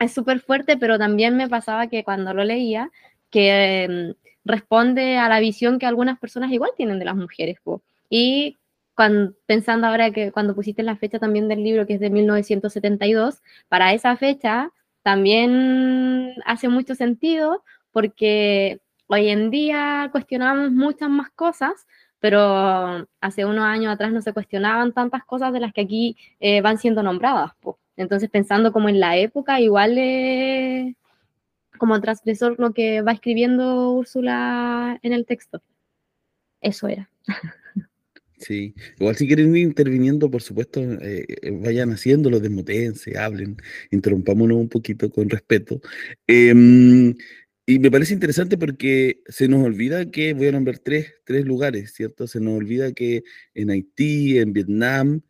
es 0.04 0.14
súper 0.14 0.40
fuerte, 0.40 0.78
pero 0.78 0.98
también 0.98 1.38
me 1.38 1.50
pasaba 1.50 1.88
que 1.88 2.04
cuando 2.04 2.34
lo 2.34 2.44
leía, 2.44 2.92
que 3.30 4.16
responde 4.46 5.18
a 5.18 5.30
la 5.30 5.40
visión 5.40 5.80
que 5.80 5.86
algunas 5.86 6.20
personas 6.20 6.52
igual 6.52 6.72
tienen 6.76 7.00
de 7.00 7.06
las 7.06 7.16
mujeres. 7.16 7.58
Y 8.10 8.60
pensando 9.48 9.88
ahora 9.88 10.12
que 10.12 10.32
cuando 10.32 10.56
pusiste 10.56 10.84
la 10.84 10.96
fecha 10.96 11.20
también 11.20 11.48
del 11.48 11.64
libro, 11.64 11.88
que 11.88 11.96
es 11.96 12.00
de 12.00 12.10
1972, 12.10 13.42
para 13.70 13.94
esa 13.94 14.16
fecha 14.18 14.72
también 15.02 16.36
hace 16.46 16.70
mucho 16.70 16.96
sentido 16.96 17.64
porque 17.92 18.80
hoy 19.08 19.30
en 19.30 19.50
día 19.52 20.10
cuestionamos 20.12 20.72
muchas 20.72 21.10
más 21.10 21.30
cosas, 21.32 21.88
pero 22.20 23.08
hace 23.22 23.46
unos 23.46 23.66
años 23.66 23.94
atrás 23.94 24.12
no 24.12 24.22
se 24.22 24.34
cuestionaban 24.34 24.94
tantas 24.94 25.26
cosas 25.26 25.54
de 25.54 25.60
las 25.60 25.74
que 25.74 25.82
aquí 25.82 26.18
eh, 26.40 26.62
van 26.62 26.78
siendo 26.78 27.04
nombradas. 27.04 27.52
Entonces, 27.98 28.30
pensando 28.30 28.72
como 28.72 28.90
en 28.90 29.00
la 29.00 29.18
época, 29.18 29.60
igual 29.62 29.98
es 29.98 30.96
como 31.78 32.00
transgresor 32.02 32.56
lo 32.60 32.74
que 32.74 33.02
va 33.02 33.12
escribiendo 33.12 33.92
Úrsula 33.92 35.00
en 35.04 35.14
el 35.14 35.26
texto. 35.26 35.62
Eso 36.62 36.88
era. 36.88 37.10
Sí, 38.40 38.76
igual 39.00 39.16
si 39.16 39.26
quieren 39.26 39.56
ir 39.56 39.64
interviniendo, 39.64 40.30
por 40.30 40.42
supuesto, 40.42 40.82
eh, 40.82 41.26
eh, 41.30 41.52
vayan 41.52 41.92
haciéndolo, 41.92 42.42
desmutense, 42.42 43.18
hablen, 43.18 43.56
interrumpámonos 43.90 44.58
un 44.58 44.68
poquito 44.68 45.10
con 45.10 45.30
respeto. 45.30 45.80
Em, 46.28 47.16
y 47.66 47.80
me 47.80 47.90
parece 47.90 48.14
interesante 48.14 48.58
porque 48.58 49.22
se 49.28 49.48
nos 49.48 49.64
olvida 49.64 50.12
que, 50.12 50.34
voy 50.34 50.48
a 50.48 50.52
nombrar 50.52 50.80
tres, 50.80 51.14
tres 51.26 51.46
lugares, 51.46 51.94
¿cierto? 51.94 52.28
Se 52.28 52.42
nos 52.42 52.58
olvida 52.58 52.92
que 52.92 53.24
en 53.54 53.70
Haití, 53.70 54.38
en 54.40 54.52
Vietnam, 54.52 55.22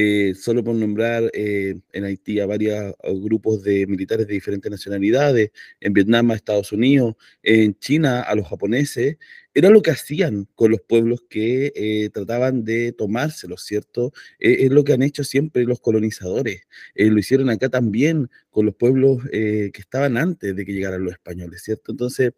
eh, 0.00 0.32
solo 0.36 0.62
por 0.62 0.76
nombrar 0.76 1.28
eh, 1.34 1.74
en 1.92 2.04
Haití 2.04 2.38
a 2.38 2.46
varios 2.46 2.94
grupos 3.20 3.64
de 3.64 3.84
militares 3.88 4.28
de 4.28 4.34
diferentes 4.34 4.70
nacionalidades, 4.70 5.50
en 5.80 5.92
Vietnam 5.92 6.30
a 6.30 6.36
Estados 6.36 6.70
Unidos, 6.70 7.16
en 7.42 7.76
China 7.80 8.20
a 8.20 8.36
los 8.36 8.46
japoneses, 8.46 9.16
era 9.54 9.70
lo 9.70 9.82
que 9.82 9.90
hacían 9.90 10.46
con 10.54 10.70
los 10.70 10.82
pueblos 10.82 11.24
que 11.28 11.72
eh, 11.74 12.10
trataban 12.10 12.62
de 12.62 12.92
tomárselos, 12.92 13.64
¿cierto? 13.64 14.12
es 14.38 14.70
lo 14.70 14.84
que 14.84 14.92
han 14.92 15.02
hecho 15.02 15.24
siempre 15.24 15.64
los 15.64 15.80
colonizadores. 15.80 16.62
lo 16.94 17.18
hicieron 17.18 17.50
acá 17.50 17.68
también 17.68 18.30
con 18.50 18.66
los 18.66 18.76
pueblos 18.76 19.24
que 19.32 19.72
estaban 19.74 20.16
antes 20.16 20.54
de 20.54 20.64
que 20.64 20.72
llegaran 20.74 21.02
los 21.02 21.14
españoles, 21.14 21.62
¿cierto? 21.64 21.90
Entonces, 21.90 22.34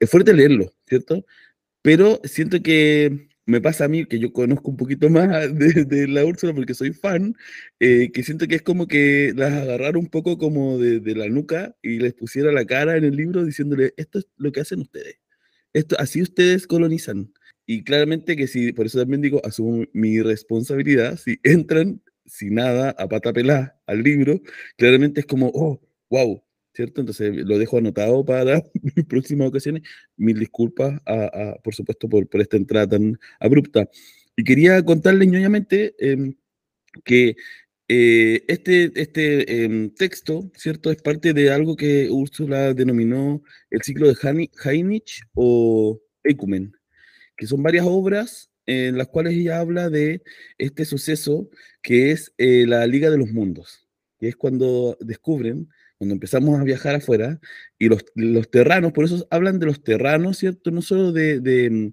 es 0.00 0.10
fuerte 0.10 0.34
leerlo, 0.34 0.74
¿cierto? 0.84 1.24
Pero 1.80 2.20
siento 2.24 2.60
que 2.60 3.27
me 3.48 3.62
pasa 3.62 3.86
a 3.86 3.88
mí, 3.88 4.04
que 4.04 4.18
yo 4.18 4.30
conozco 4.30 4.70
un 4.70 4.76
poquito 4.76 5.08
más 5.08 5.58
de, 5.58 6.06
la 6.06 6.24
Úrsula 6.24 6.54
porque 6.54 6.74
soy 6.74 6.92
fan, 6.92 7.34
eh, 7.80 8.10
que 8.12 8.22
siento 8.22 8.46
que 8.46 8.56
es 8.56 8.62
como 8.62 8.86
que 8.86 9.32
las 9.34 9.54
agarraron 9.54 10.02
un 10.02 10.08
poco 10.08 10.36
como 10.36 10.76
de, 10.78 11.00
la 11.14 11.28
nuca 11.28 11.74
y 11.82 11.98
les 11.98 12.12
pusiera 12.12 12.52
la 12.52 12.66
cara 12.66 12.98
en 12.98 13.04
el 13.04 13.16
libro 13.16 13.44
diciéndole, 13.44 13.94
esto 13.96 14.18
es 14.18 14.28
lo 14.36 14.52
que 14.52 14.60
hacen 14.60 14.80
ustedes, 14.80 15.18
esto, 15.72 15.96
así 15.98 16.20
ustedes 16.20 16.66
colonizan. 16.66 17.32
Y 17.66 17.84
claramente 17.84 18.36
que 18.36 18.46
si, 18.48 18.72
por 18.72 18.86
eso 18.86 18.98
también 18.98 19.22
digo, 19.22 19.40
asumo 19.44 19.86
mi 19.94 20.20
responsabilidad, 20.20 21.16
si 21.16 21.40
entran 21.42 22.02
sin 22.26 22.54
nada 22.54 22.90
a 22.98 23.08
pata 23.08 23.32
pelada 23.32 23.80
al 23.86 24.02
libro, 24.02 24.42
claramente 24.76 25.20
es 25.20 25.26
como, 25.26 25.50
oh, 25.54 25.80
wow, 26.10 26.42
¿cierto? 26.78 27.00
Entonces 27.00 27.34
lo 27.34 27.58
dejo 27.58 27.78
anotado 27.78 28.24
para 28.24 28.62
próximas 29.08 29.48
ocasiones. 29.48 29.82
Mil 30.16 30.38
disculpas, 30.38 31.00
por 31.64 31.74
supuesto, 31.74 32.08
por, 32.08 32.28
por, 32.28 32.40
esta 32.40 32.56
entrada 32.56 32.90
tan 32.90 33.18
abrupta. 33.40 33.90
Y 34.36 34.44
quería 34.44 34.80
contarles 34.84 35.26
ñoñamente 35.26 35.96
em, 35.98 36.36
que 37.04 37.34
eh, 37.88 38.44
este, 38.46 38.92
este 38.94 39.64
em, 39.64 39.90
texto, 39.90 40.52
¿cierto? 40.54 40.92
Es 40.92 41.02
parte 41.02 41.32
de 41.32 41.50
algo 41.50 41.74
que 41.74 42.08
Úrsula 42.10 42.74
denominó 42.74 43.42
el 43.70 43.82
ciclo 43.82 44.06
de 44.06 44.16
Heinrich 44.64 45.22
o 45.34 46.00
Ecumen, 46.22 46.72
que 47.36 47.48
son 47.48 47.60
varias 47.60 47.86
obras 47.88 48.52
en 48.66 48.98
las 48.98 49.08
cuales 49.08 49.34
ella 49.34 49.58
habla 49.58 49.90
de 49.90 50.22
este 50.58 50.84
suceso 50.84 51.50
que 51.82 52.12
es 52.12 52.32
eh, 52.38 52.66
la 52.68 52.86
Liga 52.86 53.10
de 53.10 53.18
los 53.18 53.32
Mundos, 53.32 53.88
que 54.20 54.28
es 54.28 54.36
cuando 54.36 54.96
descubren 55.00 55.68
cuando 55.98 56.14
empezamos 56.14 56.58
a 56.58 56.64
viajar 56.64 56.94
afuera, 56.94 57.40
y 57.78 57.88
los, 57.88 58.04
los 58.14 58.50
terranos, 58.50 58.92
por 58.92 59.04
eso 59.04 59.26
hablan 59.30 59.58
de 59.58 59.66
los 59.66 59.82
terranos, 59.82 60.38
¿cierto? 60.38 60.70
No 60.70 60.80
solo 60.80 61.12
de, 61.12 61.40
de, 61.40 61.70
mm, 61.70 61.92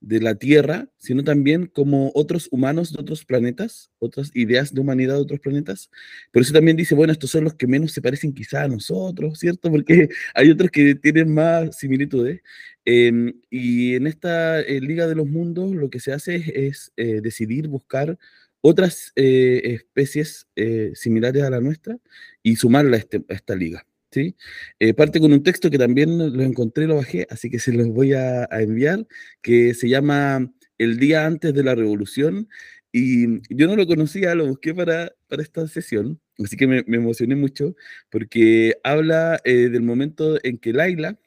de, 0.00 0.20
la 0.20 0.34
Tierra, 0.34 0.88
sino 0.98 1.22
también 1.22 1.66
como 1.66 2.10
otros 2.14 2.48
humanos 2.50 2.92
de 2.92 3.00
otros 3.00 3.24
planetas, 3.24 3.90
otras 4.00 4.30
ideas 4.34 4.74
de 4.74 4.80
humanidad 4.80 5.14
de 5.14 5.20
otros 5.20 5.40
planetas. 5.40 5.90
Por 6.32 6.42
eso 6.42 6.52
también 6.52 6.76
dice, 6.76 6.96
bueno, 6.96 7.12
estos 7.12 7.30
son 7.30 7.44
los 7.44 7.54
que 7.54 7.68
menos 7.68 7.92
se 7.92 8.02
parecen 8.02 8.34
quizá 8.34 8.64
a 8.64 8.68
nosotros, 8.68 9.38
¿cierto? 9.38 9.70
Porque 9.70 10.08
hay 10.34 10.50
otros 10.50 10.70
que 10.70 10.96
tienen 10.96 11.32
más 11.32 11.78
similitudes. 11.78 12.42
Em, 12.84 13.40
y 13.50 13.94
en 13.94 14.06
esta 14.06 14.60
eh, 14.60 14.80
Liga 14.80 15.06
de 15.06 15.14
los 15.14 15.26
Mundos 15.26 15.74
lo 15.74 15.88
que 15.90 16.00
se 16.00 16.12
hace 16.12 16.66
es, 16.66 16.92
eh, 16.96 17.20
decidir 17.22 17.68
buscar 17.68 18.18
otras 18.66 19.12
eh, 19.14 19.60
especies 19.74 20.48
eh, 20.56 20.92
similares 20.94 21.42
a 21.42 21.50
la 21.50 21.60
nuestra 21.60 21.98
y 22.42 22.56
sumarla 22.56 22.96
a, 22.96 23.00
este, 23.00 23.22
esta 23.28 23.54
liga. 23.54 23.86
¿sí? 24.10 24.36
Eh, 24.78 24.94
parte 24.94 25.20
con 25.20 25.34
un 25.34 25.42
texto 25.42 25.68
que 25.68 25.76
también 25.76 26.16
lo 26.34 26.42
encontré, 26.42 26.86
lo 26.86 26.96
bajé, 26.96 27.26
así 27.28 27.50
que 27.50 27.58
se 27.58 27.74
los 27.74 27.88
voy 27.88 28.14
a, 28.14 28.44
enviar, 28.52 29.06
que 29.42 29.74
se 29.74 29.90
llama 29.90 30.50
El 30.78 30.98
día 30.98 31.26
antes 31.26 31.52
de 31.52 31.62
la 31.62 31.74
revolución. 31.74 32.48
Y 32.90 33.42
yo 33.54 33.66
no 33.66 33.76
lo 33.76 33.86
conocía, 33.86 34.34
lo 34.34 34.46
busqué 34.46 34.72
para, 34.72 35.12
para 35.28 35.42
esta 35.42 35.68
sesión, 35.68 36.18
así 36.42 36.56
que 36.56 36.66
me, 36.66 36.84
me 36.86 36.96
emocioné 36.96 37.36
mucho, 37.36 37.76
porque 38.08 38.78
habla 38.82 39.42
del 39.44 39.82
momento 39.82 40.38
en 40.42 40.56
que 40.56 40.72
Laila, 40.72 41.18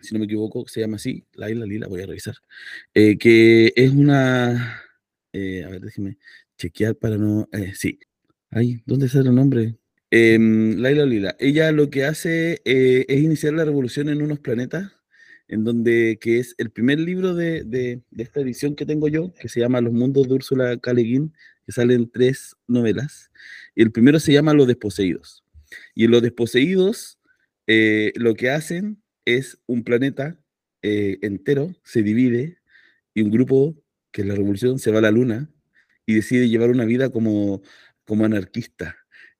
si 0.00 0.14
no 0.14 0.20
me 0.20 0.26
equivoco, 0.26 0.66
se 0.66 0.80
llama 0.80 0.96
así, 0.96 1.26
Laila 1.34 1.66
Lila, 1.66 1.88
voy 1.88 2.02
a 2.02 2.06
revisar, 2.06 2.36
que 2.94 3.72
es 3.74 3.90
una, 3.90 4.82
a 5.34 5.68
ver, 5.68 5.80
déjeme, 5.80 6.16
chequear 6.64 6.96
para 6.96 7.16
no. 7.18 7.48
Eh, 7.52 7.72
sí. 7.74 7.98
Ay, 8.50 8.82
¿dónde 8.86 9.06
está 9.06 9.18
el 9.18 9.34
nombre? 9.34 9.76
Em, 10.10 10.78
Laila 10.78 11.04
Lila. 11.04 11.36
Ella 11.38 11.72
lo 11.72 11.90
que 11.90 12.04
hace 12.04 12.62
eh, 12.64 13.04
es 13.08 13.22
iniciar 13.22 13.52
la 13.54 13.64
revolución 13.64 14.08
en 14.08 14.22
unos 14.22 14.38
planetas, 14.38 14.92
en 15.48 15.64
donde, 15.64 16.18
que 16.20 16.38
es 16.38 16.54
el 16.56 16.70
primer 16.70 17.00
libro 17.00 17.34
de, 17.34 17.64
de, 17.64 18.02
esta 18.16 18.40
edición 18.40 18.76
que 18.76 18.86
tengo 18.86 19.08
yo, 19.08 19.34
que 19.34 19.48
se 19.48 19.60
llama 19.60 19.80
Los 19.80 19.92
Mundos 19.92 20.28
de 20.28 20.34
Úrsula 20.34 20.76
K. 20.78 20.94
que 20.94 21.72
salen 21.72 22.10
tres 22.10 22.56
novelas. 22.66 23.30
Y 23.74 23.82
el 23.82 23.92
primero 23.92 24.18
se 24.20 24.32
llama 24.32 24.54
Los 24.54 24.68
Desposeídos. 24.68 25.44
Y 25.94 26.04
en 26.04 26.12
Los 26.12 26.22
Desposeídos 26.22 27.18
eh, 27.66 28.12
lo 28.16 28.34
que 28.34 28.50
hacen 28.50 29.02
es 29.24 29.58
un 29.66 29.84
planeta 29.84 30.38
entero, 30.86 31.74
se 31.82 32.02
divide, 32.02 32.58
y 33.14 33.22
un 33.22 33.30
grupo, 33.30 33.74
que 34.12 34.20
es 34.20 34.28
la 34.28 34.34
revolución, 34.34 34.78
se 34.78 34.90
va 34.90 34.98
a 34.98 35.00
la 35.00 35.10
luna, 35.10 35.53
y 36.06 36.14
decide 36.14 36.48
llevar 36.48 36.70
una 36.70 36.84
vida 36.84 37.10
como, 37.10 37.62
como 38.04 38.24
anarquista. 38.24 38.96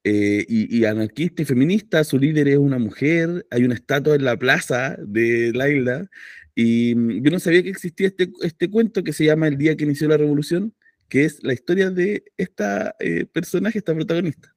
Eh, 0.06 0.44
y, 0.48 0.84
anarquista 0.84 1.40
y 1.40 1.44
feminista, 1.46 2.04
su 2.04 2.18
líder 2.18 2.48
es 2.48 2.58
una 2.58 2.78
mujer, 2.78 3.46
hay 3.50 3.64
una 3.64 3.74
estatua 3.74 4.16
en 4.16 4.24
la 4.24 4.36
plaza 4.36 4.98
de 5.00 5.50
Laila, 5.54 6.10
y 6.54 6.94
mm, 6.94 7.22
yo 7.24 7.30
no 7.30 7.40
sabía 7.40 7.62
que 7.62 7.70
existía 7.70 8.08
este, 8.08 8.30
este 8.42 8.68
cuento 8.68 9.02
que 9.02 9.14
se 9.14 9.24
llama 9.24 9.48
El 9.48 9.56
día 9.56 9.76
que 9.76 9.84
inició 9.84 10.06
la 10.08 10.18
revolución, 10.18 10.74
que 11.08 11.24
es 11.24 11.42
la 11.42 11.54
historia 11.54 11.90
de 11.90 12.22
esta 12.36 12.94
eh, 13.00 13.24
personaje, 13.24 13.78
esta 13.78 13.94
protagonista. 13.94 14.54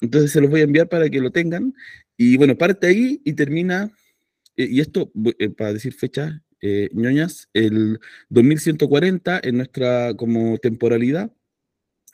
Entonces 0.00 0.32
se 0.32 0.40
los 0.40 0.50
voy 0.50 0.62
a 0.62 0.64
enviar 0.64 0.88
para 0.88 1.08
que 1.08 1.20
lo 1.20 1.30
tengan, 1.30 1.72
y 2.16 2.36
bueno, 2.36 2.58
parte 2.58 2.88
ahí 2.88 3.22
y 3.24 3.34
termina, 3.34 3.92
eh, 4.56 4.66
y 4.70 4.80
esto 4.80 5.12
para 5.56 5.72
decir 5.72 5.94
fecha, 5.94 6.42
ñoñas, 6.92 7.48
el 7.54 8.00
2140 8.28 9.40
en 9.42 9.56
nuestra 9.56 10.14
como 10.14 10.58
temporalidad, 10.58 11.32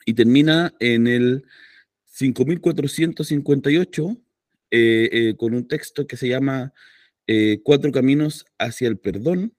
y 0.07 0.13
termina 0.13 0.73
en 0.79 1.05
el 1.05 1.43
5458 2.05 4.17
eh, 4.71 5.09
eh, 5.11 5.35
con 5.37 5.53
un 5.53 5.67
texto 5.67 6.07
que 6.07 6.15
se 6.15 6.29
llama 6.29 6.73
eh, 7.27 7.59
Cuatro 7.61 7.91
Caminos 7.91 8.45
hacia 8.57 8.87
el 8.87 8.97
Perdón, 8.97 9.53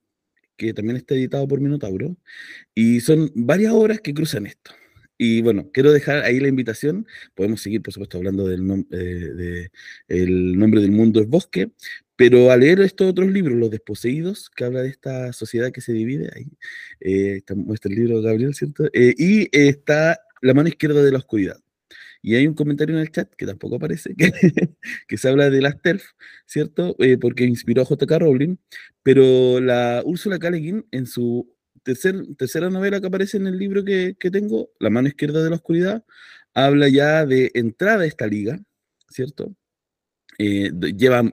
que 0.56 0.72
también 0.72 0.96
está 0.96 1.14
editado 1.14 1.46
por 1.46 1.60
Minotauro, 1.60 2.16
y 2.74 3.00
son 3.00 3.30
varias 3.34 3.74
obras 3.74 4.00
que 4.00 4.14
cruzan 4.14 4.46
esto. 4.46 4.70
Y 5.18 5.42
bueno, 5.42 5.70
quiero 5.70 5.92
dejar 5.92 6.24
ahí 6.24 6.40
la 6.40 6.48
invitación. 6.48 7.06
Podemos 7.34 7.60
seguir, 7.60 7.82
por 7.82 7.92
supuesto, 7.92 8.16
hablando 8.16 8.46
del 8.46 8.86
de, 8.88 9.70
el 10.06 10.58
nombre 10.58 10.80
del 10.80 10.92
mundo 10.92 11.20
es 11.20 11.28
bosque, 11.28 11.72
pero 12.16 12.50
al 12.50 12.60
leer 12.60 12.80
estos 12.80 13.10
otros 13.10 13.30
libros, 13.30 13.58
Los 13.58 13.70
Desposeídos, 13.70 14.48
que 14.48 14.64
habla 14.64 14.80
de 14.80 14.88
esta 14.88 15.34
sociedad 15.34 15.72
que 15.72 15.82
se 15.82 15.92
divide, 15.92 16.30
ahí 16.34 16.46
está, 17.00 17.54
muestra 17.54 17.90
el 17.90 17.98
libro 17.98 18.22
de 18.22 18.28
Gabriel, 18.28 18.54
¿cierto? 18.54 18.88
y 18.94 19.48
está 19.52 20.18
la 20.42 20.54
mano 20.54 20.68
izquierda 20.68 21.02
de 21.02 21.12
la 21.12 21.18
oscuridad. 21.18 21.58
Y 22.20 22.34
hay 22.34 22.46
un 22.46 22.54
comentario 22.54 22.96
en 22.96 23.02
el 23.02 23.10
chat 23.10 23.32
que 23.34 23.46
tampoco 23.46 23.76
aparece, 23.76 24.14
que, 24.16 24.32
se 25.16 25.28
habla 25.28 25.50
de 25.50 25.62
las 25.62 25.80
TERF, 25.80 26.04
¿cierto? 26.46 26.96
Eh, 26.98 27.16
porque 27.16 27.44
inspiró 27.44 27.82
a 27.82 27.84
J.K. 27.84 28.18
Rowling, 28.18 28.56
pero 29.02 29.60
la 29.60 30.02
Úrsula 30.04 30.38
K. 30.38 30.48
en 30.90 31.06
su 31.06 31.54
tercer, 31.84 32.16
tercera 32.36 32.70
novela 32.70 33.00
que 33.00 33.06
aparece 33.06 33.36
en 33.36 33.46
el 33.46 33.58
libro 33.58 33.84
que, 33.84 34.16
que, 34.18 34.30
tengo, 34.30 34.70
La 34.80 34.90
mano 34.90 35.08
izquierda 35.08 35.42
de 35.42 35.50
la 35.50 35.56
oscuridad, 35.56 36.04
habla 36.54 36.88
ya 36.88 37.24
de 37.24 37.50
entrada 37.54 38.02
a 38.02 38.06
esta 38.06 38.26
liga, 38.26 38.60
¿cierto? 39.08 39.54
Eh, 40.38 40.70
lleva 40.96 41.32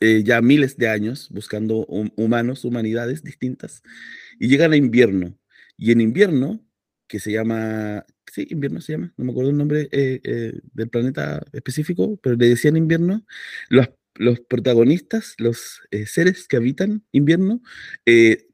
eh, 0.00 0.22
ya 0.24 0.40
miles 0.40 0.76
de 0.76 0.88
años 0.88 1.28
buscando 1.30 1.86
humanos, 1.86 2.64
humanidades 2.64 3.22
distintas, 3.22 3.82
y 4.38 4.48
llegan 4.48 4.72
a 4.72 4.76
invierno. 4.76 5.38
Y 5.76 5.92
en 5.92 6.00
invierno, 6.00 6.64
que 7.08 7.20
se 7.20 7.32
llama, 7.32 8.04
sí, 8.32 8.46
invierno 8.50 8.80
se 8.80 8.92
llama, 8.92 9.12
no 9.16 9.24
me 9.26 9.30
acuerdo 9.32 9.50
el 9.50 9.58
nombre 9.58 9.88
eh, 9.92 10.20
eh, 10.24 10.60
del 10.72 10.88
planeta 10.88 11.44
específico, 11.52 12.18
pero 12.22 12.34
le 12.36 12.48
decían 12.48 12.76
invierno, 12.78 13.26
los, 13.68 13.90
los 14.14 14.40
protagonistas, 14.40 15.34
los 15.38 15.82
seres 16.06 16.48
que 16.48 16.56
habitan 16.56 17.04
invierno, 17.12 17.62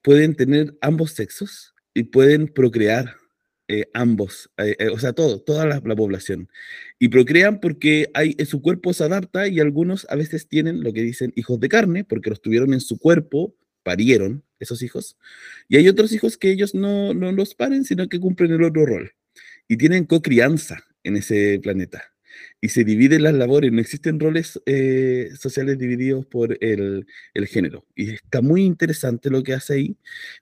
pueden 0.03 0.35
tener 0.35 0.77
ambos 0.81 1.13
sexos 1.13 1.75
y 1.95 2.05
pueden 2.05 2.49
procrear 2.49 3.17
ambos, 3.93 4.51
o 4.93 4.99
sea, 4.99 5.13
todo, 5.13 5.41
toda 5.43 5.67
la, 5.67 5.83
la, 5.85 5.97
población. 5.97 6.49
Y 6.99 7.09
procrean 7.09 7.61
porque 7.61 8.11
su 8.47 8.63
cuerpo 8.63 8.93
se 8.93 9.05
adapta 9.05 9.49
y 9.49 9.61
algunos 9.61 10.07
a 10.11 10.17
veces 10.17 10.49
tienen 10.49 10.83
lo 10.83 10.93
que 10.93 11.03
dicen 11.03 11.33
hijos 11.35 11.59
de 11.61 11.69
carne, 11.69 12.05
porque 12.05 12.31
los 12.31 12.41
tuvieron 12.41 12.73
en 12.73 12.81
su 12.81 12.99
cuerpo, 12.99 13.55
parieron 13.83 14.45
esos 14.61 14.83
hijos. 14.83 15.17
Y 15.69 15.77
hay 15.77 15.89
otros 15.89 16.13
hijos 16.13 16.37
que 16.37 16.51
ellos 16.51 16.75
no, 16.75 17.15
no 17.15 17.33
los 17.33 17.55
paren, 17.55 17.85
sino 17.85 18.09
que 18.09 18.21
cumplen 18.21 18.53
el 18.53 18.63
otro 18.63 18.87
rol. 18.87 19.13
Y 19.69 19.77
tienen 19.77 20.07
cocrianza 20.07 20.83
en 21.05 21.17
ese 21.17 21.61
planeta. 21.63 22.03
Y 22.61 22.71
se 22.71 22.85
dividen 22.85 23.23
las 23.23 23.35
labores, 23.35 23.73
no 23.73 23.81
existen 23.81 24.19
roles 24.19 24.61
eh, 24.67 25.31
sociales 25.39 25.79
divididos 25.79 26.27
por 26.27 26.57
el, 26.61 27.07
el, 27.35 27.47
género. 27.47 27.87
Y 27.95 28.11
está 28.11 28.41
muy 28.43 28.65
interesante 28.65 29.31
lo 29.31 29.43
que 29.43 29.55
hace 29.55 29.75
ahí, 29.75 29.97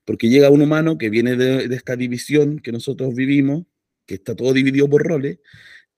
porque 0.05 0.29
llega 0.29 0.51
un 0.51 0.63
humano 0.63 0.99
que 0.99 1.11
viene 1.11 1.37
de, 1.37 1.75
esta 1.75 1.97
división 1.97 2.59
que 2.59 2.73
nosotros 2.73 3.15
vivimos, 3.15 3.67
que 4.07 4.15
está 4.15 4.35
todo 4.35 4.53
dividido 4.53 4.89
por 4.89 5.03
roles, 5.03 5.39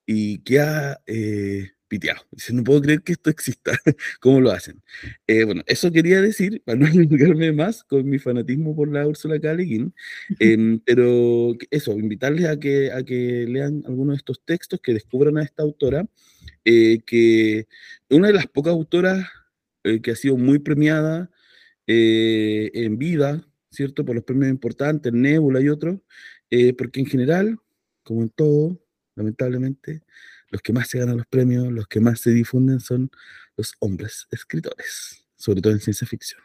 y 0.06 0.38
queda 0.38 1.02
eh, 1.06 1.72
piteado. 1.88 2.20
Dice, 2.30 2.52
no 2.52 2.62
puedo 2.62 2.82
creer 2.82 3.02
que 3.02 3.12
esto 3.12 3.30
exista. 3.30 3.72
¿Cómo 4.20 4.40
lo 4.40 4.50
hacen? 4.50 4.82
Eh, 5.26 5.44
bueno, 5.44 5.62
eso 5.66 5.90
quería 5.90 6.20
decir, 6.20 6.62
para 6.64 6.78
no 6.78 6.86
explicarme 6.86 7.52
más 7.52 7.82
con 7.84 8.08
mi 8.08 8.18
fanatismo 8.18 8.76
por 8.76 8.92
la 8.92 9.06
Úrsula 9.06 9.40
K. 9.40 9.56
em, 10.38 10.80
pero 10.80 11.56
eso, 11.70 11.92
invitarles 11.98 12.46
a 12.46 12.58
que, 12.58 12.92
a 12.92 13.02
que 13.02 13.46
lean 13.48 13.82
algunos 13.86 14.14
de 14.14 14.18
estos 14.18 14.44
textos, 14.44 14.80
que 14.80 14.94
descubran 14.94 15.38
a 15.38 15.42
esta 15.42 15.62
autora, 15.62 16.06
eh, 16.64 17.00
que 17.06 17.66
una 18.10 18.28
de 18.28 18.34
las 18.34 18.46
pocas 18.46 18.72
autoras 18.72 19.26
eh, 19.84 20.00
que 20.00 20.12
ha 20.12 20.16
sido 20.16 20.36
muy 20.36 20.58
premiada 20.58 21.30
en 21.90 22.98
vida, 22.98 23.48
¿cierto? 23.70 24.04
Por 24.04 24.14
los 24.14 24.24
premios 24.24 24.50
importantes, 24.50 25.10
Nebula 25.10 25.62
y 25.62 25.70
otros, 25.70 26.00
porque 26.76 27.00
en 27.00 27.06
general, 27.06 27.58
como 28.02 28.20
en 28.22 28.28
todo, 28.28 28.78
lamentablemente, 29.16 30.02
los 30.50 30.62
que 30.62 30.72
más 30.72 30.88
se 30.88 30.98
ganan 30.98 31.16
los 31.16 31.26
premios, 31.26 31.72
los 31.72 31.86
que 31.86 32.00
más 32.00 32.20
se 32.20 32.30
difunden 32.30 32.80
son 32.80 33.10
los 33.56 33.74
hombres 33.80 34.26
escritores, 34.30 35.24
sobre 35.36 35.60
todo 35.60 35.72
en 35.72 35.80
ciencia 35.80 36.06
ficción. 36.06 36.40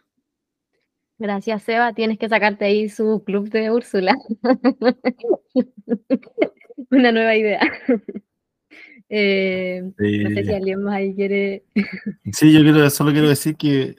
Gracias, 1.19 1.63
Seba. 1.63 1.93
Tienes 1.93 2.17
que 2.17 2.27
sacarte 2.27 2.65
ahí 2.65 2.89
su 2.89 3.23
club 3.23 3.49
de 3.49 3.71
Úrsula. 3.71 4.15
Una 6.91 7.11
nueva 7.11 7.35
idea. 7.35 7.61
Eh, 9.15 9.83
no 9.83 10.29
sé 10.29 10.43
si 10.43 10.53
alguien 10.53 10.81
más 10.81 10.95
ahí 10.95 11.13
quiere. 11.13 11.63
sí, 12.31 12.51
yo 12.51 12.61
quiero, 12.61 12.89
solo 12.89 13.11
quiero 13.11 13.29
decir 13.29 13.55
que 13.55 13.95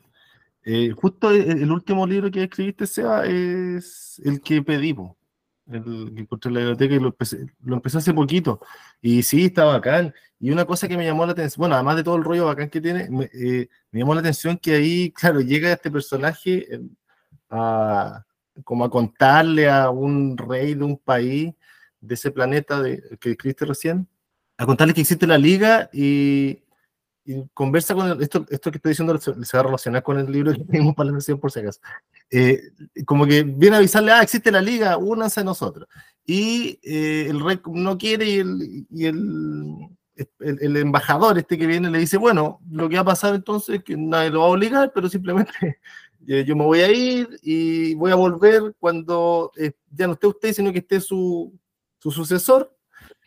eh, 0.65 0.91
justo 0.91 1.31
el, 1.31 1.71
último 1.71 2.05
libro 2.05 2.33
que 2.33 2.43
escribiste, 2.43 2.87
Seba, 2.87 3.25
es 3.25 4.21
el 4.25 4.41
que 4.41 4.61
pedimos 4.63 5.17
el 5.67 6.13
que 6.15 6.21
encontré 6.21 6.49
en 6.49 6.55
la 6.55 6.61
biblioteca 6.61 6.95
y 6.95 6.99
lo 7.01 7.07
empecé, 7.09 7.47
lo 7.65 7.77
empecé 7.77 7.99
hace 7.99 8.15
poquito. 8.15 8.61
Y 9.01 9.23
sí, 9.23 9.47
está 9.47 9.65
bacán. 9.65 10.15
Y 10.39 10.51
una 10.51 10.65
cosa 10.65 10.89
que 10.89 10.97
me 10.97 11.07
llamó 11.07 11.25
la 11.27 11.33
atención, 11.33 11.61
bueno, 11.63 11.75
además 11.75 11.97
de 11.97 12.05
todo 12.05 12.17
el 12.17 12.25
rollo 12.25 12.47
bacán 12.47 12.69
que 12.69 12.81
tiene, 12.81 13.09
me, 13.09 13.31
eh, 13.33 13.69
llamó 13.93 14.15
la 14.15 14.21
atención 14.21 14.59
que 14.59 14.75
ahí, 14.75 15.11
claro, 15.13 15.41
llega 15.41 15.73
este 15.73 15.91
personaje 15.91 16.75
eh, 16.75 16.81
a, 17.51 18.25
como 18.65 18.85
a 18.85 18.91
contarle 18.91 19.69
a 19.71 19.91
un 19.91 20.37
rey 20.37 20.75
de 20.75 20.85
un 20.85 20.99
país, 20.99 21.55
de 22.01 22.15
ese 22.15 22.31
planeta 22.31 22.83
de, 22.83 23.03
que 23.19 23.31
escribiste 23.31 23.65
recién, 23.65 24.07
a 24.59 24.67
contarle 24.67 24.95
que 24.95 25.01
existe 25.01 25.27
la 25.27 25.39
liga 25.39 25.89
y, 25.93 26.63
y 27.25 27.43
conversa 27.55 27.95
con 27.95 28.21
esto, 28.23 28.45
esto 28.51 28.71
que 28.71 28.77
estoy 28.77 28.91
diciendo 28.91 29.19
se, 29.19 29.33
va 29.33 29.61
a 29.61 29.63
relacionar 29.63 30.03
con 30.03 30.19
el 30.19 30.31
libro 30.31 30.53
que 30.53 30.65
tenemos 30.65 30.95
para 30.95 31.11
la 31.11 31.21
sesión 31.21 31.41
por 31.41 31.51
si 31.51 31.61
acaso. 31.61 31.81
Eh, 32.31 32.61
como 33.07 33.27
que 33.27 33.43
viene 33.43 33.77
a 33.77 33.79
avisarle, 33.79 34.13
ah, 34.13 34.23
existe 34.23 34.51
la 34.51 34.61
liga, 34.61 34.97
únanse 34.97 35.41
a 35.41 35.45
nosotros. 35.45 35.89
Y 36.27 36.81
eh, 36.83 37.27
el 37.29 37.41
rey 37.41 37.61
no 37.67 37.99
quiere 37.99 38.29
y, 38.29 38.39
el, 38.39 38.87
y 38.91 39.05
el, 39.07 39.77
el, 40.41 40.77
embajador 40.77 41.39
este 41.39 41.59
que 41.59 41.67
viene 41.67 41.91
le 41.91 41.99
dice, 41.99 42.17
bueno, 42.17 42.61
lo 42.71 42.89
que 42.89 42.97
va 42.97 43.03
a 43.03 43.05
pasar 43.05 43.35
entonces 43.35 43.77
es 43.77 43.85
que 43.85 43.97
nadie 43.97 44.31
lo 44.31 44.41
va 44.41 44.47
a 44.47 44.51
obligar, 44.51 44.93
pero 44.95 45.09
simplemente 45.09 45.53
yo 46.47 46.57
me 46.57 46.65
voy 46.65 46.81
a 46.81 46.91
ir 46.91 47.29
y 47.43 47.95
voy 47.95 48.11
a 48.11 48.17
volver 48.17 48.75
cuando 48.79 49.53
eh, 49.57 49.73
ya 49.91 50.07
no 50.07 50.15
esté 50.15 50.27
usted, 50.27 50.53
sino 50.55 50.73
que 50.73 50.79
esté 50.79 51.01
su, 51.01 51.53
su 51.99 52.11
sucesor. 52.11 52.75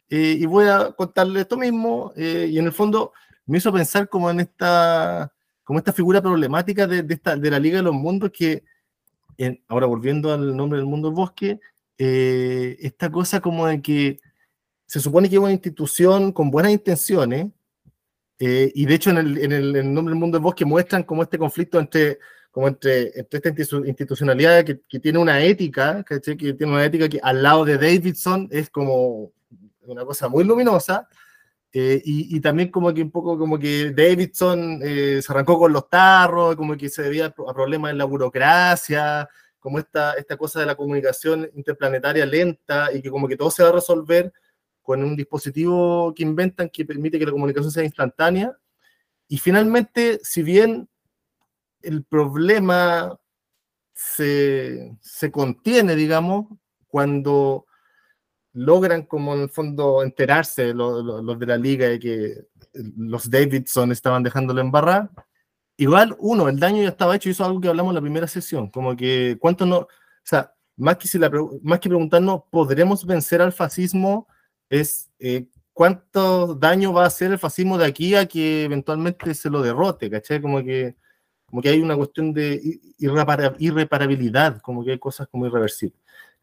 y 0.10 0.46
voy 0.48 0.66
a 0.68 0.92
contarle 0.92 1.42
esto 1.42 1.58
mismo. 1.58 2.12
y 2.18 2.58
en 2.58 2.66
el 2.66 2.74
fondo 2.74 3.14
me 3.46 3.60
hizo 3.60 3.72
pensar 3.72 4.10
como 4.10 4.30
en 4.30 4.42
esta, 4.42 5.32
como 5.64 5.80
esta 5.80 5.94
figura 5.94 6.22
problemática 6.22 6.88
de, 6.88 7.04
de, 7.04 7.14
esta, 7.14 7.38
de 7.38 7.52
la 7.52 7.60
Liga 7.60 7.78
de 7.78 7.84
los 7.84 7.94
Mundos 7.94 8.32
que, 8.34 8.64
en, 9.38 9.64
ahora 9.68 9.86
volviendo 9.86 10.32
al 10.32 10.56
nombre 10.56 10.80
del 10.80 10.88
mundo 10.88 11.10
del 11.10 11.16
bosque, 11.16 11.60
eh, 11.98 12.78
esta 12.82 13.12
cosa 13.12 13.40
como 13.42 13.68
de 13.68 13.82
que 13.82 14.20
se 14.86 15.00
supone 15.00 15.30
que 15.30 15.36
es 15.36 15.42
una 15.42 15.52
institución 15.52 16.32
con 16.32 16.50
buenas 16.50 16.72
intenciones, 16.72 17.48
eh, 18.40 18.72
y 18.76 18.86
de 18.86 18.94
hecho 18.96 19.10
en 19.10 19.18
el, 19.18 19.38
en, 19.38 19.52
el, 19.52 19.76
en 19.76 19.88
el, 19.88 19.94
nombre 19.94 20.12
del 20.12 20.20
mundo 20.20 20.38
del 20.38 20.44
bosque 20.44 20.66
muestran 20.66 21.04
como 21.04 21.24
este 21.24 21.38
conflicto 21.38 21.80
entre, 21.80 22.20
como 22.52 22.68
entre, 22.68 23.12
entre 23.20 23.38
esta 23.38 23.78
institucionalidad 23.86 24.64
que, 24.64 24.80
que 24.88 25.00
tiene 25.00 25.18
una 25.18 25.42
ética, 25.42 26.04
que 26.04 26.20
tiene 26.20 26.68
una 26.68 26.86
ética 26.86 27.10
que 27.10 27.20
al 27.22 27.42
lado 27.42 27.66
de 27.66 27.78
Davidson 27.78 28.48
es 28.52 28.70
como 28.70 29.32
una 29.82 30.06
cosa 30.06 30.28
muy 30.28 30.44
luminosa, 30.44 31.08
eh, 31.74 32.02
y, 32.04 32.40
también 32.40 32.72
como 32.72 32.94
que 32.94 33.02
un 33.02 33.12
poco 33.12 33.38
como 33.38 33.60
que 33.60 33.92
Davidson 33.92 34.80
eh, 34.82 35.22
se 35.22 35.32
arrancó 35.32 35.60
con 35.60 35.74
los 35.74 35.90
tarros, 35.90 36.56
como 36.56 36.78
que 36.78 36.90
se 36.90 37.04
debía 37.04 37.26
a 37.28 37.54
problemas 37.54 37.92
en 37.92 37.98
la 37.98 38.06
burocracia, 38.06 39.30
como 39.60 39.78
esta, 39.80 40.14
esta 40.14 40.38
cosa 40.38 40.62
de 40.62 40.66
la 40.66 40.76
comunicación 40.76 41.50
interplanetaria 41.56 42.26
lenta 42.26 42.92
y 42.94 43.02
que 43.02 43.12
como 43.12 43.28
que 43.28 43.36
todo 43.38 43.52
se 43.52 43.64
va 43.64 43.70
a 43.70 43.74
resolver 43.74 44.32
con 44.82 45.04
un 45.04 45.16
dispositivo 45.16 46.14
que 46.16 46.24
inventan 46.24 46.70
que 46.70 46.86
permite 46.86 47.20
que 47.20 47.26
la 47.26 47.32
comunicación 47.32 47.72
sea 47.72 47.84
instantánea. 47.84 48.58
Y 49.28 49.38
finalmente, 49.38 50.20
si 50.24 50.42
bien 50.42 50.90
el 51.82 52.06
problema 52.06 53.20
se, 53.94 54.98
se 55.02 55.32
contiene, 55.32 55.96
digamos, 55.96 56.48
cuando 56.88 57.67
logran 58.58 59.04
como 59.04 59.36
en 59.36 59.42
el 59.42 59.50
fondo 59.50 60.02
enterarse 60.02 60.74
los, 60.74 61.40
de 61.40 61.46
la 61.46 61.58
liga 61.58 61.88
de 61.88 62.00
que 62.00 62.48
los 62.74 63.30
Davidson 63.30 63.92
estaban 63.92 64.24
dejándolo 64.24 64.62
embarrar. 64.62 65.12
Igual, 65.78 66.16
uno, 66.20 66.50
el 66.50 66.60
daño 66.60 66.82
ya 66.82 66.90
estaba 66.90 67.16
hecho 67.16 67.30
es 67.30 67.40
algo 67.40 67.62
que 67.62 67.68
hablamos 67.68 67.92
en 67.92 67.96
la 67.96 68.02
primera 68.02 68.28
sesión, 68.28 68.72
como 68.72 68.96
que 68.96 69.38
cuánto 69.40 69.68
no, 69.68 69.78
o 69.82 69.88
sea, 70.24 70.52
más 70.76 70.98
que, 70.98 71.08
si 71.08 71.20
la, 71.20 71.32
más 71.62 71.80
que 71.80 71.90
preguntarnos, 71.90 72.42
¿podremos 72.50 73.06
vencer 73.06 73.44
al 73.44 73.54
fascismo? 73.54 74.28
Es 74.70 75.12
eh, 75.20 75.46
cuánto 75.72 76.56
daño 76.56 76.94
va 76.94 77.04
a 77.04 77.08
hacer 77.08 77.32
el 77.32 77.38
fascismo 77.38 77.78
de 77.78 77.86
aquí 77.86 78.16
a 78.16 78.26
que 78.26 78.64
eventualmente 78.64 79.36
se 79.36 79.52
lo 79.52 79.62
derrote, 79.62 80.10
¿cachai? 80.10 80.42
Como 80.42 80.64
que, 80.64 80.96
como 81.46 81.62
que 81.62 81.70
hay 81.70 81.80
una 81.80 81.96
cuestión 81.96 82.34
de 82.34 82.60
irreparabilidad, 82.98 84.62
como 84.62 84.84
que 84.84 84.94
hay 84.94 85.00
cosas 85.00 85.28
como 85.28 85.46
irreversibles. 85.46 86.00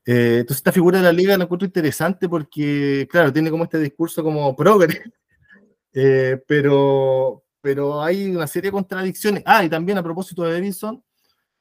Eh, 0.06 0.38
entonces 0.40 0.58
esta 0.58 0.72
figura 0.72 0.98
de 0.98 1.04
la 1.04 1.12
liga 1.12 1.36
la 1.38 1.44
encuentro 1.44 1.66
interesante 1.66 2.28
porque, 2.28 3.08
claro, 3.10 3.32
tiene 3.32 3.50
como 3.50 3.64
este 3.64 3.78
discurso 3.78 4.22
como 4.22 4.54
progre, 4.54 5.02
eh, 5.92 6.42
pero, 6.46 7.44
pero 7.60 8.02
hay 8.02 8.34
una 8.34 8.46
serie 8.46 8.68
de 8.68 8.72
contradicciones. 8.72 9.42
Ah, 9.46 9.64
y 9.64 9.70
también 9.70 9.98
a 9.98 10.02
propósito 10.02 10.42
de 10.42 10.52
Davidson, 10.52 11.02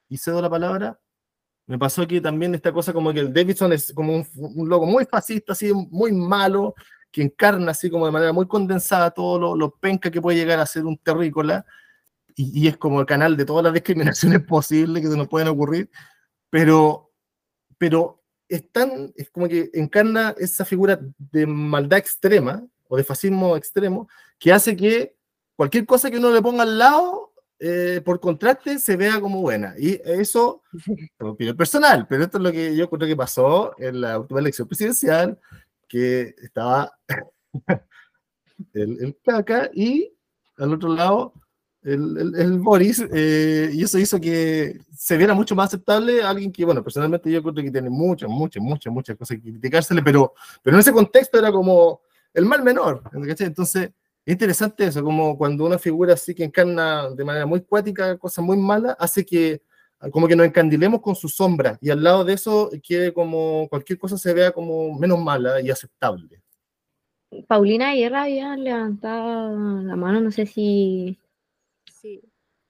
y 0.08 0.18
cedo 0.18 0.42
la 0.42 0.50
palabra, 0.50 0.98
me 1.66 1.78
pasó 1.78 2.06
que 2.06 2.20
también 2.20 2.54
esta 2.54 2.72
cosa 2.72 2.92
como 2.92 3.12
que 3.12 3.20
el 3.20 3.32
Davidson 3.32 3.72
es 3.72 3.92
como 3.94 4.14
un, 4.14 4.26
un 4.36 4.68
loco 4.68 4.84
muy 4.84 5.06
fascista, 5.06 5.54
así, 5.54 5.72
muy 5.72 6.12
malo, 6.12 6.74
que 7.10 7.22
encarna 7.22 7.70
así 7.70 7.88
como 7.88 8.04
de 8.04 8.12
manera 8.12 8.32
muy 8.32 8.46
condensada 8.46 9.10
todo 9.12 9.38
lo, 9.38 9.56
lo 9.56 9.70
penca 9.76 10.10
que 10.10 10.20
puede 10.20 10.36
llegar 10.36 10.58
a 10.60 10.66
ser 10.66 10.84
un 10.84 10.98
terrícola, 10.98 11.64
y, 12.36 12.64
y 12.64 12.68
es 12.68 12.76
como 12.76 13.00
el 13.00 13.06
canal 13.06 13.36
de 13.36 13.46
todas 13.46 13.64
las 13.64 13.72
discriminaciones 13.72 14.42
posibles 14.42 15.02
que 15.02 15.08
se 15.08 15.16
nos 15.16 15.28
pueden 15.28 15.48
ocurrir, 15.48 15.90
pero, 16.50 17.10
pero 17.78 18.23
es 18.48 18.70
tan, 18.70 19.12
es 19.16 19.30
como 19.30 19.48
que 19.48 19.70
encarna 19.72 20.34
esa 20.38 20.64
figura 20.64 21.00
de 21.18 21.46
maldad 21.46 21.98
extrema 21.98 22.66
o 22.88 22.96
de 22.96 23.04
fascismo 23.04 23.56
extremo 23.56 24.08
que 24.38 24.52
hace 24.52 24.76
que 24.76 25.16
cualquier 25.56 25.86
cosa 25.86 26.10
que 26.10 26.18
uno 26.18 26.30
le 26.30 26.42
ponga 26.42 26.62
al 26.62 26.78
lado, 26.78 27.32
eh, 27.58 28.00
por 28.04 28.20
contraste, 28.20 28.78
se 28.78 28.96
vea 28.96 29.20
como 29.20 29.40
buena. 29.40 29.74
Y 29.78 30.00
eso, 30.04 30.62
opinión 31.20 31.56
personal, 31.56 32.06
pero 32.08 32.24
esto 32.24 32.38
es 32.38 32.44
lo 32.44 32.52
que 32.52 32.76
yo 32.76 32.90
creo 32.90 33.08
que 33.08 33.16
pasó 33.16 33.74
en 33.78 34.00
la 34.00 34.18
última 34.18 34.40
elección 34.40 34.68
presidencial, 34.68 35.38
que 35.88 36.34
estaba 36.42 36.92
el, 38.72 39.02
el 39.02 39.18
caca 39.24 39.70
y 39.72 40.12
al 40.56 40.72
otro 40.74 40.94
lado 40.94 41.32
el, 41.84 42.34
el, 42.36 42.58
Boris, 42.58 43.04
eh, 43.12 43.70
y 43.72 43.82
eso 43.82 43.98
hizo 43.98 44.18
que 44.18 44.80
se 44.96 45.18
viera 45.18 45.34
mucho 45.34 45.54
más 45.54 45.66
aceptable 45.66 46.22
a 46.22 46.30
alguien 46.30 46.50
que, 46.50 46.64
bueno, 46.64 46.82
personalmente 46.82 47.30
yo 47.30 47.42
creo 47.42 47.54
que 47.54 47.70
tiene 47.70 47.90
muchas, 47.90 48.28
muchas, 48.30 48.62
muchas, 48.62 48.92
muchas 48.92 49.16
cosas 49.16 49.36
que 49.36 49.42
criticársele, 49.42 50.02
pero, 50.02 50.32
pero 50.62 50.76
en 50.76 50.80
ese 50.80 50.92
contexto 50.92 51.38
era 51.38 51.52
como 51.52 52.00
el 52.32 52.46
mal 52.46 52.62
menor, 52.62 53.02
Entonces, 53.12 53.90
es 54.24 54.32
interesante 54.32 54.86
eso, 54.86 55.04
como 55.04 55.36
cuando 55.36 55.66
una 55.66 55.78
figura 55.78 56.14
así 56.14 56.34
que 56.34 56.44
encarna 56.44 57.10
de 57.10 57.24
manera 57.24 57.44
muy 57.44 57.60
cuática 57.60 58.16
cosas 58.16 58.42
muy 58.42 58.56
malas, 58.56 58.96
hace 58.98 59.24
que 59.24 59.60
como 60.10 60.26
que 60.26 60.36
nos 60.36 60.46
encandilemos 60.46 61.00
con 61.00 61.14
su 61.14 61.28
sombra 61.28 61.78
y 61.80 61.90
al 61.90 62.02
lado 62.02 62.24
de 62.24 62.34
eso 62.34 62.70
quede 62.82 63.12
como 63.12 63.68
cualquier 63.68 63.98
cosa 63.98 64.18
se 64.18 64.32
vea 64.34 64.52
como 64.52 64.98
menos 64.98 65.18
mala 65.18 65.60
y 65.60 65.70
aceptable. 65.70 66.42
Paulina 67.46 67.94
Guerra 67.94 68.22
había 68.22 68.56
levantado 68.56 69.82
la 69.82 69.96
mano, 69.96 70.20
no 70.20 70.30
sé 70.30 70.46
si 70.46 71.18
Sí. 72.04 72.20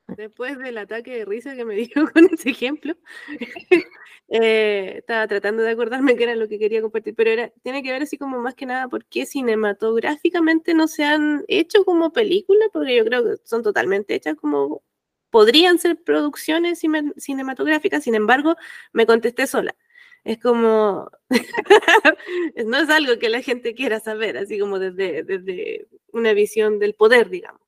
Después 0.06 0.58
del 0.58 0.78
ataque 0.78 1.16
de 1.18 1.24
risa 1.24 1.56
que 1.56 1.64
me 1.64 1.74
dio 1.92 2.08
con 2.12 2.26
ese 2.32 2.50
ejemplo, 2.50 2.94
eh, 4.28 4.94
estaba 4.98 5.26
tratando 5.26 5.64
de 5.64 5.70
acordarme 5.72 6.14
que 6.14 6.22
era 6.22 6.36
lo 6.36 6.46
que 6.48 6.60
quería 6.60 6.80
compartir, 6.82 7.16
pero 7.16 7.30
era, 7.30 7.48
tiene 7.64 7.82
que 7.82 7.90
ver 7.90 8.02
así 8.02 8.16
como 8.16 8.38
más 8.38 8.54
que 8.54 8.64
nada 8.66 8.86
por 8.86 9.04
qué 9.06 9.26
cinematográficamente 9.26 10.72
no 10.74 10.86
se 10.86 11.02
han 11.02 11.44
hecho 11.48 11.84
como 11.84 12.12
películas, 12.12 12.68
porque 12.72 12.94
yo 12.94 13.04
creo 13.04 13.24
que 13.24 13.36
son 13.42 13.64
totalmente 13.64 14.14
hechas 14.14 14.36
como 14.36 14.84
podrían 15.30 15.80
ser 15.80 16.00
producciones 16.00 16.80
cinematográficas, 17.16 18.04
sin 18.04 18.14
embargo, 18.14 18.54
me 18.92 19.06
contesté 19.06 19.48
sola. 19.48 19.74
Es 20.22 20.38
como, 20.38 21.10
no 22.66 22.76
es 22.76 22.88
algo 22.88 23.18
que 23.18 23.28
la 23.28 23.42
gente 23.42 23.74
quiera 23.74 23.98
saber, 23.98 24.38
así 24.38 24.60
como 24.60 24.78
desde, 24.78 25.24
desde 25.24 25.88
una 26.12 26.34
visión 26.34 26.78
del 26.78 26.94
poder, 26.94 27.30
digamos. 27.30 27.60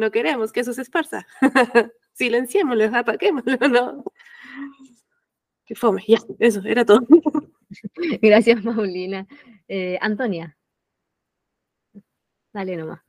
No 0.00 0.10
queremos 0.10 0.50
que 0.50 0.60
eso 0.60 0.72
se 0.72 0.80
esparza. 0.80 1.26
Silenciémoslo, 2.14 2.84
apaquémoslo, 2.96 3.58
¿no? 3.68 4.04
Qué 5.66 5.74
fome, 5.74 6.02
ya, 6.08 6.16
eso, 6.38 6.62
era 6.64 6.86
todo. 6.86 7.00
Gracias, 8.22 8.62
Paulina. 8.62 9.26
Eh, 9.68 9.98
Antonia. 10.00 10.56
Dale 12.50 12.78
nomás. 12.78 13.00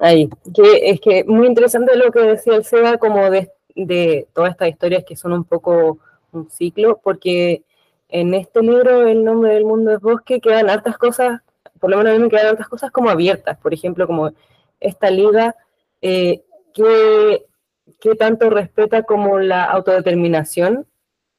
Ahí, 0.00 0.28
que 0.52 0.90
es 0.90 1.00
que 1.00 1.22
muy 1.22 1.46
interesante 1.46 1.96
lo 1.96 2.10
que 2.10 2.20
decía 2.22 2.56
el 2.56 2.64
Seba, 2.64 2.98
como 2.98 3.30
de, 3.30 3.52
de 3.76 4.26
todas 4.34 4.50
estas 4.50 4.70
historias 4.70 5.04
que 5.04 5.14
son 5.14 5.32
un 5.32 5.44
poco 5.44 6.00
un 6.32 6.50
ciclo, 6.50 7.00
porque 7.04 7.62
en 8.08 8.34
este 8.34 8.62
libro, 8.62 9.06
El 9.06 9.22
nombre 9.22 9.54
del 9.54 9.64
mundo 9.64 9.92
es 9.92 10.00
bosque, 10.00 10.40
quedan 10.40 10.70
hartas 10.70 10.98
cosas, 10.98 11.40
por 11.78 11.90
lo 11.90 11.98
menos 11.98 12.12
a 12.12 12.16
mí 12.16 12.24
me 12.24 12.30
quedan 12.30 12.48
hartas 12.48 12.68
cosas 12.68 12.90
como 12.90 13.10
abiertas, 13.10 13.56
por 13.58 13.72
ejemplo, 13.72 14.08
como 14.08 14.32
esta 14.80 15.08
liga 15.08 15.54
eh, 16.02 16.42
¿qué, 16.74 18.14
tanto 18.18 18.50
respeta 18.50 19.02
como 19.02 19.38
la 19.38 19.64
autodeterminación 19.64 20.86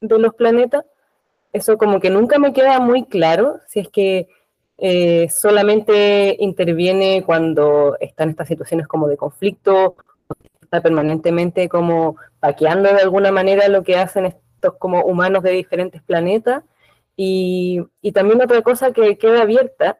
de 0.00 0.18
los 0.18 0.34
planetas? 0.34 0.84
Eso 1.52 1.76
como 1.76 2.00
que 2.00 2.10
nunca 2.10 2.38
me 2.38 2.52
queda 2.52 2.80
muy 2.80 3.04
claro, 3.04 3.60
si 3.68 3.80
es 3.80 3.88
que 3.88 4.28
eh, 4.78 5.28
solamente 5.30 6.36
interviene 6.40 7.22
cuando 7.24 7.96
están 8.00 8.30
estas 8.30 8.48
situaciones 8.48 8.86
como 8.86 9.06
de 9.08 9.16
conflicto, 9.16 9.96
está 10.60 10.80
permanentemente 10.80 11.68
como 11.68 12.16
paqueando 12.40 12.88
de 12.88 13.02
alguna 13.02 13.30
manera 13.30 13.68
lo 13.68 13.82
que 13.82 13.96
hacen 13.96 14.24
estos 14.26 14.74
como 14.78 15.04
humanos 15.04 15.42
de 15.42 15.50
diferentes 15.50 16.02
planetas. 16.02 16.64
Y, 17.14 17.84
y 18.00 18.12
también 18.12 18.40
otra 18.40 18.62
cosa 18.62 18.92
que 18.92 19.18
queda 19.18 19.42
abierta, 19.42 19.98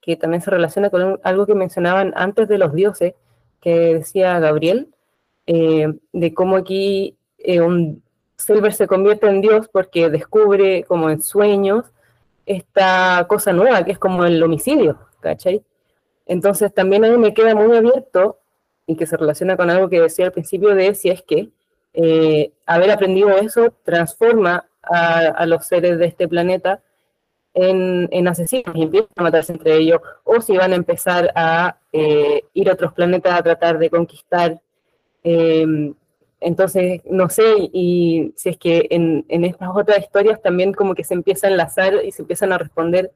que 0.00 0.16
también 0.16 0.40
se 0.40 0.50
relaciona 0.50 0.88
con 0.88 1.20
algo 1.22 1.46
que 1.46 1.54
mencionaban 1.54 2.14
antes 2.16 2.48
de 2.48 2.56
los 2.56 2.72
dioses, 2.72 3.14
que 3.64 3.94
decía 3.94 4.38
Gabriel, 4.40 4.90
eh, 5.46 5.88
de 6.12 6.34
cómo 6.34 6.56
aquí 6.56 7.16
eh, 7.38 7.62
un 7.62 8.02
Silver 8.36 8.74
se 8.74 8.86
convierte 8.86 9.26
en 9.26 9.40
Dios 9.40 9.68
porque 9.72 10.10
descubre 10.10 10.84
como 10.84 11.08
en 11.08 11.22
sueños 11.22 11.86
esta 12.44 13.24
cosa 13.26 13.54
nueva 13.54 13.82
que 13.82 13.92
es 13.92 13.98
como 13.98 14.26
el 14.26 14.42
homicidio, 14.42 14.98
¿cachai? 15.20 15.64
Entonces 16.26 16.74
también 16.74 17.06
a 17.06 17.08
mí 17.08 17.16
me 17.16 17.32
queda 17.32 17.54
muy 17.54 17.74
abierto 17.74 18.38
y 18.86 18.96
que 18.96 19.06
se 19.06 19.16
relaciona 19.16 19.56
con 19.56 19.70
algo 19.70 19.88
que 19.88 20.00
decía 20.00 20.26
al 20.26 20.32
principio 20.32 20.74
de 20.74 20.94
si 20.94 21.08
es 21.08 21.22
que 21.22 21.48
eh, 21.94 22.52
haber 22.66 22.90
aprendido 22.90 23.30
eso 23.30 23.72
transforma 23.82 24.66
a, 24.82 25.20
a, 25.20 25.46
los 25.46 25.64
seres 25.66 25.98
de 25.98 26.04
este 26.04 26.28
planeta 26.28 26.82
en, 27.54 28.28
asesinos 28.28 28.74
y 28.74 28.82
empiezan 28.82 29.10
a 29.16 29.22
matarse 29.22 29.52
entre 29.52 29.76
ellos, 29.76 30.00
o 30.24 30.40
si 30.40 30.56
van 30.56 30.72
a 30.72 30.76
empezar 30.76 31.32
a 31.34 31.78
eh, 31.92 32.42
ir 32.52 32.68
a 32.68 32.74
otros 32.74 32.92
planetas 32.92 33.38
a 33.38 33.42
tratar 33.42 33.78
de 33.78 33.90
conquistar. 33.90 34.60
Em, 35.22 35.94
entonces, 36.40 37.00
no 37.06 37.30
sé, 37.30 37.70
y 37.72 38.32
si 38.36 38.50
es 38.50 38.58
que 38.58 38.86
en, 38.90 39.24
en, 39.28 39.44
estas 39.44 39.70
otras 39.74 40.00
historias 40.00 40.42
también 40.42 40.74
como 40.74 40.94
que 40.94 41.04
se 41.04 41.14
empieza 41.14 41.46
a 41.46 41.50
enlazar 41.50 42.04
y 42.04 42.12
se 42.12 42.22
empiezan 42.22 42.52
a 42.52 42.58
responder 42.58 43.12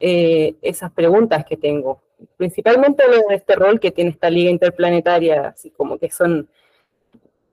eh, 0.00 0.56
esas 0.62 0.92
preguntas 0.92 1.44
que 1.46 1.56
tengo. 1.56 2.02
Principalmente 2.36 3.02
de 3.08 3.34
este 3.34 3.54
rol 3.54 3.80
que 3.80 3.92
tiene 3.92 4.10
esta 4.10 4.28
liga 4.28 4.50
interplanetaria, 4.50 5.48
así 5.48 5.70
como 5.70 5.98
que 5.98 6.10
son 6.10 6.48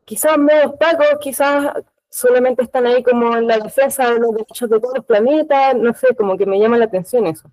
quizás 0.03 0.37
medio 0.37 0.71
opacos, 0.71 1.19
quizás 1.21 1.73
solamente 2.13 2.61
están 2.61 2.85
ahí 2.85 3.01
como 3.01 3.35
en 3.35 3.47
la 3.47 3.57
defensa 3.57 4.13
de 4.13 4.19
los 4.19 4.33
derechos 4.33 4.69
de 4.69 4.79
todos 4.79 4.93
los 4.97 5.05
planetas, 5.05 5.75
no 5.75 5.93
sé, 5.95 6.15
como 6.15 6.37
que 6.37 6.45
me 6.45 6.59
llama 6.59 6.77
la 6.77 6.85
atención 6.85 7.25
eso. 7.25 7.51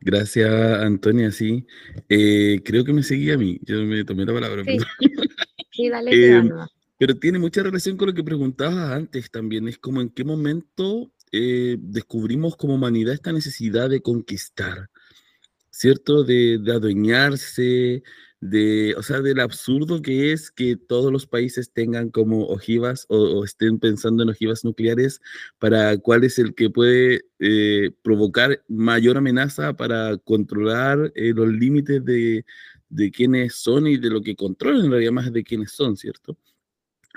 Gracias, 0.00 0.50
Antonia, 0.50 1.30
sí. 1.30 1.66
Eh, 2.08 2.60
creo 2.64 2.84
que 2.84 2.94
me 2.94 3.02
seguía 3.02 3.34
a 3.34 3.38
mí, 3.38 3.58
yo 3.62 3.82
me 3.82 4.02
tomé 4.04 4.24
la 4.24 4.32
palabra. 4.32 4.62
Sí, 5.70 5.88
dale. 5.90 6.10
Eh, 6.14 6.50
pero 6.96 7.16
tiene 7.16 7.38
mucha 7.38 7.62
relación 7.62 7.96
con 7.96 8.08
lo 8.08 8.14
que 8.14 8.22
preguntabas 8.22 8.92
antes 8.92 9.30
también, 9.30 9.68
es 9.68 9.76
como 9.78 10.00
en 10.00 10.08
qué 10.08 10.24
momento 10.24 11.12
eh, 11.32 11.76
descubrimos 11.80 12.56
como 12.56 12.76
humanidad 12.76 13.12
esta 13.12 13.32
necesidad 13.32 13.90
de 13.90 14.00
conquistar, 14.00 14.88
¿cierto? 15.70 16.22
De, 16.22 16.58
de 16.58 16.72
adueñarse, 16.72 18.04
de, 18.44 18.94
o 18.98 19.02
sea, 19.02 19.22
del 19.22 19.40
absurdo 19.40 20.02
que 20.02 20.32
es 20.32 20.50
que 20.50 20.76
todos 20.76 21.10
los 21.10 21.26
países 21.26 21.72
tengan 21.72 22.10
como 22.10 22.44
ojivas 22.48 23.06
o, 23.08 23.42
estén 23.42 23.78
pensando 23.78 24.22
en 24.22 24.28
ojivas 24.28 24.64
nucleares 24.64 25.22
para 25.58 25.96
cuál 25.96 26.24
es 26.24 26.38
el 26.38 26.54
que 26.54 26.68
puede 26.68 27.24
eh, 27.38 27.90
provocar 28.02 28.62
mayor 28.68 29.16
amenaza 29.16 29.72
para 29.72 30.18
controlar 30.18 31.10
eh, 31.14 31.32
los 31.34 31.48
límites 31.48 32.04
de, 32.04 32.44
de 32.90 33.10
quiénes 33.10 33.54
son 33.54 33.86
y 33.86 33.96
de 33.96 34.10
lo 34.10 34.20
que 34.20 34.36
controlan 34.36 34.84
en 34.84 34.90
realidad 34.90 35.12
más 35.12 35.32
de 35.32 35.42
quiénes 35.42 35.72
son, 35.72 35.96
¿cierto? 35.96 36.36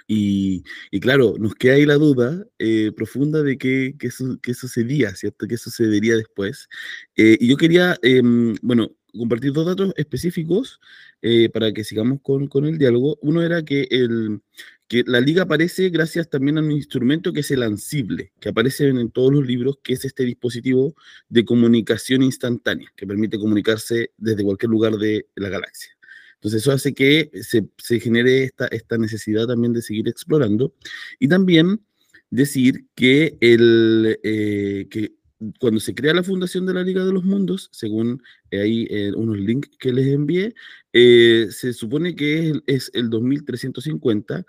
Y, 0.08 0.64
y, 0.92 1.02
claro, 1.02 1.36
nos 1.38 1.56
queda 1.56 1.74
ahí 1.74 1.86
la 1.86 1.96
duda 1.96 2.48
eh, 2.58 2.94
profunda 2.96 3.44
de 3.44 3.58
qué, 3.58 3.96
qué, 4.00 4.10
qué, 4.42 4.54
sucedía, 4.54 5.14
¿cierto? 5.14 5.46
¿Qué 5.46 5.58
sucedería 5.58 6.16
después? 6.16 6.70
y 7.18 7.48
yo 7.50 7.58
quería, 7.58 7.98
em, 8.02 8.56
bueno, 8.62 8.96
compartir 9.18 9.54
dos 9.54 9.66
datos 9.66 9.94
específicos 9.98 10.80
eh, 11.22 11.50
para 11.50 11.74
que 11.74 11.84
sigamos 11.84 12.20
con, 12.22 12.48
con, 12.48 12.66
el 12.66 12.78
diálogo. 12.78 13.18
Uno 13.22 13.42
era 13.42 13.64
que, 13.64 13.88
el, 13.90 14.42
que 14.88 15.04
la 15.06 15.20
liga 15.20 15.44
aparece 15.44 15.90
gracias 15.90 16.30
también 16.30 16.58
a 16.58 16.62
un 16.62 16.72
instrumento 16.72 17.34
que 17.34 17.42
es 17.42 17.52
el 17.52 17.64
ansible, 17.64 18.32
que 18.40 18.50
aparece 18.50 18.88
en, 18.88 19.12
todos 19.12 19.34
los 19.34 19.46
libros, 19.46 19.78
que 19.84 19.94
es 19.94 20.06
este 20.06 20.24
dispositivo 20.24 20.96
de 21.30 21.46
comunicación 21.46 22.22
instantánea, 22.24 22.92
que 22.96 23.08
permite 23.08 23.38
comunicarse 23.38 24.12
desde 24.18 24.44
cualquier 24.44 24.70
lugar 24.70 24.98
de 24.98 25.28
la 25.36 25.50
galaxia. 25.50 25.92
Entonces 26.36 26.62
eso 26.62 26.72
hace 26.72 26.94
que 26.94 27.32
se, 27.42 27.68
se 27.78 28.00
genere 28.00 28.44
esta, 28.44 28.68
esta 28.68 28.98
necesidad 28.98 29.48
también 29.48 29.74
de 29.74 29.82
seguir 29.82 30.08
explorando. 30.08 30.74
Y 31.20 31.28
también 31.28 31.82
decir 32.30 32.86
que, 32.96 33.38
el, 33.42 34.20
eh, 34.24 34.88
que 34.90 35.14
cuando 35.60 35.80
se 35.80 35.94
crea 35.94 36.14
la 36.14 36.24
fundación 36.24 36.66
de 36.66 36.74
la 36.74 36.84
Liga 36.84 37.06
de 37.06 37.14
los 37.14 37.24
Mundos, 37.24 37.70
según 37.72 38.24
eh, 38.52 38.62
ahí 38.62 38.88
eh, 38.90 39.12
unos 39.16 39.38
links 39.38 39.70
que 39.80 39.94
les 39.94 40.08
envié, 40.08 40.56
eh, 40.94 41.48
se 41.52 41.74
supone 41.74 42.16
que 42.16 42.50
es, 42.50 42.62
es, 42.66 42.92
el 42.94 43.10
2350 43.10 44.46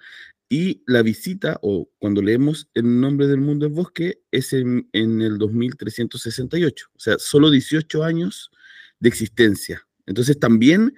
y 0.49 0.83
la 0.87 1.03
visita, 1.03 1.59
o 1.63 1.91
cuando 1.99 2.23
leemos 2.23 2.71
el 2.75 3.01
nombre 3.01 3.27
del 3.27 3.41
mundo 3.41 3.67
en 3.67 3.75
bosque, 3.75 4.23
es 4.31 4.55
en, 4.55 4.89
en 4.93 5.21
el 5.21 5.37
2368, 5.37 6.87
o 6.95 6.99
sea, 6.99 7.19
solo 7.19 7.51
18 7.51 8.03
años 8.03 8.51
de 8.99 9.11
existencia. 9.11 9.87
Entonces 10.07 10.39
también 10.39 10.95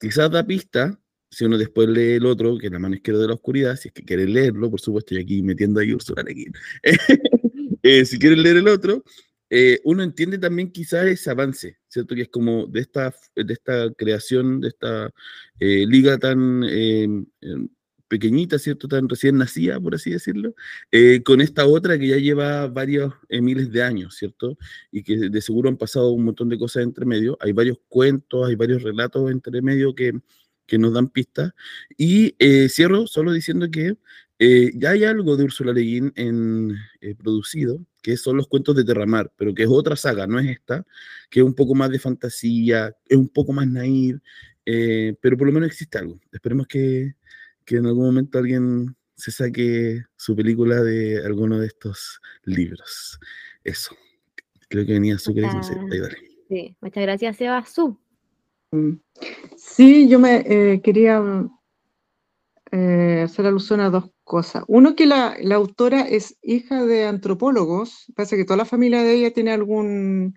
quizás 0.00 0.30
da 0.30 0.46
pista, 0.46 0.98
si 1.30 1.44
uno 1.44 1.58
después 1.58 1.88
lee 1.88 2.14
el 2.14 2.24
otro, 2.26 2.56
que 2.56 2.66
es 2.66 2.72
la 2.72 2.78
mano 2.78 2.94
izquierda 2.94 3.20
de 3.20 3.28
la 3.28 3.34
oscuridad, 3.34 3.76
si 3.76 3.88
es 3.88 3.94
que 3.94 4.04
quiere 4.04 4.26
leerlo, 4.26 4.70
por 4.70 4.80
supuesto, 4.80 5.14
estoy 5.14 5.24
aquí 5.24 5.42
metiendo 5.42 5.80
ahí 5.80 5.92
Ursula 5.92 6.22
aquí. 6.22 6.46
Eh, 7.82 8.04
si 8.04 8.18
quieren 8.18 8.42
leer 8.42 8.56
el 8.56 8.66
otro, 8.66 9.04
eh, 9.50 9.80
uno 9.84 10.02
entiende 10.02 10.38
también 10.38 10.72
quizás 10.72 11.06
ese 11.06 11.30
avance, 11.30 11.78
¿cierto? 11.88 12.14
Que 12.14 12.22
es 12.22 12.28
como 12.28 12.66
de 12.66 12.80
esta, 12.80 13.14
de 13.34 13.52
esta 13.52 13.92
creación, 13.94 14.60
de 14.60 14.68
esta 14.68 15.10
eh, 15.60 15.86
liga 15.86 16.18
tan 16.18 16.64
em, 16.64 17.26
pequeñita, 18.08 18.58
¿cierto? 18.58 18.88
Tan 18.88 19.08
recién 19.08 19.38
nacida, 19.38 19.80
por 19.80 19.94
así 19.94 20.10
decirlo, 20.10 20.54
eh, 20.90 21.22
con 21.22 21.40
esta 21.40 21.66
otra 21.66 21.98
que 21.98 22.08
ya 22.08 22.16
lleva 22.16 22.66
varios 22.68 23.14
miles 23.30 23.70
de 23.70 23.82
años, 23.82 24.16
¿cierto? 24.16 24.56
Y 24.90 25.02
que 25.02 25.28
de 25.30 25.40
seguro 25.40 25.68
han 25.68 25.76
pasado 25.76 26.10
un 26.12 26.24
montón 26.24 26.48
de 26.48 26.58
cosas 26.58 26.82
entre 26.82 27.04
medio. 27.06 27.36
Hay 27.40 27.52
varios 27.52 27.78
cuentos, 27.88 28.48
hay 28.48 28.54
varios 28.56 28.82
relatos 28.82 29.30
entre 29.30 29.62
medio 29.62 29.94
que, 29.94 30.12
que 30.66 30.78
nos 30.78 30.92
dan 30.92 31.08
pistas. 31.08 31.52
Y 31.96 32.34
eh, 32.38 32.68
cierro 32.68 33.06
solo 33.06 33.32
diciendo 33.32 33.70
que 33.70 33.96
eh, 34.38 34.70
ya 34.74 34.90
hay 34.90 35.04
algo 35.04 35.36
de 35.36 35.44
Úrsula 35.44 35.72
Le 35.72 35.80
Guin 35.80 36.12
en, 36.16 36.76
eh, 37.00 37.14
producido, 37.14 37.78
que 38.02 38.16
son 38.16 38.36
los 38.36 38.48
cuentos 38.48 38.76
de 38.76 38.84
Terramar, 38.84 39.32
pero 39.36 39.54
que 39.54 39.64
es 39.64 39.68
otra 39.68 39.96
saga, 39.96 40.26
no 40.26 40.38
es 40.38 40.48
esta, 40.48 40.84
que 41.30 41.40
es 41.40 41.46
un 41.46 41.54
poco 41.54 41.74
más 41.74 41.90
de 41.90 41.98
fantasía, 41.98 42.94
es 43.08 43.16
un 43.16 43.28
poco 43.28 43.52
más 43.52 43.66
naive, 43.66 44.20
pero 45.20 45.36
por 45.36 45.46
lo 45.46 45.52
menos 45.52 45.68
existe 45.68 45.98
algo. 45.98 46.20
Esperemos 46.32 46.66
que, 46.66 47.14
que 47.64 47.76
en 47.76 47.86
algún 47.86 48.06
momento 48.06 48.38
alguien 48.38 48.96
se 49.16 49.30
saque 49.30 50.04
su 50.16 50.36
película 50.36 50.82
de 50.82 51.24
alguno 51.24 51.58
de 51.58 51.66
estos 51.66 52.20
libros. 52.44 53.18
Eso. 53.64 53.96
Creo 54.68 54.84
que 54.84 54.92
venía 54.92 55.18
su 55.18 55.32
dale. 55.32 56.16
Sí, 56.48 56.76
muchas 56.80 57.02
gracias, 57.02 57.36
Seba. 57.36 57.64
Su. 57.64 57.98
Mm. 58.72 58.94
Sí, 59.56 60.08
yo 60.08 60.18
me 60.18 60.44
eh, 60.46 60.80
quería 60.82 61.20
eh, 62.72 63.22
hacer 63.24 63.46
alusión 63.46 63.80
a 63.80 63.90
dos 63.90 64.10
cosas. 64.24 64.64
Uno, 64.66 64.96
que 64.96 65.06
la, 65.06 65.36
autora 65.54 66.00
es 66.02 66.36
hija 66.42 66.84
de 66.84 67.06
antropólogos. 67.06 68.06
Parece 68.16 68.36
que 68.36 68.44
toda 68.44 68.56
la 68.56 68.64
familia 68.64 69.02
de 69.02 69.14
ella 69.14 69.32
tiene 69.32 69.52
algún, 69.52 70.36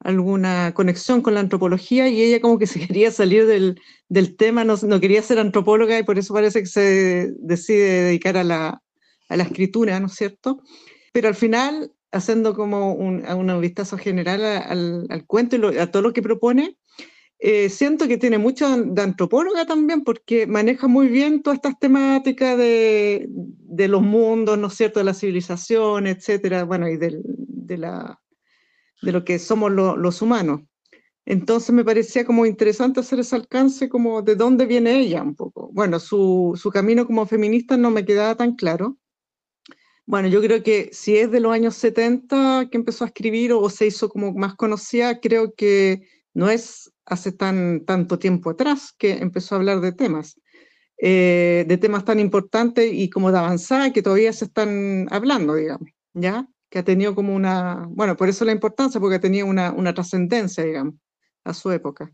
alguna 0.00 0.72
conexión 0.74 1.20
con 1.20 1.34
la 1.34 1.40
antropología 1.40 2.08
y 2.08 2.22
ella 2.22 2.40
como 2.40 2.58
que 2.58 2.66
se 2.66 2.80
quería 2.86 3.10
salir 3.10 3.46
del, 3.46 3.80
del 4.08 4.36
tema, 4.36 4.64
no, 4.64 4.76
quería 5.00 5.22
ser 5.22 5.38
antropóloga 5.38 5.98
y 5.98 6.02
por 6.02 6.18
eso 6.18 6.32
parece 6.32 6.60
que 6.60 6.66
se 6.66 7.32
decide 7.38 8.04
dedicar 8.04 8.36
a 8.38 8.44
la, 8.44 8.82
a 9.28 9.36
la 9.36 9.42
escritura, 9.42 10.00
¿no 10.00 10.06
es 10.06 10.14
cierto? 10.14 10.62
Pero 11.12 11.28
al 11.28 11.34
final, 11.34 11.92
haciendo 12.10 12.54
como 12.54 12.94
un, 12.94 13.26
un 13.26 13.60
vistazo 13.60 13.98
general 13.98 14.44
al, 14.44 15.06
al 15.10 15.26
cuento 15.26 15.72
y 15.72 15.78
a 15.78 15.90
todo 15.90 16.02
lo 16.02 16.12
que 16.14 16.22
propone, 16.22 16.76
eh, 17.38 17.68
siento 17.68 18.08
que 18.08 18.18
tiene 18.18 18.38
mucho 18.38 18.66
de 18.82 19.02
antropóloga 19.02 19.66
también, 19.66 20.02
porque 20.04 20.46
maneja 20.46 20.88
muy 20.88 21.08
bien 21.08 21.42
todas 21.42 21.58
estas 21.58 21.78
temáticas 21.78 22.56
de, 22.58 23.26
de 23.28 23.88
los 23.88 24.02
mundos, 24.02 24.58
¿no 24.58 24.68
es 24.68 24.74
cierto?, 24.74 25.00
de 25.00 25.04
la 25.04 25.14
civilización, 25.14 26.06
etcétera, 26.06 26.64
bueno, 26.64 26.88
y 26.88 26.96
del- 26.96 27.22
de, 27.26 27.78
la, 27.78 28.20
de 29.02 29.12
lo 29.12 29.24
que 29.24 29.38
somos 29.38 29.72
lo- 29.72 29.96
los 29.96 30.22
humanos. 30.22 30.62
Entonces 31.26 31.70
me 31.74 31.84
parecía 31.84 32.24
como 32.24 32.46
interesante 32.46 33.00
hacer 33.00 33.20
ese 33.20 33.36
alcance, 33.36 33.88
como 33.88 34.22
de 34.22 34.36
dónde 34.36 34.66
viene 34.66 34.98
ella 35.00 35.22
un 35.22 35.34
poco. 35.34 35.70
Bueno, 35.72 35.98
su, 36.00 36.58
su 36.60 36.70
camino 36.70 37.06
como 37.06 37.26
feminista 37.26 37.76
no 37.76 37.90
me 37.90 38.04
quedaba 38.04 38.36
tan 38.36 38.54
claro. 38.56 38.96
Bueno, 40.06 40.28
yo 40.28 40.40
creo 40.40 40.62
que 40.62 40.90
si 40.92 41.16
es 41.16 41.30
de 41.32 41.40
los 41.40 41.52
años 41.52 41.74
70 41.74 42.68
que 42.70 42.76
empezó 42.78 43.04
a 43.04 43.08
escribir 43.08 43.52
o 43.52 43.68
se 43.70 43.86
hizo 43.86 44.08
como 44.08 44.32
más 44.34 44.54
conocida, 44.54 45.20
creo 45.20 45.52
que 45.54 46.02
no 46.32 46.48
es 46.48 46.92
hace 47.06 47.32
tan, 47.32 47.84
tanto 47.84 48.18
tiempo 48.18 48.50
atrás 48.50 48.92
que 48.98 49.12
empezó 49.12 49.54
a 49.54 49.58
hablar 49.58 49.80
de 49.80 49.92
temas, 49.92 50.40
eh, 50.98 51.64
de 51.68 51.78
temas 51.78 52.04
tan 52.04 52.18
importantes 52.20 52.90
y 52.92 53.08
como 53.08 53.30
de 53.32 53.38
avanzada 53.38 53.92
que 53.92 54.02
todavía 54.02 54.32
se 54.32 54.46
están 54.46 55.06
hablando, 55.10 55.54
digamos, 55.54 55.88
¿ya? 56.14 56.48
Que 56.68 56.80
ha 56.80 56.84
tenido 56.84 57.14
como 57.14 57.34
una, 57.34 57.86
bueno, 57.90 58.16
por 58.16 58.28
eso 58.28 58.44
la 58.44 58.52
importancia, 58.52 59.00
porque 59.00 59.18
tenía 59.18 59.44
una, 59.44 59.72
una 59.72 59.94
trascendencia, 59.94 60.64
digamos, 60.64 60.94
a 61.44 61.54
su 61.54 61.70
época. 61.70 62.12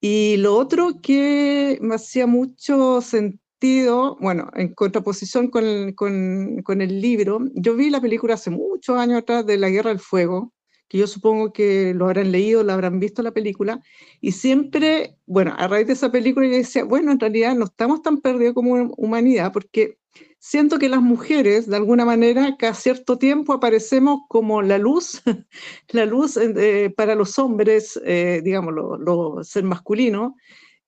Y 0.00 0.36
lo 0.36 0.56
otro 0.56 1.00
que 1.02 1.78
me 1.80 1.96
hacía 1.96 2.26
mucho 2.26 3.00
sentido, 3.00 4.16
bueno, 4.20 4.50
en 4.54 4.74
contraposición 4.74 5.50
con 5.50 5.92
con, 5.94 6.62
con 6.62 6.80
el 6.82 7.00
libro, 7.00 7.40
yo 7.54 7.74
vi 7.74 7.90
la 7.90 8.00
película 8.00 8.34
hace 8.34 8.50
muchos 8.50 8.96
años 8.96 9.18
atrás 9.18 9.44
de 9.44 9.58
La 9.58 9.70
Guerra 9.70 9.90
del 9.90 9.98
Fuego, 9.98 10.52
que 10.88 10.98
yo 10.98 11.06
supongo 11.06 11.52
que 11.52 11.94
lo 11.94 12.06
habrán 12.06 12.32
leído, 12.32 12.62
lo 12.64 12.72
habrán 12.72 13.00
visto 13.00 13.22
la 13.22 13.32
película, 13.32 13.80
y 14.20 14.32
siempre, 14.32 15.16
bueno, 15.26 15.54
a 15.58 15.68
raíz 15.68 15.86
de 15.86 15.92
esa 15.94 16.10
película 16.12 16.46
yo 16.46 16.52
decía, 16.56 16.84
bueno, 16.84 17.12
en 17.12 17.20
realidad 17.20 17.54
no 17.54 17.66
estamos 17.66 18.02
tan 18.02 18.18
perdidos 18.20 18.54
como 18.54 18.74
humanidad, 18.96 19.52
porque 19.52 19.98
siento 20.38 20.78
que 20.78 20.88
las 20.88 21.02
mujeres, 21.02 21.66
de 21.68 21.76
alguna 21.76 22.04
manera, 22.04 22.56
cada 22.58 22.74
cierto 22.74 23.18
tiempo 23.18 23.52
aparecemos 23.52 24.20
como 24.28 24.62
la 24.62 24.78
luz, 24.78 25.22
la 25.90 26.06
luz 26.06 26.36
eh, 26.36 26.92
para 26.96 27.14
los 27.14 27.38
hombres, 27.38 28.00
eh, 28.04 28.40
digamos, 28.44 28.74
lo, 28.74 28.96
lo- 28.98 29.44
ser 29.44 29.64
masculino. 29.64 30.36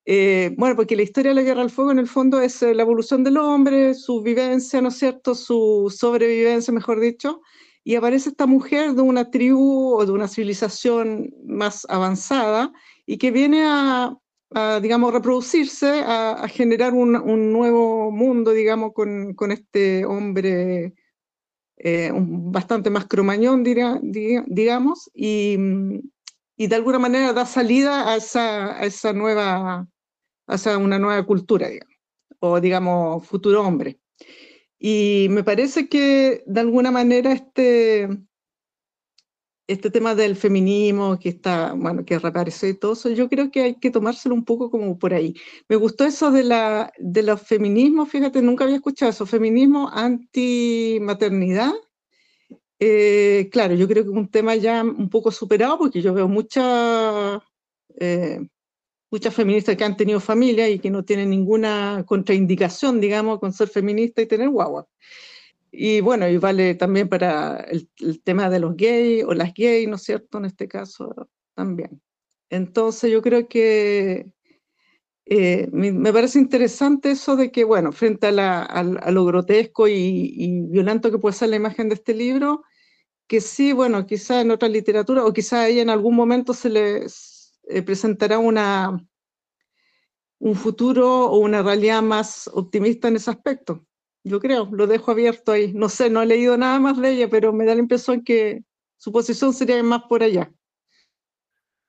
Eh, 0.07 0.55
bueno, 0.59 0.77
porque 0.77 0.97
la 0.97 1.03
historia 1.03 1.31
de 1.31 1.35
la 1.37 1.43
Guerra 1.43 1.61
del 1.61 1.71
Fuego 1.71 1.93
en 1.93 1.99
el 1.99 2.09
fondo 2.09 2.41
es 2.41 2.63
eh, 2.63 2.75
la 2.75 2.83
evolución 2.83 3.23
del 3.25 3.37
hombre, 3.39 3.95
su 3.95 4.23
vivencia, 4.23 4.81
¿no 4.81 4.89
es 4.89 4.97
cierto? 4.99 5.35
Su 5.35 5.95
sobrevivencia, 5.97 6.73
mejor 6.73 7.01
dicho, 7.01 7.43
y 7.85 7.95
aparece 7.97 8.31
esta 8.31 8.47
mujer 8.47 8.95
de 8.95 9.03
una 9.03 9.31
tribu 9.31 9.95
o 9.95 10.05
de 10.07 10.13
una 10.13 10.29
civilización 10.29 11.35
más 11.45 11.87
avanzada 11.89 12.73
y 13.07 13.19
que 13.19 13.31
viene 13.31 13.65
a, 13.67 14.17
digamos, 14.83 15.13
reproducirse, 15.13 16.03
a, 16.05 16.47
generar 16.49 16.93
un, 16.93 17.13
nuevo 17.53 18.11
mundo, 18.11 18.51
digamos, 18.53 18.93
con, 18.93 19.35
con 19.35 19.53
este 19.53 20.05
hombre 20.05 20.95
eh, 21.79 22.13
un- 22.13 22.53
bastante 22.53 22.91
más 22.91 23.07
cromañón, 23.07 23.65
digamos, 23.65 25.11
y, 25.15 25.57
y 26.57 26.67
de 26.67 26.77
alguna 26.77 26.99
manera 26.99 27.33
da 27.33 27.47
salida 27.47 28.13
a 28.13 28.17
esa, 28.17 28.79
a 28.79 28.85
esa 28.85 29.13
nueva, 29.13 29.87
a 30.47 30.55
esa 30.55 30.79
una 30.79 30.99
nueva 30.99 31.25
cultura, 31.25 31.69
digamos, 31.69 31.97
o 32.41 32.61
digamos, 32.61 33.27
futuro 33.27 33.63
hombre. 33.63 34.00
Y 34.83 35.29
me 35.31 35.45
parece 35.45 35.89
que 35.89 36.43
de 36.47 36.61
alguna 36.61 36.91
manera 36.91 37.33
este, 37.33 38.09
este 39.69 39.91
tema 39.91 40.15
del 40.15 40.37
feminismo 40.37 41.19
que 41.19 41.29
está, 41.29 41.75
bueno, 41.75 42.03
que 42.05 42.19
reapareció 42.19 42.67
y 42.71 42.79
todo 42.79 42.95
eso, 42.95 43.11
yo 43.11 43.29
creo 43.29 43.51
que 43.51 43.63
hay 43.63 43.75
que 43.75 43.91
tomárselo 43.91 44.35
un 44.35 44.47
poco 44.47 44.71
como 44.71 44.99
por 44.99 45.13
ahí. 45.13 45.35
Me 45.69 45.77
gustó 45.77 46.07
eso 46.07 46.31
de 46.33 46.45
la, 46.45 46.93
de 46.99 47.23
los 47.23 47.43
feminismos, 47.43 48.09
fíjate, 48.09 48.41
nunca 48.41 48.65
había 48.65 48.77
escuchado 48.77 49.11
eso, 49.11 49.27
feminismo 49.27 49.91
anti-maternidad. 49.93 51.73
Eh, 52.79 53.51
claro, 53.53 53.75
yo 53.75 53.87
creo 53.87 54.05
que 54.05 54.11
es 54.11 54.17
un 54.17 54.31
tema 54.31 54.57
ya 54.57 54.83
un 54.83 55.11
poco 55.11 55.31
superado 55.31 55.77
porque 55.79 56.01
yo 56.01 56.15
veo 56.15 56.27
muchas 56.27 57.39
eh, 57.99 58.41
muchas 59.11 59.35
feministas 59.35 59.77
que 59.77 59.85
han 59.85 59.97
tenido 59.97 60.21
familia 60.21 60.69
y 60.69 60.79
que 60.79 60.91
no 60.91 61.05
tienen 61.05 61.31
ninguna 61.31 62.05
contraindicación, 62.07 63.01
digamos, 63.01 63.41
con 63.41 63.53
ser 63.53 63.69
feminista 63.69 64.23
y 64.23 64.27
tener 64.27 64.49
guagua. 64.49 64.87
Y 65.73 66.01
bueno, 66.01 66.29
y 66.29 66.37
vale 66.39 66.75
también 66.75 67.09
para 67.09 67.59
el, 67.71 67.89
tema 68.23 68.51
de 68.51 68.61
los 68.61 68.77
gays 68.77 69.25
o 69.25 69.35
las 69.35 69.53
gays, 69.55 69.89
¿no 69.89 69.97
es 69.97 70.03
cierto? 70.03 70.39
En 70.39 70.47
este 70.47 70.69
caso 70.69 71.29
también. 71.55 72.01
Entonces 72.51 73.11
yo 73.13 73.23
creo 73.23 73.49
que 73.49 74.33
eh, 75.27 75.69
me, 75.73 76.13
parece 76.13 76.41
interesante 76.41 77.13
eso 77.13 77.37
de 77.37 77.53
que, 77.53 77.65
bueno, 77.65 77.93
frente 77.93 78.27
a, 78.27 78.33
la- 78.33 78.63
a 78.65 79.11
lo 79.13 79.25
grotesco 79.25 79.87
y, 79.89 80.63
violento 80.69 81.11
que 81.11 81.19
puede 81.19 81.35
ser 81.37 81.51
la 81.51 81.57
imagen 81.57 81.89
de 81.89 81.95
este 81.95 82.15
libro, 82.15 82.65
que 83.29 83.41
sí, 83.41 83.73
bueno, 83.73 84.07
quizá 84.07 84.41
en 84.41 84.51
otra 84.51 84.69
literatura 84.69 85.25
o 85.25 85.33
quizá 85.33 85.69
ella 85.69 85.83
en 85.83 85.91
algún 85.91 86.17
momento 86.17 86.55
se 86.55 86.69
le 86.71 87.07
eh, 87.71 87.83
presentará 87.83 88.39
una, 88.39 89.03
un 90.39 90.55
futuro 90.55 91.27
o 91.27 91.39
una 91.39 91.63
realidad 91.63 92.03
más 92.03 92.49
optimista 92.53 93.09
en 93.09 93.17
ese 93.17 93.31
aspecto. 93.31 93.85
Yo 94.25 94.41
creo, 94.41 94.69
lo 94.73 94.87
dejo 94.87 95.11
abierto 95.11 95.53
ahí. 95.53 95.73
No 95.73 95.89
sé, 95.89 96.11
no 96.11 96.23
he 96.23 96.27
leído 96.27 96.57
nada 96.57 96.79
más 96.79 96.99
de 96.99 97.11
ella, 97.11 97.29
pero 97.31 97.53
me 97.53 97.65
da 97.65 97.75
la 97.75 97.81
impresión 97.81 98.23
que 98.23 98.65
su 98.97 99.13
posición 99.13 99.53
sería 99.53 99.83
más 99.83 100.03
por 100.09 100.23
allá. 100.23 100.53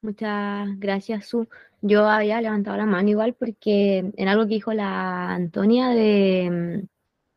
Muchas 0.01 0.79
gracias, 0.79 1.27
Su. 1.27 1.47
Yo 1.81 2.07
había 2.07 2.41
levantado 2.41 2.77
la 2.77 2.85
mano 2.85 3.09
igual 3.09 3.33
porque 3.33 4.11
en 4.15 4.27
algo 4.27 4.43
que 4.43 4.55
dijo 4.55 4.73
la 4.73 5.33
Antonia 5.33 5.89
de 5.89 6.49
mm, 6.51 6.87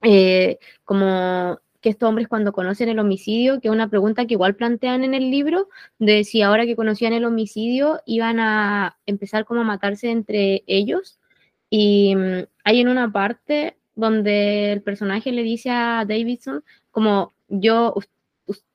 eh, 0.06 0.58
como 0.84 1.58
que 1.84 1.90
estos 1.90 2.08
hombres 2.08 2.28
cuando 2.28 2.54
conocen 2.54 2.88
el 2.88 2.98
homicidio, 2.98 3.60
que 3.60 3.68
es 3.68 3.72
una 3.72 3.90
pregunta 3.90 4.24
que 4.24 4.32
igual 4.32 4.54
plantean 4.56 5.04
en 5.04 5.12
el 5.12 5.30
libro, 5.30 5.68
de 5.98 6.24
si 6.24 6.40
ahora 6.40 6.64
que 6.64 6.76
conocían 6.76 7.12
el 7.12 7.26
homicidio 7.26 8.00
iban 8.06 8.40
a 8.40 8.96
empezar 9.04 9.44
como 9.44 9.60
a 9.60 9.64
matarse 9.64 10.10
entre 10.10 10.64
ellos. 10.66 11.20
Y 11.68 12.16
mm, 12.16 12.46
hay 12.64 12.80
en 12.80 12.88
una 12.88 13.12
parte 13.12 13.76
donde 13.96 14.72
el 14.72 14.80
personaje 14.80 15.30
le 15.30 15.42
dice 15.42 15.68
a 15.70 16.06
Davidson 16.08 16.64
como 16.90 17.34
yo, 17.48 17.94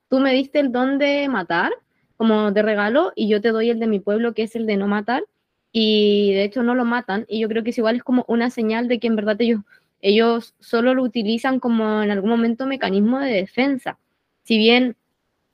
tú 0.07 0.19
me 0.19 0.31
diste 0.31 0.59
el 0.59 0.71
don 0.71 0.99
de 0.99 1.27
matar 1.29 1.71
como 2.15 2.51
de 2.51 2.61
regalo 2.61 3.11
y 3.15 3.27
yo 3.27 3.41
te 3.41 3.49
doy 3.49 3.71
el 3.71 3.79
de 3.79 3.87
mi 3.87 3.99
pueblo 3.99 4.35
que 4.35 4.43
es 4.43 4.55
el 4.55 4.67
de 4.67 4.77
no 4.77 4.87
matar 4.87 5.23
y 5.71 6.33
de 6.33 6.43
hecho 6.43 6.61
no 6.61 6.75
lo 6.75 6.85
matan 6.85 7.25
y 7.27 7.39
yo 7.39 7.49
creo 7.49 7.63
que 7.63 7.71
es 7.71 7.77
igual 7.79 7.95
es 7.95 8.03
como 8.03 8.23
una 8.27 8.51
señal 8.51 8.87
de 8.87 8.99
que 8.99 9.07
en 9.07 9.15
verdad 9.15 9.41
ellos, 9.41 9.61
ellos 10.01 10.55
solo 10.59 10.93
lo 10.93 11.03
utilizan 11.03 11.59
como 11.59 12.01
en 12.03 12.11
algún 12.11 12.29
momento 12.29 12.65
mecanismo 12.65 13.19
de 13.19 13.33
defensa. 13.33 13.99
Si 14.43 14.57
bien 14.57 14.95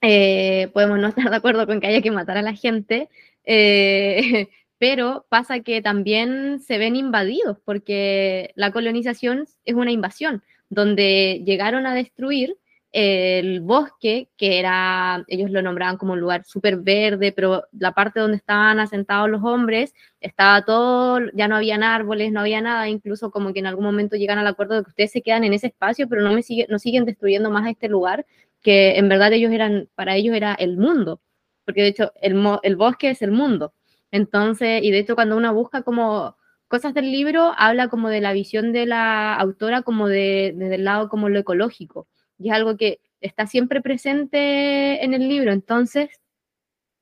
eh, 0.00 0.68
podemos 0.72 0.98
no 0.98 1.08
estar 1.08 1.30
de 1.30 1.36
acuerdo 1.36 1.66
con 1.66 1.80
que 1.80 1.88
haya 1.88 2.02
que 2.02 2.10
matar 2.10 2.36
a 2.36 2.42
la 2.42 2.54
gente, 2.54 3.08
eh, 3.44 4.48
pero 4.78 5.26
pasa 5.28 5.60
que 5.60 5.80
también 5.82 6.60
se 6.60 6.78
ven 6.78 6.96
invadidos 6.96 7.58
porque 7.64 8.52
la 8.56 8.72
colonización 8.72 9.46
es 9.64 9.74
una 9.74 9.90
invasión 9.90 10.42
donde 10.68 11.42
llegaron 11.44 11.86
a 11.86 11.94
destruir, 11.94 12.56
el 12.92 13.60
bosque, 13.60 14.30
que 14.36 14.58
era, 14.58 15.24
ellos 15.28 15.50
lo 15.50 15.60
nombraban 15.62 15.98
como 15.98 16.14
un 16.14 16.20
lugar 16.20 16.44
súper 16.44 16.78
verde, 16.78 17.32
pero 17.32 17.64
la 17.72 17.92
parte 17.92 18.20
donde 18.20 18.38
estaban 18.38 18.80
asentados 18.80 19.28
los 19.28 19.42
hombres, 19.44 19.94
estaba 20.20 20.64
todo, 20.64 21.20
ya 21.34 21.48
no 21.48 21.56
habían 21.56 21.82
árboles, 21.82 22.32
no 22.32 22.40
había 22.40 22.60
nada, 22.60 22.88
incluso 22.88 23.30
como 23.30 23.52
que 23.52 23.58
en 23.60 23.66
algún 23.66 23.84
momento 23.84 24.16
llegan 24.16 24.38
al 24.38 24.46
acuerdo 24.46 24.76
de 24.76 24.84
que 24.84 24.90
ustedes 24.90 25.12
se 25.12 25.22
quedan 25.22 25.44
en 25.44 25.52
ese 25.52 25.68
espacio, 25.68 26.08
pero 26.08 26.22
no, 26.22 26.32
me 26.32 26.42
sigue, 26.42 26.66
no 26.70 26.78
siguen 26.78 27.04
destruyendo 27.04 27.50
más 27.50 27.68
este 27.68 27.88
lugar, 27.88 28.26
que 28.62 28.96
en 28.96 29.08
verdad 29.08 29.32
ellos 29.32 29.52
eran, 29.52 29.88
para 29.94 30.16
ellos 30.16 30.34
era 30.34 30.54
el 30.54 30.78
mundo, 30.78 31.20
porque 31.64 31.82
de 31.82 31.88
hecho 31.88 32.12
el, 32.22 32.34
el 32.62 32.76
bosque 32.76 33.10
es 33.10 33.22
el 33.22 33.32
mundo. 33.32 33.74
Entonces, 34.10 34.82
y 34.82 34.90
de 34.90 35.00
hecho 35.00 35.14
cuando 35.16 35.36
uno 35.36 35.52
busca 35.54 35.82
como 35.82 36.36
cosas 36.68 36.94
del 36.94 37.12
libro, 37.12 37.52
habla 37.58 37.88
como 37.88 38.08
de 38.08 38.20
la 38.20 38.32
visión 38.32 38.72
de 38.72 38.86
la 38.86 39.34
autora 39.34 39.82
como 39.82 40.08
de, 40.08 40.54
desde 40.56 40.76
el 40.76 40.84
lado 40.84 41.08
como 41.08 41.28
lo 41.28 41.38
ecológico 41.38 42.06
y 42.38 42.48
es 42.48 42.54
algo 42.54 42.76
que 42.76 43.00
está 43.20 43.46
siempre 43.46 43.80
presente 43.80 45.04
en 45.04 45.14
el 45.14 45.28
libro. 45.28 45.52
Entonces, 45.52 46.10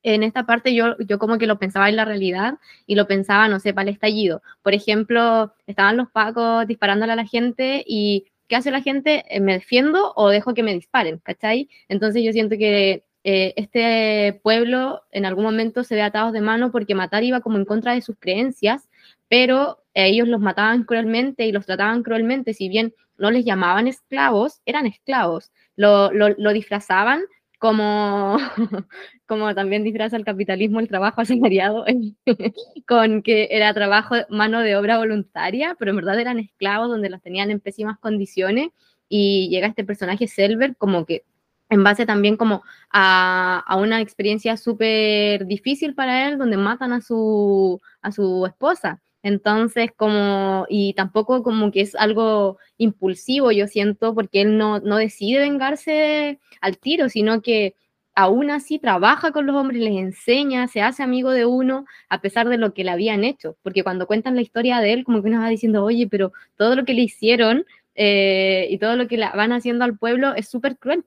en 0.02 0.22
esta 0.22 0.44
parte 0.46 0.74
yo, 0.74 0.96
yo 0.98 1.18
como 1.18 1.38
que 1.38 1.46
lo 1.46 1.58
pensaba 1.58 1.88
en 1.88 1.96
la 1.96 2.04
realidad 2.04 2.58
y 2.86 2.94
lo 2.94 3.06
pensaba, 3.06 3.48
no 3.48 3.58
sé, 3.58 3.72
para 3.72 3.88
el 3.88 3.94
estallido. 3.94 4.42
Por 4.62 4.74
ejemplo, 4.74 5.54
estaban 5.66 5.96
los 5.96 6.10
pacos 6.10 6.66
disparándole 6.66 7.12
a 7.12 7.16
la 7.16 7.26
gente 7.26 7.82
y 7.86 8.26
¿qué 8.48 8.56
hace 8.56 8.70
la 8.70 8.82
gente? 8.82 9.24
Eh, 9.28 9.40
¿Me 9.40 9.54
defiendo 9.54 10.12
o 10.16 10.28
dejo 10.28 10.54
que 10.54 10.62
me 10.62 10.74
disparen? 10.74 11.18
¿Cachai? 11.18 11.68
Entonces 11.88 12.22
yo 12.22 12.32
siento 12.32 12.56
que 12.58 13.04
eh, 13.24 13.54
este 13.56 14.40
pueblo 14.42 15.02
en 15.10 15.24
algún 15.24 15.44
momento 15.44 15.82
se 15.84 15.94
ve 15.94 16.02
atados 16.02 16.34
de 16.34 16.42
mano 16.42 16.70
porque 16.70 16.94
matar 16.94 17.24
iba 17.24 17.40
como 17.40 17.56
en 17.56 17.64
contra 17.64 17.94
de 17.94 18.02
sus 18.02 18.16
creencias, 18.18 18.90
pero 19.28 19.83
ellos 19.94 20.28
los 20.28 20.40
mataban 20.40 20.84
cruelmente 20.84 21.46
y 21.46 21.52
los 21.52 21.66
trataban 21.66 22.02
cruelmente, 22.02 22.52
si 22.52 22.68
bien 22.68 22.92
no 23.16 23.30
les 23.30 23.44
llamaban 23.44 23.86
esclavos, 23.86 24.60
eran 24.66 24.86
esclavos, 24.86 25.52
lo, 25.76 26.10
disfrazaban 26.52 27.22
como, 27.58 28.36
como 29.26 29.54
también 29.54 29.84
disfraza 29.84 30.16
el 30.16 30.24
capitalismo 30.24 30.80
el 30.80 30.88
trabajo 30.88 31.20
asalariado, 31.22 31.84
con 32.88 33.22
que 33.22 33.48
era 33.50 33.72
trabajo, 33.72 34.16
mano 34.28 34.60
de 34.60 34.76
obra 34.76 34.98
voluntaria, 34.98 35.76
pero 35.78 35.92
en 35.92 35.96
verdad 35.96 36.18
eran 36.18 36.38
esclavos 36.38 36.88
donde 36.88 37.10
los 37.10 37.22
tenían 37.22 37.50
en 37.50 37.60
pésimas 37.60 37.98
condiciones. 37.98 38.68
Y 39.08 39.48
llega 39.50 39.68
este 39.68 39.84
personaje 39.84 40.26
Selver 40.26 40.76
como 40.76 41.04
que 41.04 41.24
en 41.68 41.84
base 41.84 42.06
también 42.06 42.36
como 42.36 42.62
a, 42.90 43.62
a 43.66 43.76
una 43.76 44.00
experiencia 44.00 44.56
súper 44.56 45.46
difícil 45.46 45.94
para 45.94 46.28
él, 46.28 46.38
donde 46.38 46.56
matan 46.56 46.92
a 46.92 47.00
su, 47.00 47.80
a 48.02 48.12
su 48.12 48.46
esposa 48.46 49.02
entonces, 49.24 49.90
como, 49.96 50.66
y 50.68 50.92
tampoco 50.92 51.42
como 51.42 51.72
que 51.72 51.80
es 51.80 51.94
algo 51.94 52.58
impulsivo, 52.76 53.50
yo 53.52 53.66
siento, 53.66 54.14
porque 54.14 54.42
él 54.42 54.58
no, 54.58 54.80
no 54.80 54.98
decide 54.98 55.38
vengarse 55.40 56.38
al 56.60 56.76
tiro, 56.76 57.08
sino 57.08 57.40
que 57.40 57.74
aún 58.14 58.50
así 58.50 58.78
trabaja 58.78 59.32
con 59.32 59.46
los 59.46 59.56
hombres, 59.56 59.80
les 59.80 59.96
enseña, 59.96 60.68
se 60.68 60.82
hace 60.82 61.02
amigo 61.02 61.30
de 61.30 61.46
uno, 61.46 61.86
a 62.10 62.20
pesar 62.20 62.50
de 62.50 62.58
lo 62.58 62.74
que 62.74 62.84
le 62.84 62.90
habían 62.90 63.24
hecho. 63.24 63.56
Porque 63.62 63.82
cuando 63.82 64.06
cuentan 64.06 64.34
la 64.36 64.42
historia 64.42 64.80
de 64.80 64.92
él, 64.92 65.04
como 65.04 65.22
que 65.22 65.28
uno 65.28 65.40
va 65.40 65.48
diciendo, 65.48 65.82
oye, 65.82 66.06
pero 66.06 66.32
todo 66.58 66.76
lo 66.76 66.84
que 66.84 66.92
le 66.92 67.00
hicieron 67.02 67.64
eh, 67.94 68.66
y 68.68 68.76
todo 68.76 68.94
lo 68.96 69.08
que 69.08 69.16
van 69.16 69.52
haciendo 69.52 69.86
al 69.86 69.96
pueblo 69.96 70.34
es 70.34 70.50
súper 70.50 70.76
cruel. 70.76 71.02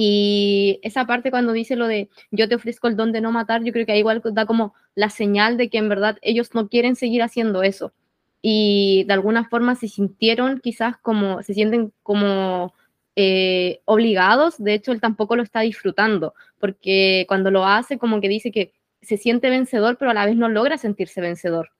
Y 0.00 0.78
esa 0.84 1.08
parte 1.08 1.32
cuando 1.32 1.52
dice 1.52 1.74
lo 1.74 1.88
de 1.88 2.08
yo 2.30 2.48
te 2.48 2.54
ofrezco 2.54 2.86
el 2.86 2.94
don 2.94 3.10
de 3.10 3.20
no 3.20 3.32
matar, 3.32 3.64
yo 3.64 3.72
creo 3.72 3.84
que 3.84 3.90
ahí 3.90 3.98
igual 3.98 4.22
da 4.32 4.46
como 4.46 4.72
la 4.94 5.10
señal 5.10 5.56
de 5.56 5.70
que 5.70 5.78
en 5.78 5.88
verdad 5.88 6.18
ellos 6.22 6.54
no 6.54 6.68
quieren 6.68 6.94
seguir 6.94 7.20
haciendo 7.20 7.64
eso. 7.64 7.92
Y 8.40 9.02
de 9.08 9.14
alguna 9.14 9.48
forma 9.48 9.74
se 9.74 9.88
sintieron 9.88 10.60
quizás 10.60 10.96
como, 10.98 11.42
se 11.42 11.52
sienten 11.52 11.92
como 12.04 12.74
eh, 13.16 13.80
obligados, 13.86 14.62
de 14.62 14.74
hecho 14.74 14.92
él 14.92 15.00
tampoco 15.00 15.34
lo 15.34 15.42
está 15.42 15.62
disfrutando, 15.62 16.32
porque 16.60 17.24
cuando 17.26 17.50
lo 17.50 17.66
hace 17.66 17.98
como 17.98 18.20
que 18.20 18.28
dice 18.28 18.52
que 18.52 18.72
se 19.02 19.16
siente 19.16 19.50
vencedor, 19.50 19.96
pero 19.98 20.12
a 20.12 20.14
la 20.14 20.26
vez 20.26 20.36
no 20.36 20.48
logra 20.48 20.78
sentirse 20.78 21.20
vencedor 21.20 21.70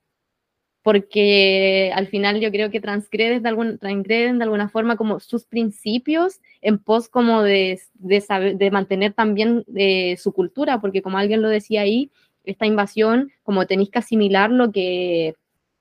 porque 0.82 1.92
al 1.94 2.06
final 2.06 2.40
yo 2.40 2.50
creo 2.50 2.70
que 2.70 2.80
transgreden 2.80 3.42
de, 3.42 3.48
algún, 3.48 3.78
transgreden 3.78 4.38
de 4.38 4.44
alguna 4.44 4.68
forma 4.68 4.96
como 4.96 5.20
sus 5.20 5.44
principios 5.44 6.40
en 6.60 6.78
pos 6.78 7.08
como 7.08 7.42
de, 7.42 7.80
de, 7.94 8.54
de 8.56 8.70
mantener 8.70 9.12
también 9.12 9.64
eh, 9.74 10.16
su 10.16 10.32
cultura, 10.32 10.80
porque 10.80 11.02
como 11.02 11.18
alguien 11.18 11.42
lo 11.42 11.48
decía 11.48 11.82
ahí, 11.82 12.10
esta 12.44 12.66
invasión, 12.66 13.30
como 13.42 13.66
tenéis 13.66 13.90
que 13.90 13.98
asimilar 13.98 14.50
lo 14.50 14.72
que, 14.72 15.34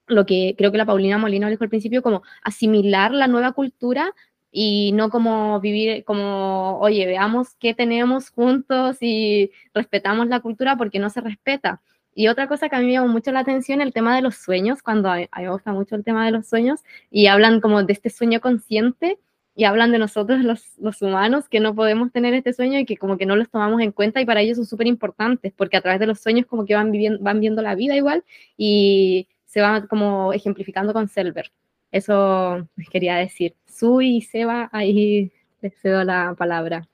lo 0.08 0.26
que 0.26 0.56
creo 0.58 0.72
que 0.72 0.78
la 0.78 0.86
Paulina 0.86 1.18
Molina 1.18 1.50
dijo 1.50 1.64
al 1.64 1.70
principio, 1.70 2.02
como 2.02 2.24
asimilar 2.44 3.12
la 3.12 3.28
nueva 3.28 3.54
cultura 3.54 4.14
y 4.52 4.92
no 4.94 5.10
como 5.10 5.60
vivir 5.60 6.04
como, 6.04 6.80
oye, 6.80 7.06
veamos 7.06 7.56
qué 7.60 7.74
tenemos 7.74 8.30
juntos 8.30 8.98
y 9.02 9.52
respetamos 9.74 10.28
la 10.28 10.40
cultura 10.40 10.78
porque 10.78 11.00
no 11.00 11.10
se 11.10 11.22
respeta. 11.22 11.82
Y 12.18 12.30
otra 12.30 12.48
cosa 12.48 12.68
que 12.68 12.76
a 12.76 12.80
mí 12.80 12.88
me 12.88 12.94
llamó 12.94 13.10
mucho 13.10 13.32
la 13.32 13.42
atención, 13.42 13.80
el 13.80 13.94
tema 13.94 14.16
de 14.16 14.24
los 14.24 14.38
sueños, 14.38 14.82
cuando 14.82 15.12
a, 15.12 15.18
mí 15.18 15.28
me 15.38 15.52
gusta 15.52 15.72
mucho 15.72 15.94
el 15.94 16.04
tema 16.04 16.26
de 16.26 16.32
los 16.32 16.48
sueños, 16.48 16.80
y 17.12 17.28
hablan 17.28 17.62
como 17.62 17.84
de 17.84 17.94
este 17.94 18.10
sueño 18.10 18.42
consciente, 18.42 19.20
y 19.54 19.66
hablan 19.66 19.92
de 19.92 20.00
nosotros 20.00 20.40
los, 20.44 20.66
los, 20.80 21.00
humanos 21.04 21.48
que 21.48 21.60
no 21.60 21.76
podemos 21.76 22.12
tener 22.12 22.34
este 22.34 22.54
sueño 22.54 22.80
y 22.80 22.86
que 22.86 22.98
como 22.98 23.20
que 23.20 23.28
no 23.28 23.36
los 23.36 23.52
tomamos 23.52 23.82
en 23.82 23.92
cuenta 23.92 24.20
y 24.20 24.26
para 24.26 24.42
ellos 24.42 24.58
son 24.58 24.66
súper 24.66 24.88
importantes 24.88 25.54
porque 25.56 25.78
a 25.78 25.82
través 25.82 26.00
de 26.00 26.06
los 26.08 26.20
sueños 26.20 26.46
como 26.48 26.66
que 26.66 26.76
van, 26.76 26.92
viviendo, 26.92 27.24
van 27.24 27.40
viendo 27.40 27.62
la 27.64 27.74
vida 27.74 27.96
igual 27.96 28.24
y 28.56 29.28
se 29.46 29.62
van 29.62 29.88
como 29.88 30.34
ejemplificando 30.34 30.94
con 30.94 31.08
Selver. 31.10 31.52
Eso 31.92 32.68
quería 32.92 33.16
decir. 33.16 33.56
Su 33.66 34.02
y 34.02 34.22
Seba, 34.22 34.70
ahí 34.72 35.32
les 35.62 35.74
cedo 35.82 36.04
la 36.04 36.36
palabra. 36.36 36.88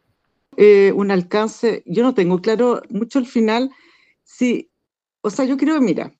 Eh, 0.57 0.91
un 0.93 1.11
alcance, 1.11 1.83
yo 1.85 2.03
no 2.03 2.13
tengo 2.13 2.41
claro 2.41 2.81
mucho 2.89 3.19
el 3.19 3.25
final, 3.25 3.69
sí 4.23 4.69
o 5.23 5.29
sea, 5.29 5.45
yo 5.45 5.57
creo, 5.57 5.79
mira, 5.79 6.13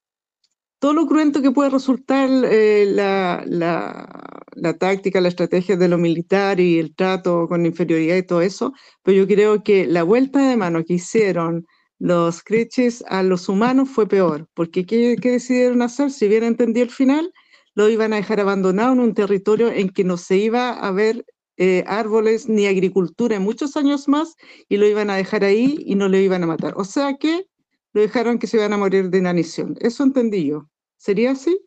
todo 0.80 0.94
lo 0.94 1.08
cruento 1.08 1.42
que 1.42 1.52
puede 1.52 1.70
resultar 1.70 2.30
eh, 2.46 2.86
la, 2.88 3.44
la, 3.46 4.74
táctica, 4.78 5.22
la 5.22 5.28
estrategia 5.28 5.76
de 5.78 5.90
lo 5.90 5.98
militar 5.98 6.60
y 6.60 6.80
el 6.80 6.96
trato 6.96 7.48
con 7.48 7.66
inferioridad 7.66 8.16
y 8.16 8.24
todo 8.24 8.42
eso, 8.42 8.74
pero 9.04 9.18
yo 9.18 9.28
creo 9.28 9.64
que 9.64 9.88
la 9.88 10.04
vuelta 10.04 10.48
de 10.48 10.58
mano 10.58 10.84
que 10.86 10.96
hicieron 10.96 11.66
los 12.00 12.44
Creches 12.44 13.04
a 13.08 13.24
los 13.24 13.50
humanos 13.50 13.90
fue 13.90 14.08
peor, 14.08 14.48
porque 14.54 14.86
¿qué, 14.86 15.18
¿qué, 15.22 15.32
decidieron 15.32 15.82
hacer? 15.82 16.12
Si 16.12 16.28
bien 16.28 16.44
entendí 16.44 16.82
el 16.82 16.90
final, 16.90 17.32
lo 17.76 17.90
iban 17.90 18.14
a 18.14 18.18
dejar 18.18 18.40
abandonado 18.40 18.94
en 18.94 19.00
un 19.00 19.14
territorio 19.14 19.72
en 19.72 19.90
que 19.90 20.04
no 20.04 20.18
se 20.18 20.38
iba 20.38 20.72
a 20.72 20.92
ver 20.92 21.26
eh, 21.58 21.84
árboles 21.88 22.48
ni 22.48 22.68
agricultura 22.68 23.36
en 23.36 23.44
muchos 23.44 23.76
años 23.78 24.08
más 24.08 24.36
y 24.70 24.78
lo 24.78 24.88
iban 24.88 25.10
a 25.10 25.16
dejar 25.16 25.44
ahí 25.44 25.78
y 25.86 25.96
no 25.96 26.08
lo 26.10 26.18
iban 26.18 26.44
a 26.44 26.48
matar. 26.48 26.74
O 26.78 26.86
sea 26.86 27.16
que 27.18 27.46
lo 27.94 28.02
dejaron 28.02 28.40
que 28.40 28.48
se 28.48 28.58
iban 28.58 28.74
a 28.74 28.78
morir 28.78 29.10
de 29.10 29.20
inanición. 29.20 29.78
Eso 29.80 30.04
entendí 30.04 30.48
yo. 30.48 30.68
¿Sería 30.98 31.32
así? 31.32 31.60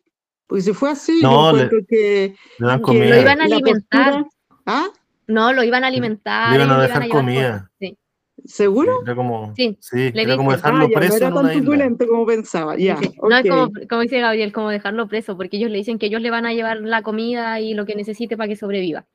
Porque 0.45 0.61
si 0.61 0.73
fue 0.73 0.91
así, 0.91 1.19
no, 1.21 1.51
yo 1.51 1.57
le, 1.57 1.85
que, 1.85 2.35
lo 2.59 3.19
iban 3.19 3.41
a 3.41 3.43
alimentar. 3.45 4.25
¿Ah? 4.65 4.87
No, 5.27 5.51
lo 5.51 5.63
iban 5.63 5.83
a 5.83 5.87
alimentar. 5.87 6.51
Le 6.51 6.55
iban 6.55 6.71
a 6.71 6.81
dejar 6.81 7.09
comida. 7.09 7.69
Sí. 7.79 7.97
¿Seguro? 8.45 9.01
Era 9.03 9.15
como, 9.15 9.53
sí, 9.55 9.77
sí 9.81 10.11
era 10.13 10.37
como 10.37 10.51
dejarlo 10.51 10.85
ah, 10.85 10.89
preso. 10.93 11.29
No 11.29 11.41
era 11.41 11.49
tan 11.49 11.59
turbulento 11.59 12.07
como 12.07 12.25
pensaba. 12.25 12.77
Ya, 12.77 12.97
sí, 12.97 13.11
No 13.21 13.35
es 13.35 13.49
como, 13.49 13.69
como 13.89 14.01
dice 14.01 14.19
Gabriel, 14.19 14.53
como 14.53 14.69
dejarlo 14.69 15.07
preso, 15.07 15.35
porque 15.35 15.57
ellos 15.57 15.71
le 15.71 15.79
dicen 15.79 15.97
que 15.97 16.05
ellos 16.05 16.21
le 16.21 16.29
van 16.29 16.45
a 16.45 16.53
llevar 16.53 16.77
la 16.79 17.01
comida 17.01 17.59
y 17.59 17.73
lo 17.73 17.85
que 17.85 17.95
necesite 17.95 18.37
para 18.37 18.47
que 18.47 18.55
sobreviva. 18.55 19.05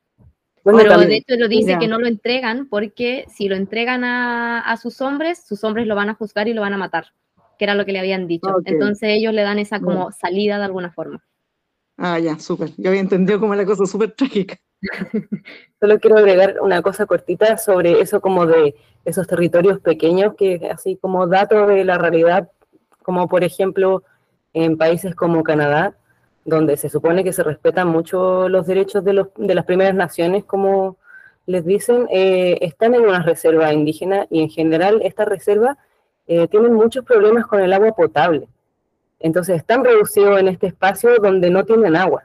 Pero 0.63 0.97
de 0.97 1.15
hecho 1.17 1.35
lo 1.37 1.47
dice 1.47 1.77
que 1.77 1.87
no 1.87 1.99
lo 1.99 2.07
entregan 2.07 2.67
porque 2.67 3.25
si 3.27 3.49
lo 3.49 3.55
entregan 3.55 4.03
a, 4.03 4.59
a, 4.61 4.77
sus 4.77 5.01
hombres, 5.01 5.45
sus 5.45 5.63
hombres 5.63 5.87
lo 5.87 5.95
van 5.95 6.09
a 6.09 6.15
juzgar 6.15 6.47
y 6.47 6.53
lo 6.53 6.61
van 6.61 6.73
a 6.73 6.77
matar, 6.77 7.07
que 7.57 7.65
era 7.65 7.75
lo 7.75 7.85
que 7.85 7.91
le 7.91 7.99
habían 7.99 8.27
dicho. 8.27 8.49
Entonces 8.63 9.09
ellos 9.09 9.33
le 9.33 9.41
dan 9.41 9.59
esa 9.59 9.79
como 9.81 10.11
salida 10.11 10.57
de 10.57 10.65
alguna 10.65 10.91
forma. 10.91 11.21
Ah, 11.97 12.17
ya, 12.17 12.39
súper. 12.39 12.69
Yo 12.77 12.89
había 12.89 13.01
entendido 13.01 13.39
como 13.39 13.55
la 13.55 13.65
cosa 13.65 13.85
súper 13.85 14.11
trágica. 14.11 14.57
Solo 15.79 15.99
quiero 15.99 16.17
agregar 16.17 16.59
una 16.61 16.81
cosa 16.81 17.05
cortita 17.05 17.57
sobre 17.57 18.01
eso 18.01 18.19
como 18.19 18.45
de 18.45 18.75
esos 19.05 19.27
territorios 19.27 19.79
pequeños, 19.79 20.33
que 20.35 20.69
así 20.71 20.97
como 20.97 21.27
dato 21.27 21.67
de 21.67 21.83
la 21.85 21.97
realidad, 21.97 22.49
como 23.03 23.27
por 23.27 23.43
ejemplo 23.43 24.03
en 24.53 24.77
países 24.77 25.13
como 25.15 25.43
Canadá, 25.43 25.97
donde 26.45 26.77
se 26.77 26.89
supone 26.89 27.23
que 27.23 27.33
se 27.33 27.43
respetan 27.43 27.87
mucho 27.87 28.49
los 28.49 28.67
derechos 28.67 29.03
de, 29.03 29.13
los, 29.13 29.27
de 29.37 29.55
las 29.55 29.65
primeras 29.65 29.95
naciones, 29.95 30.43
como 30.43 30.97
les 31.45 31.65
dicen, 31.65 32.07
eh, 32.09 32.57
están 32.61 32.95
en 32.95 33.01
una 33.05 33.23
reserva 33.23 33.73
indígena 33.73 34.27
y 34.29 34.41
en 34.41 34.49
general 34.49 35.01
esta 35.03 35.25
reserva 35.25 35.77
eh, 36.27 36.47
tienen 36.47 36.73
muchos 36.73 37.03
problemas 37.05 37.45
con 37.47 37.61
el 37.61 37.73
agua 37.73 37.93
potable. 37.93 38.47
Entonces 39.19 39.57
están 39.57 39.83
reducidos 39.83 40.39
en 40.39 40.49
este 40.49 40.67
espacio 40.67 41.15
donde 41.21 41.49
no 41.49 41.65
tienen 41.65 41.95
agua, 41.95 42.23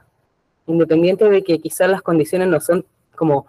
independiente 0.67 1.29
de 1.29 1.43
que 1.43 1.59
quizás 1.59 1.89
las 1.89 2.01
condiciones 2.01 2.47
no 2.47 2.59
son 2.59 2.85
como 3.15 3.45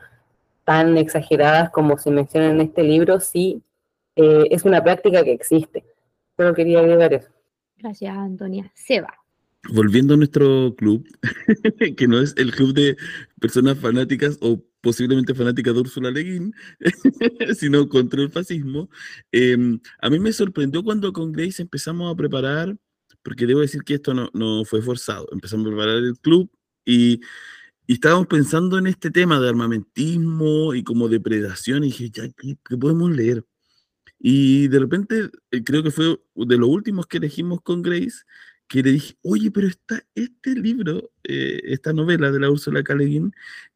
tan 0.65 0.97
exageradas 0.99 1.71
como 1.71 1.99
se 1.99 2.11
menciona 2.11 2.51
en 2.51 2.61
este 2.61 2.83
libro, 2.83 3.19
sí 3.19 3.63
eh, 4.15 4.45
es 4.51 4.65
una 4.65 4.83
práctica 4.83 5.25
que 5.25 5.33
existe. 5.33 5.85
Solo 6.37 6.55
quería 6.55 6.81
agregar 6.81 7.13
eso. 7.13 7.31
Gracias, 7.77 8.17
Antonia. 8.17 8.71
Seba 8.75 9.20
volviendo 9.69 10.15
a 10.15 10.17
nuestro 10.17 10.75
club, 10.77 11.07
que 11.97 12.09
no 12.09 12.21
es 12.21 12.35
el 12.37 12.53
club 12.53 12.73
de 12.73 12.97
personas 13.41 13.79
fanáticas 13.79 14.39
o 14.41 14.65
posiblemente 14.81 15.35
fanática 15.35 15.73
de 15.73 15.81
Úrsula 15.81 16.11
Leguín, 16.11 16.55
sino 17.59 17.89
contra 17.89 18.23
el 18.23 18.31
fascismo. 18.31 18.89
Em, 19.33 19.79
a 20.01 20.11
mí 20.11 20.19
me 20.19 20.33
sorprendió 20.33 20.83
cuando 20.83 21.13
con 21.13 21.33
Grace 21.33 21.63
empezamos 21.63 22.13
a 22.13 22.17
preparar, 22.17 22.77
porque 23.23 23.47
debo 23.47 23.61
decir 23.61 23.83
que 23.85 23.95
esto 23.95 24.15
no, 24.15 24.31
no 24.33 24.65
fue 24.65 24.81
forzado, 24.83 25.29
empezamos 25.33 25.67
a 25.67 25.71
preparar 25.71 25.99
el 25.99 26.19
club 26.19 26.51
y, 26.85 27.21
y, 27.87 27.95
estábamos 27.95 28.27
pensando 28.29 28.79
en 28.79 28.87
este 28.87 29.11
tema 29.11 29.39
de 29.41 29.49
armamentismo 29.49 30.75
y 30.75 30.83
como 30.83 31.09
depredación, 31.09 31.85
y 31.85 31.89
dije, 31.89 32.11
ya, 32.11 32.29
¿qué, 32.31 32.57
qué 32.67 32.77
podemos 32.79 33.11
leer? 33.11 33.45
Y 34.19 34.69
de 34.69 34.79
repente, 34.79 35.31
eh, 35.51 35.65
creo 35.65 35.83
que 35.83 35.91
fue 35.91 36.21
de 36.35 36.57
los 36.59 36.69
últimos 36.69 37.07
que 37.07 37.19
elegimos 37.19 37.61
con 37.63 37.83
Grace, 37.83 38.25
que 38.71 38.85
le 38.85 38.93
dije, 38.93 39.17
oye, 39.23 39.51
pero 39.51 39.67
está 39.67 40.07
este 40.15 40.55
libro, 40.55 41.11
eh, 41.25 41.61
esta 41.65 41.93
novela 41.93 42.31
de 42.31 42.39
la 42.39 42.51
Úrsula 42.51 42.85
K. 42.85 42.95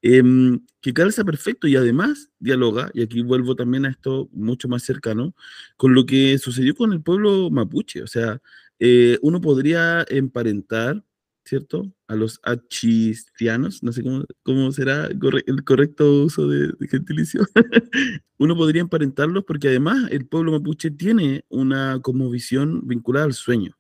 Em, 0.03 0.61
que 0.81 0.93
calza 0.95 1.25
perfecto 1.25 1.67
y 1.67 1.75
además 1.75 2.31
dialoga, 2.39 2.93
y 2.95 3.03
aquí 3.03 3.21
vuelvo 3.23 3.57
también 3.57 3.87
a 3.87 3.91
esto 3.91 4.29
mucho 4.33 4.69
más 4.69 4.85
cercano, 4.85 5.35
con 5.77 5.95
lo 5.95 6.07
que 6.07 6.39
sucedió 6.39 6.77
con 6.77 6.93
el 6.93 7.03
pueblo 7.03 7.51
mapuche. 7.51 8.05
O 8.05 8.07
sea, 8.07 8.41
eh, 8.79 9.19
uno 9.23 9.41
podría 9.41 10.07
emparentar, 10.09 11.05
¿cierto? 11.45 11.93
A 12.07 12.15
los 12.15 12.39
achistianos, 12.45 13.83
no 13.83 13.93
sé 13.93 14.03
cómo, 14.05 14.25
cómo 14.45 14.71
será 14.71 15.07
el 15.07 15.65
correcto 15.65 16.25
uso 16.25 16.47
de, 16.49 16.69
de 16.69 16.89
gentilicio. 16.89 17.45
uno 18.39 18.57
podría 18.57 18.83
emparentarlos 18.83 19.45
porque 19.45 19.69
además 19.69 20.09
el 20.13 20.27
pueblo 20.29 20.53
mapuche 20.53 20.93
tiene 20.93 21.45
una 21.49 21.99
como 22.01 22.31
visión 22.31 22.87
vinculada 22.87 23.27
al 23.27 23.35
sueño. 23.35 23.77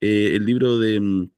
Eh, 0.00 0.34
el 0.36 0.46
libro 0.46 0.78
de, 0.78 0.98
mm, 1.00 1.30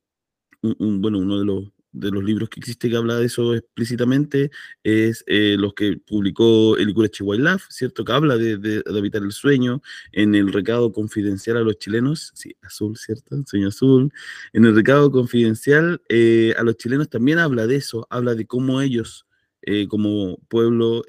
bueno, 1.00 1.18
uno 1.18 1.38
de 1.38 1.44
los, 1.44 1.72
de 1.92 2.10
los 2.10 2.24
libros 2.24 2.48
que 2.48 2.60
existe 2.60 2.88
que 2.88 2.96
habla 2.96 3.16
de 3.16 3.26
eso 3.26 3.54
explícitamente 3.54 4.50
es 4.82 5.24
eh, 5.26 5.56
los 5.58 5.74
que 5.74 5.98
publicó 5.98 6.76
el 6.78 6.90
Icurachi 6.90 7.22
Wildlife, 7.24 7.66
¿cierto? 7.70 8.04
Que 8.04 8.12
habla 8.12 8.36
de, 8.38 8.56
de, 8.56 8.82
de, 8.82 9.18
el 9.18 9.32
sueño, 9.32 9.82
en 10.12 10.34
el 10.34 10.52
recado 10.52 10.92
confidencial 10.92 11.56
a 11.58 11.62
los 11.62 11.78
chilenos, 11.78 12.32
sí, 12.34 12.56
azul, 12.62 12.96
¿cierto? 12.96 13.36
Sueño 13.46 13.68
azul. 13.68 14.12
En 14.52 14.64
el 14.64 14.74
recado 14.74 15.10
confidencial 15.10 16.00
eh, 16.08 16.54
a 16.56 16.62
los 16.62 16.76
chilenos 16.76 17.10
también 17.10 17.38
habla 17.38 17.66
de 17.66 17.76
eso, 17.76 18.06
habla 18.10 18.34
de 18.34 18.46
cómo 18.46 18.80
ellos, 18.80 19.26
como 19.88 20.38
pueblo 20.48 21.04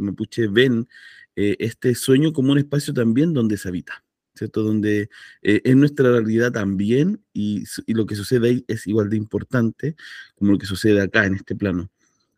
mapuche, 0.00 0.48
ven 0.48 0.88
este 1.36 1.94
sueño 1.94 2.32
como 2.32 2.50
un 2.50 2.58
espacio 2.58 2.92
también 2.92 3.32
donde 3.32 3.56
se 3.56 3.68
habita. 3.68 4.02
¿Cierto? 4.34 4.62
Donde 4.62 5.08
eh, 5.42 5.60
es 5.64 5.76
nuestra 5.76 6.10
realidad 6.10 6.52
también 6.52 7.22
y, 7.32 7.64
y, 7.86 7.94
lo 7.94 8.06
que 8.06 8.14
sucede 8.16 8.48
ahí 8.48 8.64
es 8.68 8.86
igual 8.86 9.10
de 9.10 9.16
importante 9.16 9.96
como 10.36 10.52
lo 10.52 10.58
que 10.58 10.66
sucede 10.66 11.00
acá 11.00 11.26
en 11.26 11.34
este 11.34 11.54
plano. 11.54 11.90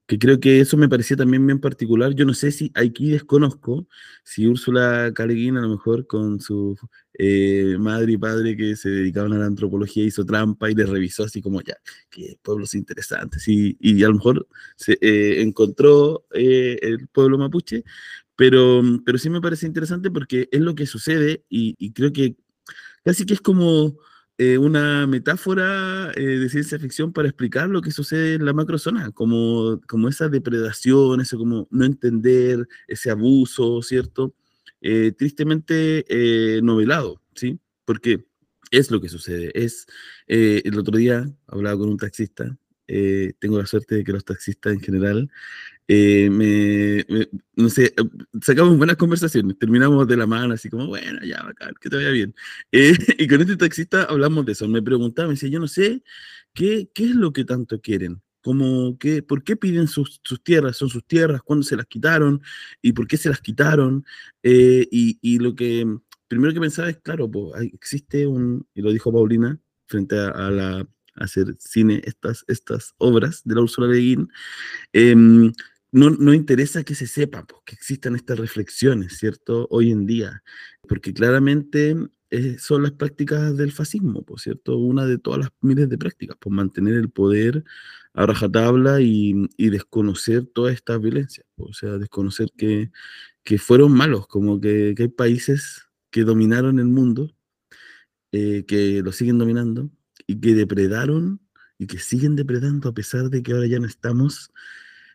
Que 0.06 0.18
creo 0.18 0.38
que 0.38 0.60
eso 0.60 0.76
me 0.76 0.88
parecía 0.88 1.16
también 1.16 1.46
bien 1.46 1.60
particular. 1.60 2.14
Yo 2.14 2.26
no 2.26 2.34
sé 2.34 2.52
si 2.52 2.70
aquí 2.74 3.10
desconozco 3.10 3.88
si 4.22 4.46
Úrsula 4.46 5.12
Caleguín 5.14 5.56
a 5.56 5.62
lo 5.62 5.70
mejor 5.70 6.06
con 6.06 6.40
su 6.40 6.76
eh, 7.14 7.76
madre 7.78 8.12
y 8.12 8.16
padre 8.18 8.56
que 8.56 8.76
se 8.76 8.90
dedicaban 8.90 9.32
a 9.32 9.38
la 9.38 9.46
antropología 9.46 10.04
hizo 10.04 10.26
trampa 10.26 10.70
y 10.70 10.74
le 10.74 10.84
revisó 10.84 11.24
así 11.24 11.40
como 11.40 11.62
ya, 11.62 11.76
que 12.10 12.36
pueblos 12.42 12.74
interesantes 12.74 13.46
y, 13.48 13.76
y 13.80 14.02
a 14.02 14.08
lo 14.08 14.14
mejor 14.14 14.48
se 14.76 14.98
eh, 15.00 15.40
encontró 15.40 16.26
eh, 16.34 16.76
el 16.82 17.08
pueblo 17.08 17.38
mapuche, 17.38 17.84
pero, 18.36 18.82
pero 19.04 19.18
sí 19.18 19.30
me 19.30 19.40
parece 19.40 19.66
interesante 19.66 20.10
porque 20.10 20.48
es 20.52 20.60
lo 20.60 20.74
que 20.74 20.86
sucede 20.86 21.44
y, 21.48 21.74
y 21.78 21.92
creo 21.92 22.12
que 22.12 22.36
casi 23.04 23.26
que 23.26 23.34
es 23.34 23.40
como 23.40 23.96
eh, 24.36 24.58
una 24.58 25.06
metáfora 25.06 26.10
eh, 26.16 26.20
de 26.20 26.48
ciencia 26.48 26.76
ficción 26.80 27.12
para 27.12 27.28
explicar 27.28 27.68
lo 27.68 27.80
que 27.80 27.92
sucede 27.92 28.34
en 28.34 28.44
la 28.44 28.52
macrozona, 28.52 29.12
como, 29.12 29.80
como 29.86 30.08
esa 30.08 30.28
depredación, 30.28 31.20
eso 31.20 31.38
como 31.38 31.68
no 31.70 31.84
entender, 31.84 32.66
ese 32.88 33.10
abuso, 33.12 33.80
¿cierto? 33.82 34.34
Eh, 34.80 35.12
tristemente 35.16 36.04
novelado, 36.62 37.22
¿sí? 37.36 37.60
Porque 37.84 38.26
es 38.72 38.90
lo 38.90 39.00
que 39.00 39.08
sucede. 39.08 39.52
Es, 39.54 39.86
el 40.26 40.78
otro 40.78 40.98
día 40.98 41.24
hablaba 41.46 41.78
con 41.78 41.90
un 41.90 41.96
taxista, 41.96 42.56
tengo 42.86 43.58
la 43.58 43.66
suerte 43.66 43.94
de 43.94 44.04
que 44.04 44.12
los 44.12 44.24
taxistas 44.24 44.72
en 44.74 44.80
general 44.80 45.30
eh, 45.86 46.30
me, 46.30 47.04
me, 47.08 47.28
no 47.56 47.68
sé, 47.68 47.86
eh, 47.86 48.02
sacamos 48.40 48.76
buenas 48.78 48.96
conversaciones, 48.96 49.58
terminamos 49.58 50.06
de 50.08 50.16
la 50.16 50.26
mano, 50.26 50.54
así 50.54 50.70
como, 50.70 50.86
bueno, 50.86 51.20
ya, 51.24 51.42
bacán, 51.42 51.74
que 51.80 51.90
te 51.90 51.96
vaya 51.96 52.10
bien. 52.10 52.34
Eh, 52.72 52.94
y 53.18 53.28
con 53.28 53.40
este 53.40 53.56
taxista 53.56 54.04
hablamos 54.04 54.46
de 54.46 54.52
eso. 54.52 54.68
Me 54.68 54.82
preguntaba, 54.82 55.28
me 55.28 55.34
decía, 55.34 55.48
yo 55.50 55.60
no 55.60 55.68
sé, 55.68 56.02
¿qué, 56.54 56.88
qué 56.94 57.04
es 57.04 57.14
lo 57.14 57.32
que 57.32 57.44
tanto 57.44 57.80
quieren? 57.80 58.22
Como 58.42 58.98
que, 58.98 59.22
¿Por 59.22 59.42
qué 59.44 59.56
piden 59.56 59.88
sus, 59.88 60.20
sus, 60.22 60.42
tierras? 60.42 60.76
¿Son 60.76 60.88
sus 60.88 61.06
tierras? 61.06 61.42
¿Cuándo 61.42 61.64
se 61.64 61.76
las 61.76 61.86
quitaron? 61.86 62.42
¿Y 62.82 62.92
por 62.92 63.06
qué 63.06 63.16
se 63.16 63.30
las 63.30 63.40
quitaron? 63.40 64.04
Eh, 64.42 64.86
y, 64.90 65.18
y, 65.22 65.38
lo 65.38 65.54
que 65.54 65.86
primero 66.28 66.52
que 66.52 66.60
pensaba 66.60 66.90
es, 66.90 66.98
claro, 66.98 67.30
pues, 67.30 67.62
existe 67.72 68.26
un, 68.26 68.66
y 68.74 68.82
lo 68.82 68.92
dijo 68.92 69.12
Paulina, 69.12 69.58
frente 69.86 70.18
a, 70.18 70.28
a 70.30 70.50
la 70.50 70.88
hacer 71.16 71.54
cine 71.58 72.02
estas, 72.04 72.44
estas 72.48 72.94
obras 72.98 73.42
de 73.44 73.54
la 73.54 73.62
Úrsula 73.62 73.88
Le 73.88 73.98
Guin, 73.98 74.28
eh, 74.92 75.14
no, 75.94 76.10
no, 76.10 76.34
interesa 76.34 76.82
que 76.82 76.96
se 76.96 77.06
sepa 77.06 77.44
pues, 77.46 77.62
que 77.64 77.76
existan 77.76 78.16
estas 78.16 78.38
reflexiones, 78.38 79.16
¿cierto? 79.16 79.68
Hoy 79.70 79.92
en 79.92 80.06
día, 80.06 80.42
porque 80.88 81.14
claramente 81.14 81.96
eh, 82.30 82.56
son 82.58 82.82
las 82.82 82.90
prácticas 82.92 83.56
del 83.56 83.70
fascismo, 83.70 84.24
pues, 84.24 84.42
¿cierto? 84.42 84.76
Una 84.76 85.06
de 85.06 85.18
todas 85.18 85.38
las 85.38 85.50
miles 85.60 85.88
de 85.88 85.96
prácticas, 85.96 86.36
pues 86.40 86.52
mantener 86.52 86.94
el 86.94 87.10
poder 87.10 87.62
a 88.12 88.26
rajatabla 88.26 89.00
y, 89.00 89.48
y 89.56 89.70
desconocer 89.70 90.46
todas 90.46 90.74
estas 90.74 91.00
violencias, 91.00 91.46
pues, 91.54 91.70
o 91.70 91.72
sea, 91.74 91.98
desconocer 91.98 92.50
que, 92.56 92.90
que 93.44 93.58
fueron 93.58 93.92
malos, 93.92 94.26
como 94.26 94.60
que, 94.60 94.94
que, 94.96 95.04
hay 95.04 95.08
países 95.10 95.86
que 96.10 96.24
dominaron 96.24 96.80
el 96.80 96.86
mundo, 96.86 97.36
eh, 98.32 98.64
que 98.66 99.00
lo 99.00 99.12
siguen 99.12 99.38
dominando 99.38 99.90
y 100.26 100.40
que 100.40 100.54
depredaron 100.54 101.40
y 101.78 101.86
que 101.86 102.00
siguen 102.00 102.34
depredando 102.34 102.88
a 102.88 102.94
pesar 102.94 103.30
de 103.30 103.44
que 103.44 103.52
ahora 103.52 103.68
ya 103.68 103.78
no 103.78 103.86
estamos 103.86 104.50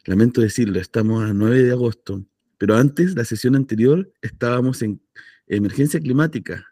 lamento 0.05 0.41
decirlo, 0.41 0.79
estamos 0.79 1.23
a 1.23 1.33
9 1.33 1.63
de 1.63 1.71
agosto, 1.71 2.25
pero 2.57 2.75
antes, 2.75 3.15
la 3.15 3.25
sesión 3.25 3.55
anterior, 3.55 4.11
estábamos 4.21 4.81
en 4.81 5.01
emergencia 5.47 5.99
climática. 5.99 6.65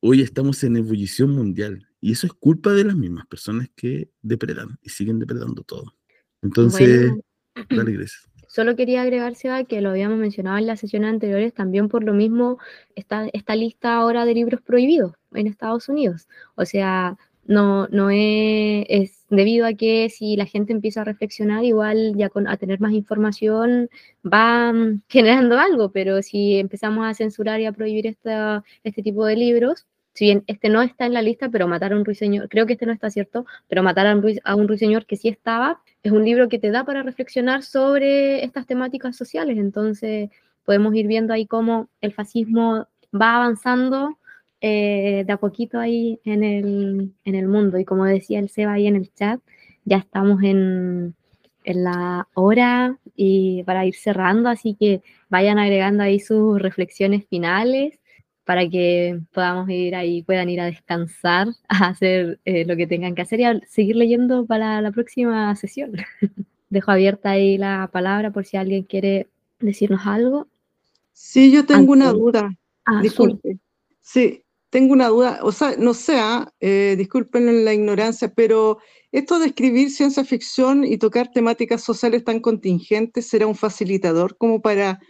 Hoy 0.00 0.22
estamos 0.22 0.62
en 0.64 0.76
ebullición 0.76 1.30
mundial. 1.30 1.86
Y 2.00 2.12
eso 2.12 2.26
es 2.26 2.32
culpa 2.32 2.72
de 2.72 2.84
las 2.84 2.96
mismas 2.96 3.26
personas 3.26 3.68
que 3.74 4.10
depredan 4.22 4.78
y 4.82 4.90
siguen 4.90 5.18
depredando 5.18 5.62
todo. 5.62 5.94
Entonces, 6.42 7.10
bueno, 7.10 7.22
dale, 7.70 7.92
Grecia. 7.96 8.20
Solo 8.48 8.76
quería 8.76 9.02
agregar, 9.02 9.34
Seba, 9.34 9.64
que 9.64 9.80
lo 9.80 9.90
habíamos 9.90 10.18
mencionado 10.18 10.56
en 10.56 10.66
las 10.66 10.80
sesiones 10.80 11.10
anteriores, 11.10 11.52
también 11.52 11.88
por 11.88 12.04
lo 12.04 12.14
mismo 12.14 12.58
está 12.94 13.28
esta 13.32 13.54
lista 13.56 13.96
ahora 13.96 14.24
de 14.24 14.34
libros 14.34 14.62
prohibidos 14.62 15.12
en 15.34 15.46
Estados 15.46 15.88
Unidos. 15.88 16.28
O 16.54 16.64
sea, 16.64 17.18
no, 17.44 17.86
no 17.88 18.08
es, 18.10 18.86
es, 18.88 19.15
debido 19.28 19.66
a 19.66 19.74
que 19.74 20.08
si 20.10 20.36
la 20.36 20.46
gente 20.46 20.72
empieza 20.72 21.00
a 21.00 21.04
reflexionar, 21.04 21.64
igual 21.64 22.14
ya 22.16 22.28
con, 22.28 22.46
a 22.48 22.56
tener 22.56 22.80
más 22.80 22.92
información 22.92 23.88
va 24.24 24.72
mm, 24.72 25.02
generando 25.08 25.58
algo, 25.58 25.90
pero 25.92 26.22
si 26.22 26.56
empezamos 26.58 27.06
a 27.06 27.14
censurar 27.14 27.60
y 27.60 27.66
a 27.66 27.72
prohibir 27.72 28.06
esta, 28.06 28.64
este 28.84 29.02
tipo 29.02 29.24
de 29.26 29.36
libros, 29.36 29.86
si 30.14 30.26
bien 30.26 30.44
este 30.46 30.70
no 30.70 30.80
está 30.82 31.04
en 31.06 31.12
la 31.12 31.22
lista, 31.22 31.50
pero 31.50 31.68
Matar 31.68 31.92
a 31.92 31.96
un 31.96 32.04
ruiseñor, 32.04 32.48
creo 32.48 32.66
que 32.66 32.72
este 32.74 32.86
no 32.86 32.92
está 32.92 33.10
cierto, 33.10 33.44
pero 33.68 33.82
Matar 33.82 34.06
a 34.06 34.14
un, 34.14 34.22
ruiseñor, 34.22 34.42
a 34.46 34.54
un 34.56 34.68
ruiseñor 34.68 35.06
que 35.06 35.16
sí 35.16 35.28
estaba, 35.28 35.82
es 36.02 36.12
un 36.12 36.24
libro 36.24 36.48
que 36.48 36.58
te 36.58 36.70
da 36.70 36.84
para 36.84 37.02
reflexionar 37.02 37.62
sobre 37.62 38.42
estas 38.44 38.66
temáticas 38.66 39.16
sociales, 39.16 39.58
entonces 39.58 40.30
podemos 40.64 40.94
ir 40.94 41.06
viendo 41.06 41.34
ahí 41.34 41.46
cómo 41.46 41.88
el 42.00 42.12
fascismo 42.12 42.86
va 43.14 43.36
avanzando 43.36 44.18
eh, 44.68 45.22
de 45.24 45.32
a 45.32 45.36
poquito 45.36 45.78
ahí 45.78 46.18
en 46.24 46.42
el, 46.42 47.12
en 47.24 47.34
el 47.36 47.46
mundo. 47.46 47.78
Y 47.78 47.84
como 47.84 48.04
decía 48.04 48.40
el 48.40 48.48
Seba 48.48 48.72
ahí 48.72 48.88
en 48.88 48.96
el 48.96 49.14
chat, 49.14 49.40
ya 49.84 49.98
estamos 49.98 50.42
en, 50.42 51.14
en 51.62 51.84
la 51.84 52.26
hora 52.34 52.98
y 53.14 53.62
para 53.62 53.86
ir 53.86 53.94
cerrando, 53.94 54.48
así 54.48 54.74
que 54.74 55.02
vayan 55.28 55.60
agregando 55.60 56.02
ahí 56.02 56.18
sus 56.18 56.60
reflexiones 56.60 57.24
finales 57.28 58.00
para 58.44 58.68
que 58.68 59.20
podamos 59.32 59.68
ir 59.70 59.94
ahí, 59.94 60.22
puedan 60.22 60.48
ir 60.48 60.60
a 60.60 60.66
descansar, 60.66 61.46
a 61.68 61.88
hacer 61.88 62.40
eh, 62.44 62.64
lo 62.64 62.74
que 62.74 62.88
tengan 62.88 63.14
que 63.14 63.22
hacer 63.22 63.38
y 63.38 63.44
a 63.44 63.60
seguir 63.68 63.94
leyendo 63.94 64.46
para 64.46 64.80
la 64.80 64.90
próxima 64.90 65.54
sesión. 65.54 65.92
Dejo 66.70 66.90
abierta 66.90 67.30
ahí 67.30 67.56
la 67.56 67.88
palabra 67.92 68.32
por 68.32 68.44
si 68.44 68.56
alguien 68.56 68.82
quiere 68.82 69.28
decirnos 69.60 70.06
algo. 70.06 70.48
Sí, 71.12 71.52
yo 71.52 71.64
tengo 71.64 71.94
Antes. 71.94 72.08
una 72.08 72.12
duda. 72.12 72.58
Ah, 72.84 73.00
Disculpe. 73.00 73.58
Sí, 74.00 74.42
tengo 74.76 74.92
una 74.92 75.08
duda, 75.08 75.38
o 75.42 75.52
sea, 75.52 75.74
no 75.78 75.94
sé, 75.94 76.18
eh, 76.60 76.96
disculpen 76.98 77.64
la 77.64 77.72
ignorancia, 77.72 78.34
pero 78.34 78.76
esto 79.10 79.38
de 79.38 79.46
escribir 79.46 79.88
ciencia 79.88 80.22
ficción 80.22 80.84
y 80.84 80.98
tocar 80.98 81.30
temáticas 81.32 81.82
sociales 81.82 82.24
tan 82.24 82.40
contingentes, 82.40 83.26
¿será 83.26 83.46
un 83.46 83.54
facilitador 83.54 84.36
como 84.36 84.60
para 84.60 85.00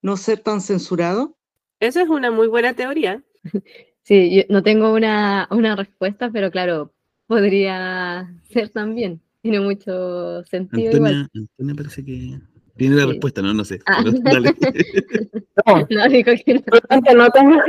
no 0.00 0.16
ser 0.16 0.38
tan 0.40 0.62
censurado? 0.62 1.36
Esa 1.78 2.00
es 2.04 2.08
una 2.08 2.30
muy 2.30 2.48
buena 2.48 2.72
teoría. 2.72 3.22
Sí, 4.04 4.34
yo 4.34 4.42
no 4.48 4.64
tengo 4.64 4.92
una, 4.92 5.46
una 5.52 5.76
respuesta, 5.76 6.28
pero 6.32 6.50
claro, 6.50 6.92
podría 7.28 8.34
ser 8.50 8.68
también. 8.70 9.20
Tiene 9.42 9.60
mucho 9.60 10.42
sentido. 10.44 10.90
Antonia, 10.90 11.10
igual. 11.12 11.30
Antonia 11.36 11.74
parece 11.76 12.04
que 12.04 12.40
Tiene 12.76 12.96
la 12.96 13.02
Sí. 13.04 13.10
respuesta, 13.10 13.42
no, 13.42 13.54
no 13.54 13.64
sé. 13.64 13.78
Ah. 13.86 14.02
pero 14.02 14.18
dale. 14.24 14.54
No, 15.66 15.86
No, 15.88 16.08
digo 16.08 16.32
que 16.44 16.54
no. 16.54 16.60
Importante, 16.60 17.14
no 17.14 17.30
tengo. 17.30 17.60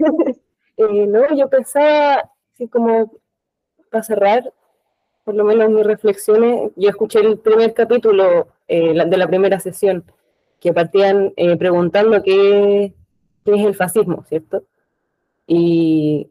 Eh, 0.76 1.06
no, 1.06 1.36
yo 1.36 1.50
pensaba, 1.50 2.30
así 2.54 2.66
como 2.66 3.12
para 3.90 4.02
cerrar, 4.02 4.50
por 5.24 5.34
lo 5.34 5.44
menos 5.44 5.68
mis 5.68 5.84
reflexiones, 5.84 6.70
yo 6.74 6.88
escuché 6.88 7.20
el 7.20 7.38
primer 7.38 7.74
capítulo 7.74 8.48
eh, 8.66 8.94
de 8.94 9.16
la 9.18 9.26
primera 9.26 9.60
sesión, 9.60 10.04
que 10.58 10.72
partían 10.72 11.34
eh, 11.36 11.56
preguntando 11.58 12.22
qué, 12.22 12.94
qué 13.44 13.54
es 13.54 13.66
el 13.66 13.74
fascismo, 13.74 14.24
¿cierto? 14.26 14.64
Y, 15.46 16.30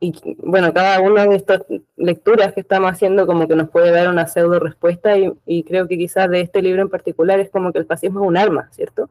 y, 0.00 0.14
bueno, 0.38 0.72
cada 0.72 1.00
una 1.00 1.26
de 1.26 1.36
estas 1.36 1.62
lecturas 1.96 2.54
que 2.54 2.60
estamos 2.60 2.92
haciendo 2.92 3.26
como 3.26 3.46
que 3.46 3.56
nos 3.56 3.68
puede 3.68 3.90
dar 3.90 4.08
una 4.08 4.26
pseudo 4.26 4.58
respuesta 4.58 5.18
y, 5.18 5.34
y 5.44 5.64
creo 5.64 5.86
que 5.86 5.98
quizás 5.98 6.30
de 6.30 6.40
este 6.40 6.62
libro 6.62 6.80
en 6.80 6.88
particular 6.88 7.40
es 7.40 7.50
como 7.50 7.72
que 7.72 7.78
el 7.78 7.86
fascismo 7.86 8.22
es 8.22 8.28
un 8.28 8.38
arma, 8.38 8.70
¿cierto? 8.72 9.10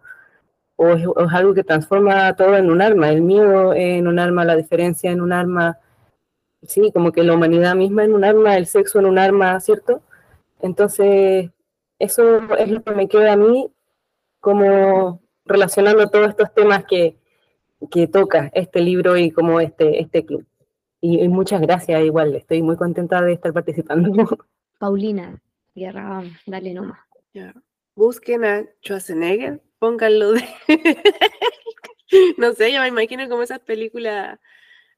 O 0.82 0.90
es, 0.90 1.06
o 1.06 1.26
es 1.26 1.34
algo 1.34 1.54
que 1.54 1.64
transforma 1.64 2.36
todo 2.36 2.58
en 2.58 2.72
un 2.72 2.82
arma, 2.82 3.12
el 3.12 3.22
miedo 3.22 3.74
en 3.76 4.08
un 4.08 4.18
arma, 4.18 4.44
la 4.44 4.56
diferencia 4.56 5.12
en 5.12 5.22
un 5.22 5.32
arma, 5.32 5.78
sí, 6.64 6.92
como 6.92 7.12
que 7.12 7.24
la 7.24 7.36
humanidad 7.36 7.76
misma 7.76 8.04
en 8.04 8.14
un 8.16 8.24
arma, 8.24 8.58
el 8.58 8.66
sexo 8.66 8.98
en 8.98 9.06
un 9.06 9.20
arma, 9.20 9.60
¿cierto? 9.60 10.02
Entonces, 10.60 11.52
eso 12.00 12.56
es 12.56 12.70
lo 12.72 12.84
que 12.84 12.96
me 12.96 13.08
queda 13.08 13.34
a 13.34 13.36
mí 13.36 13.72
como 14.40 15.22
relacionando 15.46 16.10
todos 16.10 16.30
estos 16.30 16.52
temas 16.52 16.84
que, 16.86 17.16
que 17.92 18.08
toca 18.08 18.50
este 18.52 18.82
libro 18.82 19.18
y 19.18 19.30
como 19.30 19.60
este, 19.60 20.02
este 20.02 20.26
club. 20.26 20.48
Y, 21.00 21.22
y 21.22 21.28
muchas 21.28 21.62
gracias 21.62 22.04
igual, 22.04 22.36
estoy 22.36 22.64
muy 22.64 22.76
contenta 22.76 23.22
de 23.22 23.34
estar 23.34 23.54
participando. 23.54 24.12
Paulina, 24.80 25.40
Guerra, 25.76 26.24
dale 26.48 26.74
nomás. 26.74 27.00
Ya. 27.36 27.54
Busquen 27.96 28.46
a 28.46 28.66
Schwarzenegger, 28.82 29.62
pónganlo 29.82 30.34
de... 30.34 30.48
no 32.38 32.54
sé, 32.54 32.72
yo 32.72 32.82
me 32.82 32.88
imagino 32.88 33.28
como 33.28 33.42
esas 33.42 33.62
películas 33.62 34.40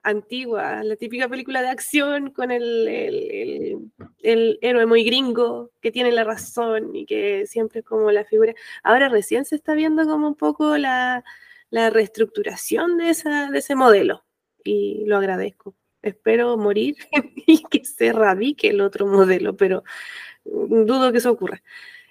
antiguas, 0.03 0.83
la 0.85 0.97
típica 0.97 1.29
película 1.29 1.61
de 1.61 1.69
acción 1.69 2.31
con 2.31 2.51
el, 2.51 3.89
el, 4.19 4.59
héroe 4.61 4.85
muy 4.85 5.05
gringo 5.05 5.71
que 5.79 5.89
tiene 5.89 6.11
la 6.11 6.25
razón 6.25 6.93
y 6.93 7.05
que 7.05 7.47
siempre 7.47 7.79
es 7.79 7.85
como 7.85 8.11
la 8.11 8.25
figura. 8.25 8.53
Ahora 8.83 9.07
recién 9.07 9.45
se 9.45 9.55
está 9.55 9.73
viendo 9.73 10.05
como 10.05 10.27
un 10.27 10.35
poco 10.35 10.77
la, 10.77 11.23
la 11.69 11.89
reestructuración 11.89 12.97
de, 12.97 13.11
esa, 13.11 13.49
de 13.51 13.59
ese 13.59 13.75
modelo 13.75 14.25
y 14.65 15.05
lo 15.05 15.15
agradezco. 15.15 15.77
Espero 16.01 16.57
morir 16.57 16.97
y 17.47 17.63
que 17.63 17.85
se 17.85 18.11
radique 18.11 18.67
el 18.67 18.81
otro 18.81 19.07
modelo, 19.07 19.55
pero 19.55 19.85
mm, 20.43 20.83
dudo 20.83 21.13
que 21.13 21.19
eso 21.19 21.31
ocurra. 21.31 21.63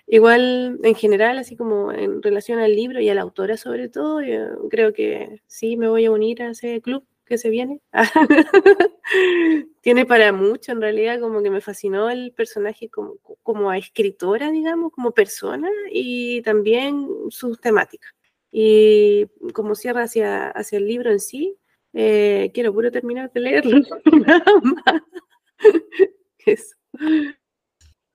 Igual, 0.06 0.78
en 0.82 0.94
general, 0.94 1.38
así 1.38 1.56
como 1.56 1.92
en 1.92 2.22
relación 2.22 2.58
al 2.58 2.74
libro 2.74 3.00
y 3.00 3.08
a 3.08 3.14
la 3.14 3.22
autora 3.22 3.56
sobre 3.56 3.88
todo, 3.88 4.20
yo 4.20 4.68
creo 4.68 4.92
que 4.92 5.40
sí 5.46 5.76
me 5.76 5.88
voy 5.88 6.04
a 6.04 6.10
unir 6.10 6.42
a 6.42 6.50
ese 6.50 6.80
club 6.82 7.04
que 7.24 7.38
se 7.38 7.50
viene. 7.50 7.80
Tiene 9.80 10.04
para 10.06 10.32
mucho, 10.32 10.72
en 10.72 10.80
realidad, 10.80 11.20
como 11.20 11.42
que 11.42 11.50
me 11.50 11.60
fascinó 11.60 12.10
el 12.10 12.32
personaje 12.32 12.88
como, 12.90 13.16
como 13.42 13.72
escritora, 13.72 14.50
digamos, 14.50 14.92
como 14.92 15.12
persona 15.12 15.68
y 15.90 16.42
también 16.42 17.08
sus 17.30 17.60
temáticas. 17.60 18.12
Y 18.50 19.26
como 19.54 19.74
cierra 19.74 20.02
hacia, 20.02 20.50
hacia 20.50 20.78
el 20.78 20.86
libro 20.86 21.10
en 21.10 21.20
sí, 21.20 21.56
eh, 21.94 22.50
quiero 22.52 22.72
puro 22.72 22.90
terminar 22.90 23.32
de 23.32 23.40
leerlo. 23.40 23.80
Eso. 26.46 26.76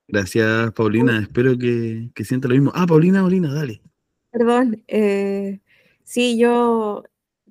Gracias, 0.07 0.71
Paulina. 0.73 1.19
Espero 1.19 1.57
que, 1.57 2.09
que 2.15 2.23
sienta 2.23 2.47
lo 2.47 2.53
mismo. 2.53 2.71
Ah, 2.73 2.87
Paulina, 2.87 3.21
Paulina, 3.21 3.53
dale. 3.53 3.81
Perdón, 4.31 4.83
eh, 4.87 5.59
sí, 6.03 6.37
yo 6.37 7.03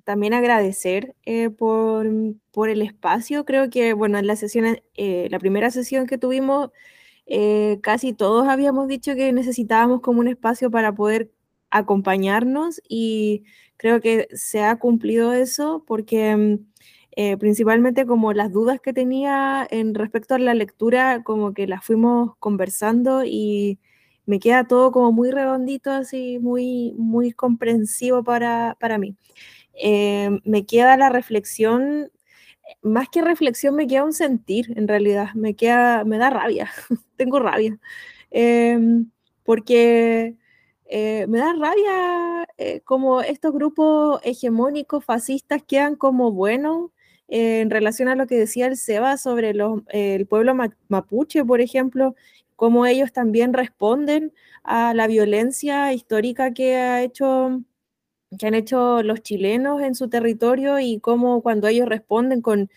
también 0.07 0.33
agradecer 0.33 1.15
eh, 1.25 1.49
por, 1.49 2.07
por 2.51 2.69
el 2.69 2.81
espacio. 2.81 3.43
Creo 3.43 3.69
que, 3.69 3.91
bueno, 3.91 4.17
en 4.17 4.25
la 4.25 4.37
sesión, 4.37 4.79
eh, 4.95 5.27
la 5.29 5.37
primera 5.37 5.69
sesión 5.69 6.07
que 6.07 6.17
tuvimos, 6.17 6.71
eh, 7.25 7.79
casi 7.83 8.13
todos 8.13 8.47
habíamos 8.47 8.87
dicho 8.87 9.15
que 9.15 9.33
necesitábamos 9.33 9.99
como 9.99 10.21
un 10.21 10.29
espacio 10.29 10.71
para 10.71 10.95
poder 10.95 11.29
acompañarnos 11.71 12.81
y 12.87 13.43
creo 13.75 13.99
que 13.99 14.29
se 14.31 14.63
ha 14.63 14.77
cumplido 14.77 15.33
eso 15.33 15.83
porque 15.85 16.37
mm, 16.37 16.65
eh, 17.19 17.35
principalmente 17.37 18.05
como 18.05 18.31
las 18.31 18.51
dudas 18.51 18.79
que 18.79 18.93
tenía 18.93 19.67
en 19.71 19.95
respecto 19.95 20.35
a 20.35 20.39
la 20.39 20.53
lectura, 20.53 21.23
como 21.23 21.51
que 21.53 21.65
las 21.67 21.83
fuimos 21.83 22.35
conversando 22.37 23.23
y 23.25 23.79
me 24.27 24.39
queda 24.39 24.67
todo 24.67 24.91
como 24.91 25.11
muy 25.11 25.31
redondito, 25.31 25.89
así 25.91 26.37
muy, 26.39 26.93
muy 26.97 27.31
comprensivo 27.31 28.23
para, 28.23 28.77
para 28.79 28.99
mí. 28.99 29.15
Eh, 29.73 30.29
me 30.45 30.65
queda 30.67 30.95
la 30.97 31.09
reflexión, 31.09 32.11
más 32.83 33.09
que 33.09 33.21
reflexión, 33.23 33.75
me 33.75 33.87
queda 33.87 34.03
un 34.05 34.13
sentir, 34.13 34.73
en 34.77 34.87
realidad, 34.87 35.33
me 35.35 35.55
queda, 35.55 36.03
me 36.05 36.19
da 36.19 36.29
rabia, 36.29 36.69
tengo 37.17 37.39
rabia, 37.39 37.79
Em, 38.31 39.09
porque 39.43 40.35
eh, 40.85 41.25
me 41.27 41.39
da 41.39 41.53
rabia 41.53 42.47
como 42.85 43.21
estos 43.21 43.53
grupos 43.53 44.19
hegemónicos 44.23 45.03
fascistas 45.05 45.63
quedan 45.63 45.95
como 45.95 46.31
buenos 46.31 46.91
en 47.27 47.69
relación 47.69 48.07
a 48.09 48.15
lo 48.15 48.27
que 48.27 48.37
decía 48.37 48.67
el 48.67 48.77
Seba 48.77 49.17
sobre 49.17 49.51
el 49.89 50.27
pueblo 50.27 50.55
ma- 50.55 50.75
mapuche, 50.89 51.43
por 51.45 51.61
ejemplo, 51.61 52.15
cómo 52.55 52.85
ellos 52.85 53.11
también 53.13 53.53
responden 53.53 54.33
a 54.63 54.93
la 54.93 55.07
violencia 55.07 55.93
histórica 55.93 56.53
que 56.53 56.75
ha 56.77 57.03
hecho 57.03 57.61
que 58.39 58.47
han 58.47 58.55
hecho 58.55 59.03
los 59.03 59.21
chilenos 59.21 59.81
en 59.81 59.95
su 59.95 60.09
territorio 60.09 60.79
y 60.79 60.99
cómo 60.99 61.41
cuando 61.41 61.67
ellos 61.67 61.87
responden 61.87 62.41
con 62.41 62.69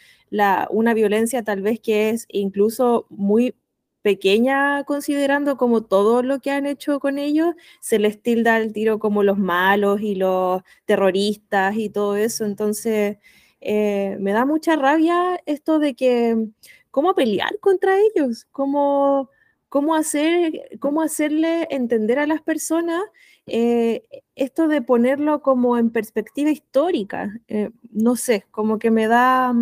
una 0.70 0.94
violencia 0.94 1.42
tal 1.42 1.62
vez 1.62 1.80
que 1.80 2.10
es 2.10 2.26
incluso 2.28 3.06
muy 3.10 3.54
pequeña 4.02 4.84
considerando 4.84 5.56
como 5.58 5.82
todo 5.82 6.22
lo 6.22 6.40
que 6.40 6.50
han 6.52 6.66
hecho 6.66 7.00
con 7.00 7.18
ellos, 7.18 7.54
se 7.80 7.98
les 7.98 8.22
tilda 8.22 8.56
el 8.58 8.72
tiro 8.72 8.98
como 8.98 9.22
los 9.22 9.38
malos 9.38 10.00
y 10.00 10.14
los 10.14 10.62
terroristas 10.86 11.76
y 11.76 11.90
todo 11.90 12.16
eso. 12.16 12.44
Entonces, 12.46 13.18
eh, 13.60 14.16
me 14.20 14.32
da 14.32 14.44
mucha 14.46 14.76
rabia 14.76 15.40
esto 15.46 15.78
de 15.78 15.94
que, 15.94 16.48
¿cómo 16.90 17.14
pelear 17.14 17.58
contra 17.60 17.98
ellos? 17.98 18.46
¿Cómo, 18.52 19.30
cómo, 19.68 19.94
hacer, 19.94 20.78
cómo 20.80 21.02
hacerle 21.02 21.66
entender 21.70 22.18
a 22.18 22.26
las 22.26 22.42
personas 22.42 23.02
eh, 23.46 24.04
esto 24.34 24.68
de 24.68 24.82
ponerlo 24.82 25.42
como 25.42 25.76
en 25.78 25.90
perspectiva 25.90 26.50
histórica? 26.50 27.38
Eh, 27.48 27.70
no 27.90 28.16
sé, 28.16 28.46
como 28.50 28.78
que 28.78 28.90
me 28.90 29.06
da... 29.06 29.52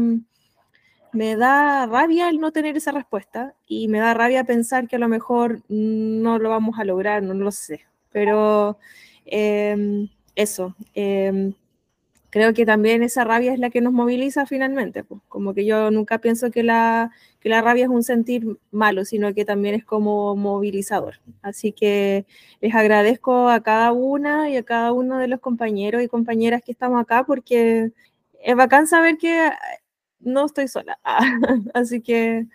me 1.12 1.36
da 1.36 1.86
rabia 1.86 2.28
el 2.28 2.38
no 2.40 2.52
tener 2.52 2.76
esa 2.76 2.92
respuesta 2.92 3.54
y 3.66 3.88
me 3.88 3.98
da 3.98 4.14
rabia 4.14 4.44
pensar 4.44 4.86
que 4.88 4.96
a 4.96 4.98
lo 4.98 5.08
mejor 5.08 5.62
no 5.68 6.38
lo 6.38 6.50
vamos 6.50 6.78
a 6.78 6.84
lograr, 6.84 7.22
no 7.22 7.34
lo 7.34 7.50
sé. 7.50 7.80
Pero 8.12 8.78
em, 9.26 10.08
eso, 10.34 10.74
em, 10.94 11.52
creo 12.30 12.52
que 12.54 12.66
también 12.66 13.02
esa 13.02 13.24
rabia 13.24 13.52
es 13.52 13.58
la 13.58 13.70
que 13.70 13.80
nos 13.80 13.92
moviliza 13.92 14.46
finalmente. 14.46 15.04
pues, 15.04 15.20
Como 15.28 15.54
que 15.54 15.64
yo 15.64 15.90
nunca 15.90 16.18
pienso 16.18 16.50
que 16.50 16.62
la, 16.62 17.10
que 17.40 17.48
la 17.48 17.62
rabia 17.62 17.84
es 17.84 17.90
un 17.90 18.02
sentir 18.02 18.58
malo, 18.70 19.04
sino 19.04 19.32
que 19.34 19.44
también 19.44 19.74
es 19.74 19.84
como 19.84 20.36
movilizador. 20.36 21.20
Así 21.42 21.72
que 21.72 22.26
les 22.60 22.74
agradezco 22.74 23.48
a 23.48 23.62
cada 23.62 23.92
una 23.92 24.50
y 24.50 24.56
a 24.56 24.62
cada 24.62 24.92
uno 24.92 25.18
de 25.18 25.28
los 25.28 25.40
compañeros 25.40 26.02
y 26.02 26.08
compañeras 26.08 26.62
que 26.62 26.72
estamos 26.72 27.00
acá 27.00 27.24
porque 27.24 27.92
es 28.42 28.56
bacán 28.56 28.86
saber 28.86 29.16
que 29.18 29.50
no 30.20 30.46
estoy 30.46 30.68
sola. 30.68 30.98
Así 31.74 32.00
que 32.00 32.46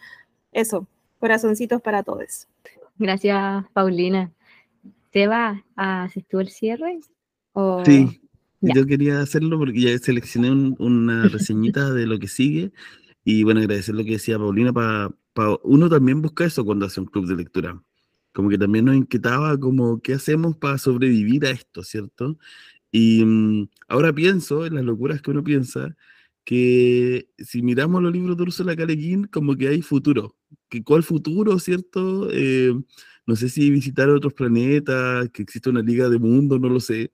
eso, 0.52 0.88
corazoncitos 1.20 1.82
para 1.82 2.04
todos. 2.04 2.48
Gracias, 2.98 3.66
Paulina. 3.74 4.32
Seba, 5.12 5.64
¿haces 5.76 6.26
tú 6.28 6.40
el 6.40 6.50
cierre? 6.50 7.00
¿O- 7.54 7.84
Sí, 7.86 8.22
Ya. 8.68 8.74
yo 8.76 8.86
quería 8.86 9.22
hacerlo 9.22 9.58
porque 9.60 9.80
ya 9.82 9.98
seleccioné 9.98 10.52
un- 10.52 10.76
una 10.80 11.24
reseñita 11.30 11.92
de 11.94 12.08
lo 12.08 12.20
que 12.20 12.28
sigue 12.28 12.72
y 13.26 13.44
bueno, 13.44 13.60
agradecer 13.62 13.96
lo 13.96 14.04
que 14.04 14.12
decía 14.12 14.38
Paulina 14.38 14.74
para 14.74 15.10
uno 15.64 15.90
también 15.90 16.22
busca 16.22 16.46
eso 16.46 16.64
cuando 16.66 16.86
hace 16.86 17.00
un 17.02 17.08
club 17.08 17.28
de 17.28 17.36
lectura. 17.36 17.82
Como 18.34 18.50
que 18.50 18.58
también 18.58 18.86
nos 18.86 18.96
inquietaba 18.96 19.58
como 19.60 20.00
qué 20.02 20.14
hacemos 20.14 20.58
para 20.58 20.78
sobrevivir 20.78 21.46
a 21.46 21.52
esto, 21.52 21.84
¿cierto? 21.84 22.38
Y 22.92 23.24
mm, 23.26 23.70
ahora 23.90 24.14
pienso 24.14 24.66
en 24.66 24.76
las 24.76 24.86
locuras 24.86 25.22
que 25.22 25.32
uno 25.32 25.44
piensa 25.44 25.96
que 26.46 27.30
si 27.38 27.62
miramos 27.62 28.02
los 28.04 28.12
libros 28.14 28.38
de 28.38 28.44
Ursula 28.44 28.76
K. 28.76 28.86
Como 29.32 29.56
que 29.56 29.68
hay 29.70 29.82
futuro. 29.82 30.36
¿Que 30.70 30.84
¿Cuál 30.84 31.04
futuro, 31.04 31.58
cierto? 31.60 32.30
Eh, 32.32 32.74
no 33.26 33.36
sé 33.36 33.50
si 33.50 33.70
visitar 33.72 34.10
otros 34.10 34.34
planetas, 34.34 35.30
que 35.32 35.44
existe 35.44 35.70
una 35.70 35.82
liga 35.82 36.10
de 36.10 36.20
mundo, 36.20 36.60
no 36.60 36.70
lo 36.70 36.80
sé. 36.80 37.12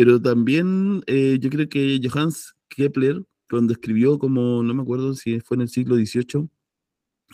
Pero 0.00 0.18
también 0.18 1.02
eh, 1.06 1.36
yo 1.42 1.50
creo 1.50 1.68
que 1.68 2.00
Johannes 2.02 2.54
Kepler, 2.70 3.22
cuando 3.50 3.74
escribió 3.74 4.18
como, 4.18 4.62
no 4.62 4.72
me 4.72 4.80
acuerdo 4.80 5.12
si 5.12 5.40
fue 5.40 5.56
en 5.56 5.60
el 5.60 5.68
siglo 5.68 5.94
XVIII, 5.96 6.48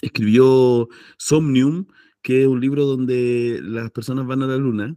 escribió 0.03 0.89
Somnium, 1.17 1.87
que 2.23 2.43
es 2.43 2.49
un 2.49 2.61
libro 2.61 2.85
donde 2.85 3.61
las 3.63 3.93
personas 3.93 4.27
van 4.27 4.43
a 4.43 4.49
la 4.49 4.57
luna. 4.57 4.97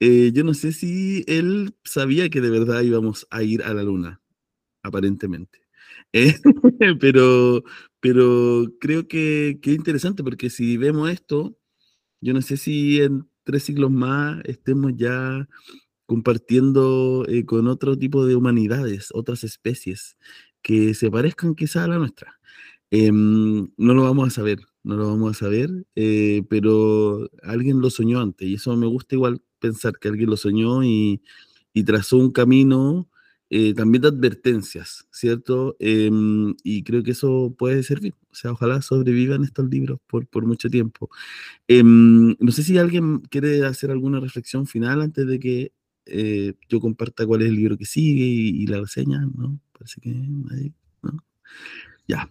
Eh, 0.00 0.32
yo 0.34 0.42
no 0.42 0.54
sé 0.54 0.72
si 0.72 1.22
él 1.28 1.76
sabía 1.84 2.28
que 2.30 2.40
de 2.40 2.50
verdad 2.50 2.82
íbamos 2.82 3.28
a 3.30 3.44
ir 3.44 3.62
a 3.62 3.72
la 3.74 3.84
luna, 3.84 4.20
aparentemente. 4.82 5.60
Eh, 6.12 6.34
pero, 7.00 7.62
pero 8.00 8.72
creo 8.80 9.06
que, 9.06 9.60
que 9.62 9.70
es 9.70 9.76
interesante 9.76 10.24
porque 10.24 10.50
si 10.50 10.78
vemos 10.78 11.08
esto, 11.10 11.56
yo 12.20 12.34
no 12.34 12.42
sé 12.42 12.56
si 12.56 13.00
en 13.00 13.28
tres 13.44 13.62
siglos 13.62 13.92
más 13.92 14.40
estemos 14.46 14.94
ya 14.96 15.46
compartiendo 16.06 17.24
eh, 17.28 17.44
con 17.44 17.68
otro 17.68 17.98
tipo 17.98 18.26
de 18.26 18.36
humanidades, 18.36 19.08
otras 19.12 19.44
especies 19.44 20.16
que 20.62 20.94
se 20.94 21.10
parezcan 21.10 21.54
quizá 21.54 21.84
a 21.84 21.88
la 21.88 21.98
nuestra. 21.98 22.40
Em, 22.90 23.68
no 23.76 23.94
lo 23.94 24.02
vamos 24.04 24.28
a 24.28 24.30
saber, 24.30 24.60
no 24.84 24.96
lo 24.96 25.08
vamos 25.08 25.32
a 25.32 25.38
saber, 25.46 25.70
eh, 25.96 26.42
pero 26.48 27.28
alguien 27.42 27.80
lo 27.80 27.90
soñó 27.90 28.20
antes 28.20 28.46
y 28.48 28.54
eso 28.54 28.76
me 28.76 28.86
gusta 28.86 29.14
igual 29.16 29.42
pensar 29.58 29.98
que 29.98 30.08
alguien 30.08 30.30
lo 30.30 30.36
soñó 30.36 30.84
y, 30.84 31.22
trazó 31.84 32.18
un 32.18 32.30
camino 32.30 33.08
eh, 33.50 33.74
también 33.74 34.02
de 34.02 34.08
advertencias, 34.08 35.06
¿cierto? 35.10 35.76
Em, 35.80 36.54
y 36.62 36.84
creo 36.84 37.02
que 37.02 37.12
eso 37.12 37.54
puede 37.58 37.82
servir, 37.82 38.14
o 38.30 38.34
sea, 38.34 38.52
ojalá 38.52 38.80
sobrevivan 38.82 39.42
estos 39.44 39.68
libros 39.68 39.98
por, 40.06 40.26
por 40.28 40.46
mucho 40.46 40.70
tiempo. 40.70 41.10
Em, 41.68 42.36
no 42.38 42.52
sé 42.52 42.62
si 42.62 42.78
alguien 42.78 43.20
quiere 43.22 43.64
hacer 43.66 43.90
alguna 43.90 44.20
reflexión 44.20 44.66
final 44.66 45.02
antes 45.02 45.26
de 45.26 45.40
que 45.40 45.72
eh, 46.06 46.54
yo 46.68 46.80
comparta 46.80 47.26
cuál 47.26 47.42
es 47.42 47.48
el 47.48 47.56
libro 47.56 47.78
que 47.78 47.86
sigue 47.86 48.24
y, 48.24 48.66
la 48.66 48.80
reseña, 48.80 49.20
¿no? 49.36 49.60
Parece 49.72 50.00
que 50.00 50.10
¿no? 50.10 51.24
Ya. 52.08 52.28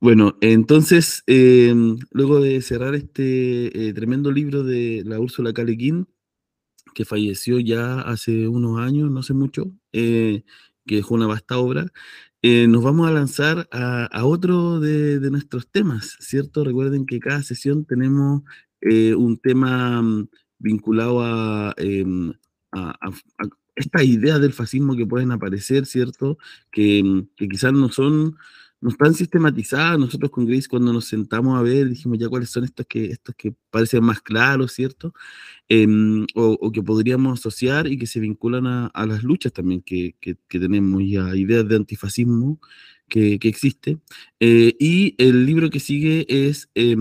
Bueno, 0.00 0.36
entonces, 0.40 1.22
em, 1.26 1.98
luego 2.12 2.40
de 2.40 2.60
cerrar 2.60 2.94
este 2.94 3.88
eh, 3.88 3.94
tremendo 3.94 4.30
libro 4.32 4.62
de 4.62 5.02
la 5.06 5.18
Úrsula 5.18 5.52
K. 5.54 5.64
que 6.94 7.04
falleció 7.04 7.58
ya 7.58 8.00
hace 8.00 8.48
unos 8.48 8.78
años, 8.78 9.10
no 9.10 9.22
sé 9.22 9.34
mucho, 9.34 9.72
eh, 9.92 10.44
que 10.86 10.96
dejó 10.96 11.14
una 11.14 11.26
vasta 11.26 11.58
obra, 11.58 11.92
nos 12.42 12.84
vamos 12.84 13.08
a 13.08 13.10
lanzar 13.10 13.68
a, 13.72 14.26
otro 14.26 14.78
de, 14.78 15.18
de, 15.18 15.30
nuestros 15.30 15.66
temas, 15.70 16.18
¿cierto? 16.20 16.62
Recuerden 16.62 17.06
que 17.06 17.18
cada 17.18 17.42
sesión 17.42 17.86
tenemos 17.86 18.42
un 18.82 19.38
tema 19.38 20.02
mm, 20.02 20.28
vinculado 20.58 21.22
a, 21.22 21.74
em, 21.78 22.34
a, 22.74 23.10
estas 23.76 24.04
ideas 24.04 24.40
del 24.40 24.52
fascismo 24.52 24.96
que 24.96 25.06
pueden 25.06 25.32
aparecer, 25.32 25.86
¿cierto? 25.86 26.38
Que, 26.70 27.02
mm, 27.02 27.28
que 27.36 27.48
quizás 27.48 27.72
no 27.72 27.88
son, 27.88 28.36
no 28.80 28.90
están 28.90 29.14
sistematizadas. 29.14 29.98
Nosotros 29.98 30.30
con 30.30 30.46
Grace 30.46 30.68
cuando 30.68 30.92
nos 30.92 31.06
sentamos 31.06 31.58
a 31.58 31.62
ver, 31.62 31.88
dijimos 31.88 32.18
ya 32.18 32.28
cuáles 32.28 32.50
son 32.50 32.64
estos 32.64 32.86
que, 32.86 33.06
estos 33.06 33.34
que 33.34 33.54
parecen 33.70 34.04
más 34.04 34.20
claros, 34.20 34.72
¿cierto? 34.72 35.12
Em, 35.68 36.26
o, 36.34 36.70
que 36.72 36.82
podríamos 36.82 37.40
asociar 37.40 37.86
y 37.86 37.98
que 37.98 38.06
se 38.06 38.20
vinculan 38.20 38.66
a, 38.66 39.06
las 39.06 39.22
luchas 39.22 39.52
también 39.52 39.82
que, 39.82 40.14
que, 40.20 40.36
tenemos 40.48 41.02
y 41.02 41.16
a 41.16 41.34
ideas 41.34 41.66
de 41.68 41.76
antifascismo 41.76 42.60
que, 43.08 43.38
que 43.38 43.48
existe. 43.48 43.98
Eh, 44.40 44.76
y 44.78 45.14
el 45.18 45.46
libro 45.46 45.70
que 45.70 45.80
sigue 45.80 46.26
es, 46.28 46.68
eh, 46.74 46.96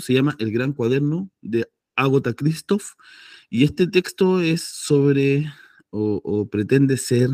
se 0.00 0.14
llama 0.14 0.36
El 0.38 0.52
Gran 0.52 0.72
Cuaderno 0.72 1.30
de 1.42 1.68
Agota 1.96 2.32
Christoph. 2.34 2.94
Y 3.50 3.64
este 3.64 3.88
texto 3.88 4.40
es 4.40 4.62
sobre, 4.62 5.52
o, 5.90 6.48
pretende 6.48 6.96
ser, 6.96 7.30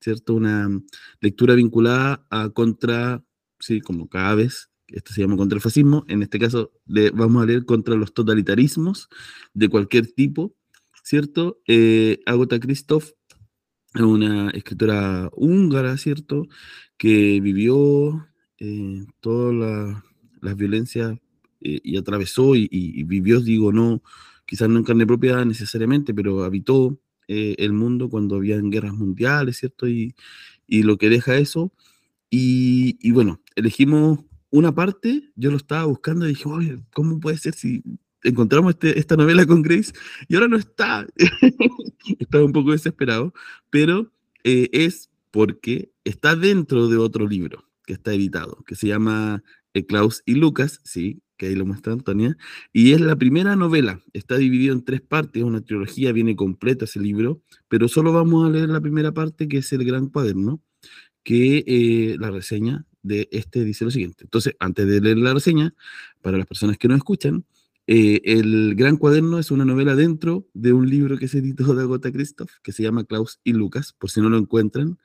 ¿cierto? 0.00 0.34
Una 0.34 0.70
lectura 1.20 1.54
vinculada 1.54 2.24
a 2.30 2.50
contra, 2.50 3.24
sí, 3.58 3.80
como 3.80 4.08
cada 4.08 4.36
vez, 4.36 4.70
esto 4.86 5.12
se 5.12 5.22
llama 5.22 5.36
contra 5.36 5.56
el 5.56 5.62
fascismo, 5.62 6.04
en 6.06 6.22
este 6.22 6.38
caso 6.38 6.72
le, 6.86 7.10
vamos 7.10 7.42
a 7.42 7.46
leer 7.46 7.64
contra 7.64 7.96
los 7.96 8.14
totalitarismos 8.14 9.08
de 9.54 9.68
cualquier 9.68 10.06
tipo, 10.06 10.54
¿cierto? 11.02 11.60
Eh, 11.66 12.20
Agota 12.26 12.60
Christoph 12.60 13.10
es 13.92 14.02
una 14.02 14.50
escritora 14.50 15.30
húngara, 15.32 15.96
¿cierto? 15.96 16.46
Que 16.96 17.40
vivió 17.40 18.28
eh, 18.58 19.04
todas 19.18 20.00
las 20.40 20.56
violencias 20.56 21.18
eh, 21.60 21.80
y 21.82 21.96
atravesó 21.96 22.54
y, 22.54 22.68
y, 22.70 23.02
vivió, 23.02 23.40
digo, 23.40 23.72
no, 23.72 24.02
quizás 24.46 24.68
no 24.68 24.78
en 24.78 24.84
carne 24.84 25.06
propia 25.06 25.44
necesariamente, 25.44 26.14
pero 26.14 26.44
habitó 26.44 26.98
eh, 27.28 27.56
el 27.58 27.72
mundo 27.72 28.08
cuando 28.08 28.36
había 28.36 28.60
guerras 28.60 28.94
mundiales, 28.94 29.58
¿cierto? 29.58 29.88
Y, 29.88 30.14
y 30.66 30.82
lo 30.82 30.96
que 30.96 31.10
deja 31.10 31.36
eso. 31.36 31.72
Y, 32.30 32.98
y, 33.00 33.10
bueno, 33.10 33.40
elegimos 33.56 34.20
una 34.50 34.74
parte, 34.74 35.30
yo 35.34 35.50
lo 35.50 35.56
estaba 35.56 35.84
buscando 35.84 36.26
y 36.26 36.30
dije, 36.30 36.78
¿cómo 36.92 37.20
puede 37.20 37.38
ser 37.38 37.54
si 37.54 37.82
encontramos 38.22 38.74
este, 38.74 38.98
esta 38.98 39.16
novela 39.16 39.46
con 39.46 39.62
Grace 39.62 39.92
y 40.28 40.34
ahora 40.34 40.48
no 40.48 40.56
está? 40.56 41.06
estaba 42.18 42.44
un 42.44 42.52
poco 42.52 42.72
desesperado, 42.72 43.32
pero 43.70 44.12
eh, 44.44 44.68
es 44.72 45.10
porque 45.30 45.90
está 46.04 46.36
dentro 46.36 46.88
de 46.88 46.96
otro 46.96 47.26
libro 47.26 47.64
que 47.84 47.94
está 47.94 48.14
editado, 48.14 48.64
que 48.66 48.76
se 48.76 48.88
llama 48.88 49.42
eh, 49.74 49.84
Klaus 49.84 50.22
y 50.24 50.34
Lucas, 50.34 50.80
sí, 50.84 51.22
que 51.36 51.46
ahí 51.46 51.54
lo 51.54 51.66
muestra 51.66 51.92
Antonia, 51.92 52.36
y 52.72 52.92
es 52.92 53.00
la 53.00 53.16
primera 53.16 53.56
novela, 53.56 54.00
está 54.12 54.36
dividido 54.36 54.74
en 54.74 54.84
tres 54.84 55.00
partes, 55.00 55.42
una 55.42 55.60
trilogía, 55.60 56.12
viene 56.12 56.36
completa 56.36 56.84
ese 56.84 57.00
libro, 57.00 57.42
pero 57.68 57.88
solo 57.88 58.12
vamos 58.12 58.46
a 58.46 58.50
leer 58.50 58.68
la 58.68 58.80
primera 58.80 59.12
parte, 59.12 59.48
que 59.48 59.58
es 59.58 59.72
el 59.72 59.84
gran 59.84 60.08
cuaderno, 60.08 60.60
que 61.22 61.64
eh, 61.66 62.16
la 62.18 62.30
reseña 62.30 62.86
de 63.02 63.28
este 63.32 63.64
dice 63.64 63.84
lo 63.84 63.90
siguiente. 63.90 64.24
Entonces, 64.24 64.54
antes 64.58 64.86
de 64.86 65.00
leer 65.00 65.18
la 65.18 65.34
reseña, 65.34 65.74
para 66.22 66.38
las 66.38 66.46
personas 66.46 66.78
que 66.78 66.88
no 66.88 66.94
escuchan, 66.94 67.44
eh, 67.88 68.20
el 68.24 68.74
Gran 68.74 68.96
Cuaderno 68.96 69.38
es 69.38 69.52
una 69.52 69.64
novela 69.64 69.94
dentro 69.94 70.48
de 70.54 70.72
un 70.72 70.90
libro 70.90 71.18
que 71.18 71.28
se 71.28 71.38
editó 71.38 71.74
de 71.74 71.82
Agota 71.82 72.10
Christoph, 72.10 72.50
que 72.62 72.72
se 72.72 72.82
llama 72.82 73.04
Klaus 73.04 73.40
y 73.44 73.52
Lucas, 73.52 73.92
por 73.92 74.10
si 74.10 74.20
no 74.20 74.28
lo 74.28 74.38
encuentran. 74.38 74.98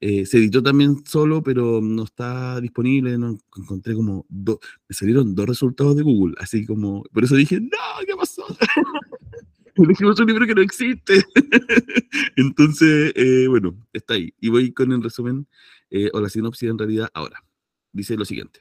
Eh, 0.00 0.26
se 0.26 0.38
editó 0.38 0.62
también 0.62 1.04
solo, 1.06 1.42
pero 1.42 1.80
no 1.80 2.04
está 2.04 2.60
disponible. 2.60 3.16
No, 3.16 3.38
encontré 3.56 3.94
como. 3.94 4.26
me 4.28 4.58
salieron 4.90 5.34
dos 5.34 5.46
resultados 5.46 5.96
de 5.96 6.02
Google, 6.02 6.34
así 6.38 6.66
como. 6.66 7.02
Por 7.04 7.24
eso 7.24 7.34
dije, 7.36 7.60
no, 7.60 8.06
¿qué 8.06 8.14
pasó? 8.16 8.44
Elegimos 9.76 10.18
un 10.20 10.26
libro 10.26 10.46
que 10.46 10.54
no 10.54 10.62
existe. 10.62 11.24
Entonces, 12.36 13.12
eh, 13.14 13.46
bueno, 13.48 13.76
está 13.92 14.14
ahí. 14.14 14.32
Y 14.40 14.48
voy 14.48 14.72
con 14.72 14.92
el 14.92 15.02
resumen 15.02 15.46
eh, 15.90 16.10
o 16.12 16.20
la 16.20 16.28
sinopsis 16.28 16.70
en 16.70 16.78
realidad 16.78 17.08
ahora. 17.14 17.42
Dice 17.92 18.16
lo 18.16 18.24
siguiente: 18.24 18.60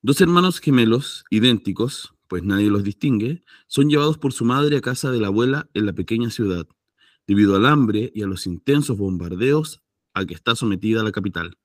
Dos 0.00 0.20
hermanos 0.20 0.60
gemelos 0.60 1.24
idénticos, 1.30 2.14
pues 2.28 2.42
nadie 2.42 2.70
los 2.70 2.84
distingue, 2.84 3.44
son 3.66 3.90
llevados 3.90 4.16
por 4.16 4.32
su 4.32 4.44
madre 4.46 4.78
a 4.78 4.80
casa 4.80 5.10
de 5.10 5.20
la 5.20 5.26
abuela 5.26 5.68
en 5.74 5.84
la 5.86 5.92
pequeña 5.92 6.30
ciudad 6.30 6.66
debido 7.26 7.56
al 7.56 7.66
hambre 7.66 8.10
y 8.14 8.22
a 8.22 8.26
los 8.26 8.46
intensos 8.46 8.98
bombardeos 8.98 9.81
a 10.14 10.24
que 10.24 10.34
está 10.34 10.54
sometida 10.56 11.02
la 11.02 11.12
capital. 11.12 11.56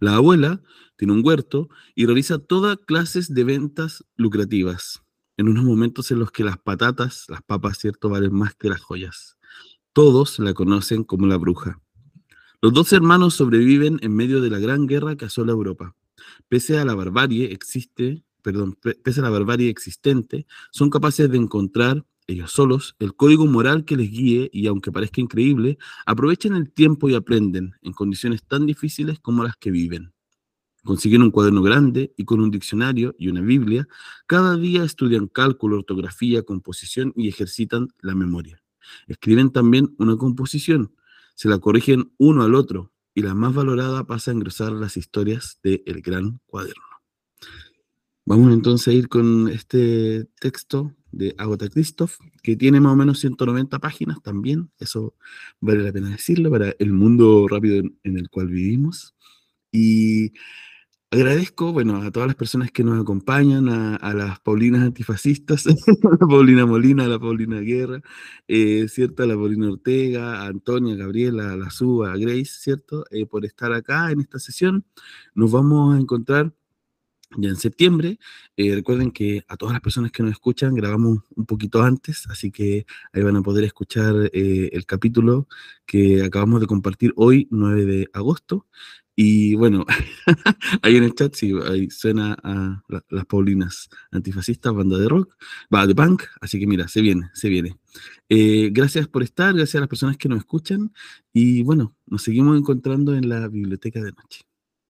La 0.00 0.16
abuela 0.16 0.62
tiene 0.96 1.12
un 1.12 1.24
huerto 1.24 1.68
y 1.94 2.06
realiza 2.06 2.38
todas 2.38 2.76
clases 2.86 3.32
de 3.32 3.44
ventas 3.44 4.04
lucrativas, 4.16 5.02
en 5.36 5.48
unos 5.48 5.64
momentos 5.64 6.10
en 6.10 6.18
los 6.18 6.30
que 6.30 6.44
las 6.44 6.58
patatas, 6.58 7.26
las 7.28 7.42
papas, 7.42 7.78
cierto, 7.78 8.08
valen 8.08 8.34
más 8.34 8.54
que 8.54 8.68
las 8.68 8.80
joyas. 8.80 9.38
Todos 9.92 10.38
la 10.38 10.54
conocen 10.54 11.04
como 11.04 11.26
la 11.26 11.36
bruja. 11.36 11.80
Los 12.60 12.72
dos 12.72 12.92
hermanos 12.92 13.34
sobreviven 13.34 13.98
en 14.02 14.14
medio 14.14 14.40
de 14.40 14.50
la 14.50 14.58
gran 14.58 14.86
guerra 14.86 15.16
que 15.16 15.24
asola 15.24 15.52
Europa. 15.52 15.94
Pese 16.48 16.78
a 16.78 16.84
la 16.84 16.94
barbarie 16.94 17.58
pese 19.02 19.20
a 19.20 19.22
la 19.22 19.30
barbarie 19.30 19.70
existente, 19.70 20.46
son 20.70 20.90
capaces 20.90 21.30
de 21.30 21.38
encontrar 21.38 22.04
ellos 22.26 22.52
solos, 22.52 22.96
el 22.98 23.14
código 23.14 23.46
moral 23.46 23.84
que 23.84 23.96
les 23.96 24.10
guíe 24.10 24.50
y 24.52 24.66
aunque 24.66 24.92
parezca 24.92 25.20
increíble, 25.20 25.78
aprovechen 26.06 26.54
el 26.54 26.70
tiempo 26.70 27.08
y 27.08 27.14
aprenden 27.14 27.74
en 27.82 27.92
condiciones 27.92 28.42
tan 28.44 28.66
difíciles 28.66 29.18
como 29.20 29.42
las 29.42 29.56
que 29.56 29.70
viven. 29.70 30.12
Consiguen 30.84 31.22
un 31.22 31.30
cuaderno 31.30 31.62
grande 31.62 32.12
y 32.16 32.24
con 32.24 32.40
un 32.40 32.50
diccionario 32.50 33.14
y 33.16 33.28
una 33.28 33.40
Biblia, 33.40 33.86
cada 34.26 34.56
día 34.56 34.82
estudian 34.82 35.28
cálculo, 35.28 35.76
ortografía, 35.76 36.42
composición 36.42 37.12
y 37.16 37.28
ejercitan 37.28 37.88
la 38.00 38.14
memoria. 38.14 38.62
Escriben 39.06 39.50
también 39.50 39.94
una 39.98 40.16
composición, 40.16 40.94
se 41.34 41.48
la 41.48 41.58
corrigen 41.58 42.12
uno 42.18 42.42
al 42.42 42.54
otro 42.54 42.92
y 43.14 43.22
la 43.22 43.34
más 43.34 43.54
valorada 43.54 44.04
pasa 44.06 44.30
a 44.30 44.34
engrosar 44.34 44.72
las 44.72 44.96
historias 44.96 45.60
del 45.62 45.82
el 45.86 46.00
gran 46.02 46.40
cuaderno. 46.46 46.82
Vamos 48.24 48.52
entonces 48.52 48.88
a 48.88 48.92
ir 48.92 49.08
con 49.08 49.48
este 49.48 50.24
texto 50.40 50.94
de 51.12 51.34
Agota 51.38 51.68
Christoph, 51.68 52.16
que 52.42 52.56
tiene 52.56 52.80
más 52.80 52.92
o 52.92 52.96
menos 52.96 53.20
190 53.20 53.78
páginas 53.78 54.22
también, 54.22 54.70
eso 54.78 55.14
vale 55.60 55.82
la 55.82 55.92
pena 55.92 56.08
decirlo, 56.10 56.50
para 56.50 56.74
el 56.78 56.92
mundo 56.92 57.46
rápido 57.48 57.82
en, 58.02 58.18
el 58.18 58.28
cual 58.30 58.48
vivimos. 58.48 59.14
Y 59.70 60.32
agradezco, 61.10 61.72
bueno, 61.72 61.96
a 62.02 62.10
todas 62.10 62.26
las 62.26 62.36
personas 62.36 62.70
que 62.72 62.82
nos 62.84 63.00
acompañan, 63.00 63.68
a, 63.68 64.14
las 64.14 64.40
Paulinas 64.40 64.82
antifascistas, 64.82 65.66
a 65.66 65.70
la 66.20 66.26
Paulina 66.26 66.66
Molina, 66.66 67.04
a 67.04 67.08
la 67.08 67.18
Paulina 67.18 67.60
Guerra, 67.60 68.00
eh, 68.48 68.86
¿cierto? 68.88 69.22
A 69.22 69.26
la 69.26 69.34
Paulina 69.34 69.70
Ortega, 69.70 70.42
a 70.42 70.46
Antonia, 70.46 70.94
a 70.94 70.96
Gabriela, 70.96 71.52
a 71.52 71.56
la 71.56 71.70
Suba, 71.70 72.12
a 72.12 72.16
Grace, 72.16 72.46
¿cierto? 72.46 73.04
Eh, 73.10 73.26
por 73.26 73.44
estar 73.44 73.72
acá 73.72 74.10
en 74.10 74.20
esta 74.20 74.38
sesión. 74.38 74.84
Nos 75.34 75.52
vamos 75.52 75.94
a 75.94 76.00
encontrar 76.00 76.54
ya 77.36 77.48
en 77.48 77.56
septiembre. 77.56 78.18
Eh, 78.56 78.74
recuerden 78.74 79.10
que 79.10 79.44
a 79.48 79.56
todas 79.56 79.72
las 79.72 79.82
personas 79.82 80.12
que 80.12 80.22
nos 80.22 80.32
escuchan 80.32 80.74
grabamos 80.74 81.20
un 81.34 81.46
poquito 81.46 81.82
antes, 81.82 82.26
así 82.28 82.50
que 82.50 82.86
ahí 83.12 83.22
van 83.22 83.36
a 83.36 83.42
poder 83.42 83.64
escuchar 83.64 84.30
eh, 84.32 84.70
el 84.72 84.86
capítulo 84.86 85.48
que 85.86 86.22
acabamos 86.24 86.60
de 86.60 86.66
compartir 86.66 87.12
hoy, 87.16 87.48
9 87.50 87.84
de 87.86 88.08
agosto. 88.12 88.66
Y 89.14 89.54
bueno, 89.56 89.84
ahí 90.82 90.96
en 90.96 91.04
el 91.04 91.14
chat 91.14 91.34
sí, 91.34 91.52
ahí 91.68 91.90
suena 91.90 92.34
a 92.42 92.82
las 93.10 93.26
Paulinas 93.26 93.90
antifascistas, 94.10 94.72
banda 94.72 94.98
de 94.98 95.08
rock, 95.08 95.36
va 95.72 95.86
de 95.86 95.94
punk, 95.94 96.22
así 96.40 96.58
que 96.58 96.66
mira, 96.66 96.88
se 96.88 97.02
viene, 97.02 97.30
se 97.34 97.50
viene. 97.50 97.76
Eh, 98.30 98.70
gracias 98.72 99.08
por 99.08 99.22
estar, 99.22 99.54
gracias 99.54 99.76
a 99.76 99.80
las 99.80 99.88
personas 99.88 100.16
que 100.16 100.28
nos 100.28 100.38
escuchan 100.38 100.92
y 101.32 101.62
bueno, 101.62 101.94
nos 102.06 102.22
seguimos 102.22 102.58
encontrando 102.58 103.14
en 103.14 103.28
la 103.28 103.48
biblioteca 103.48 104.00
de 104.00 104.12
noche. 104.12 104.51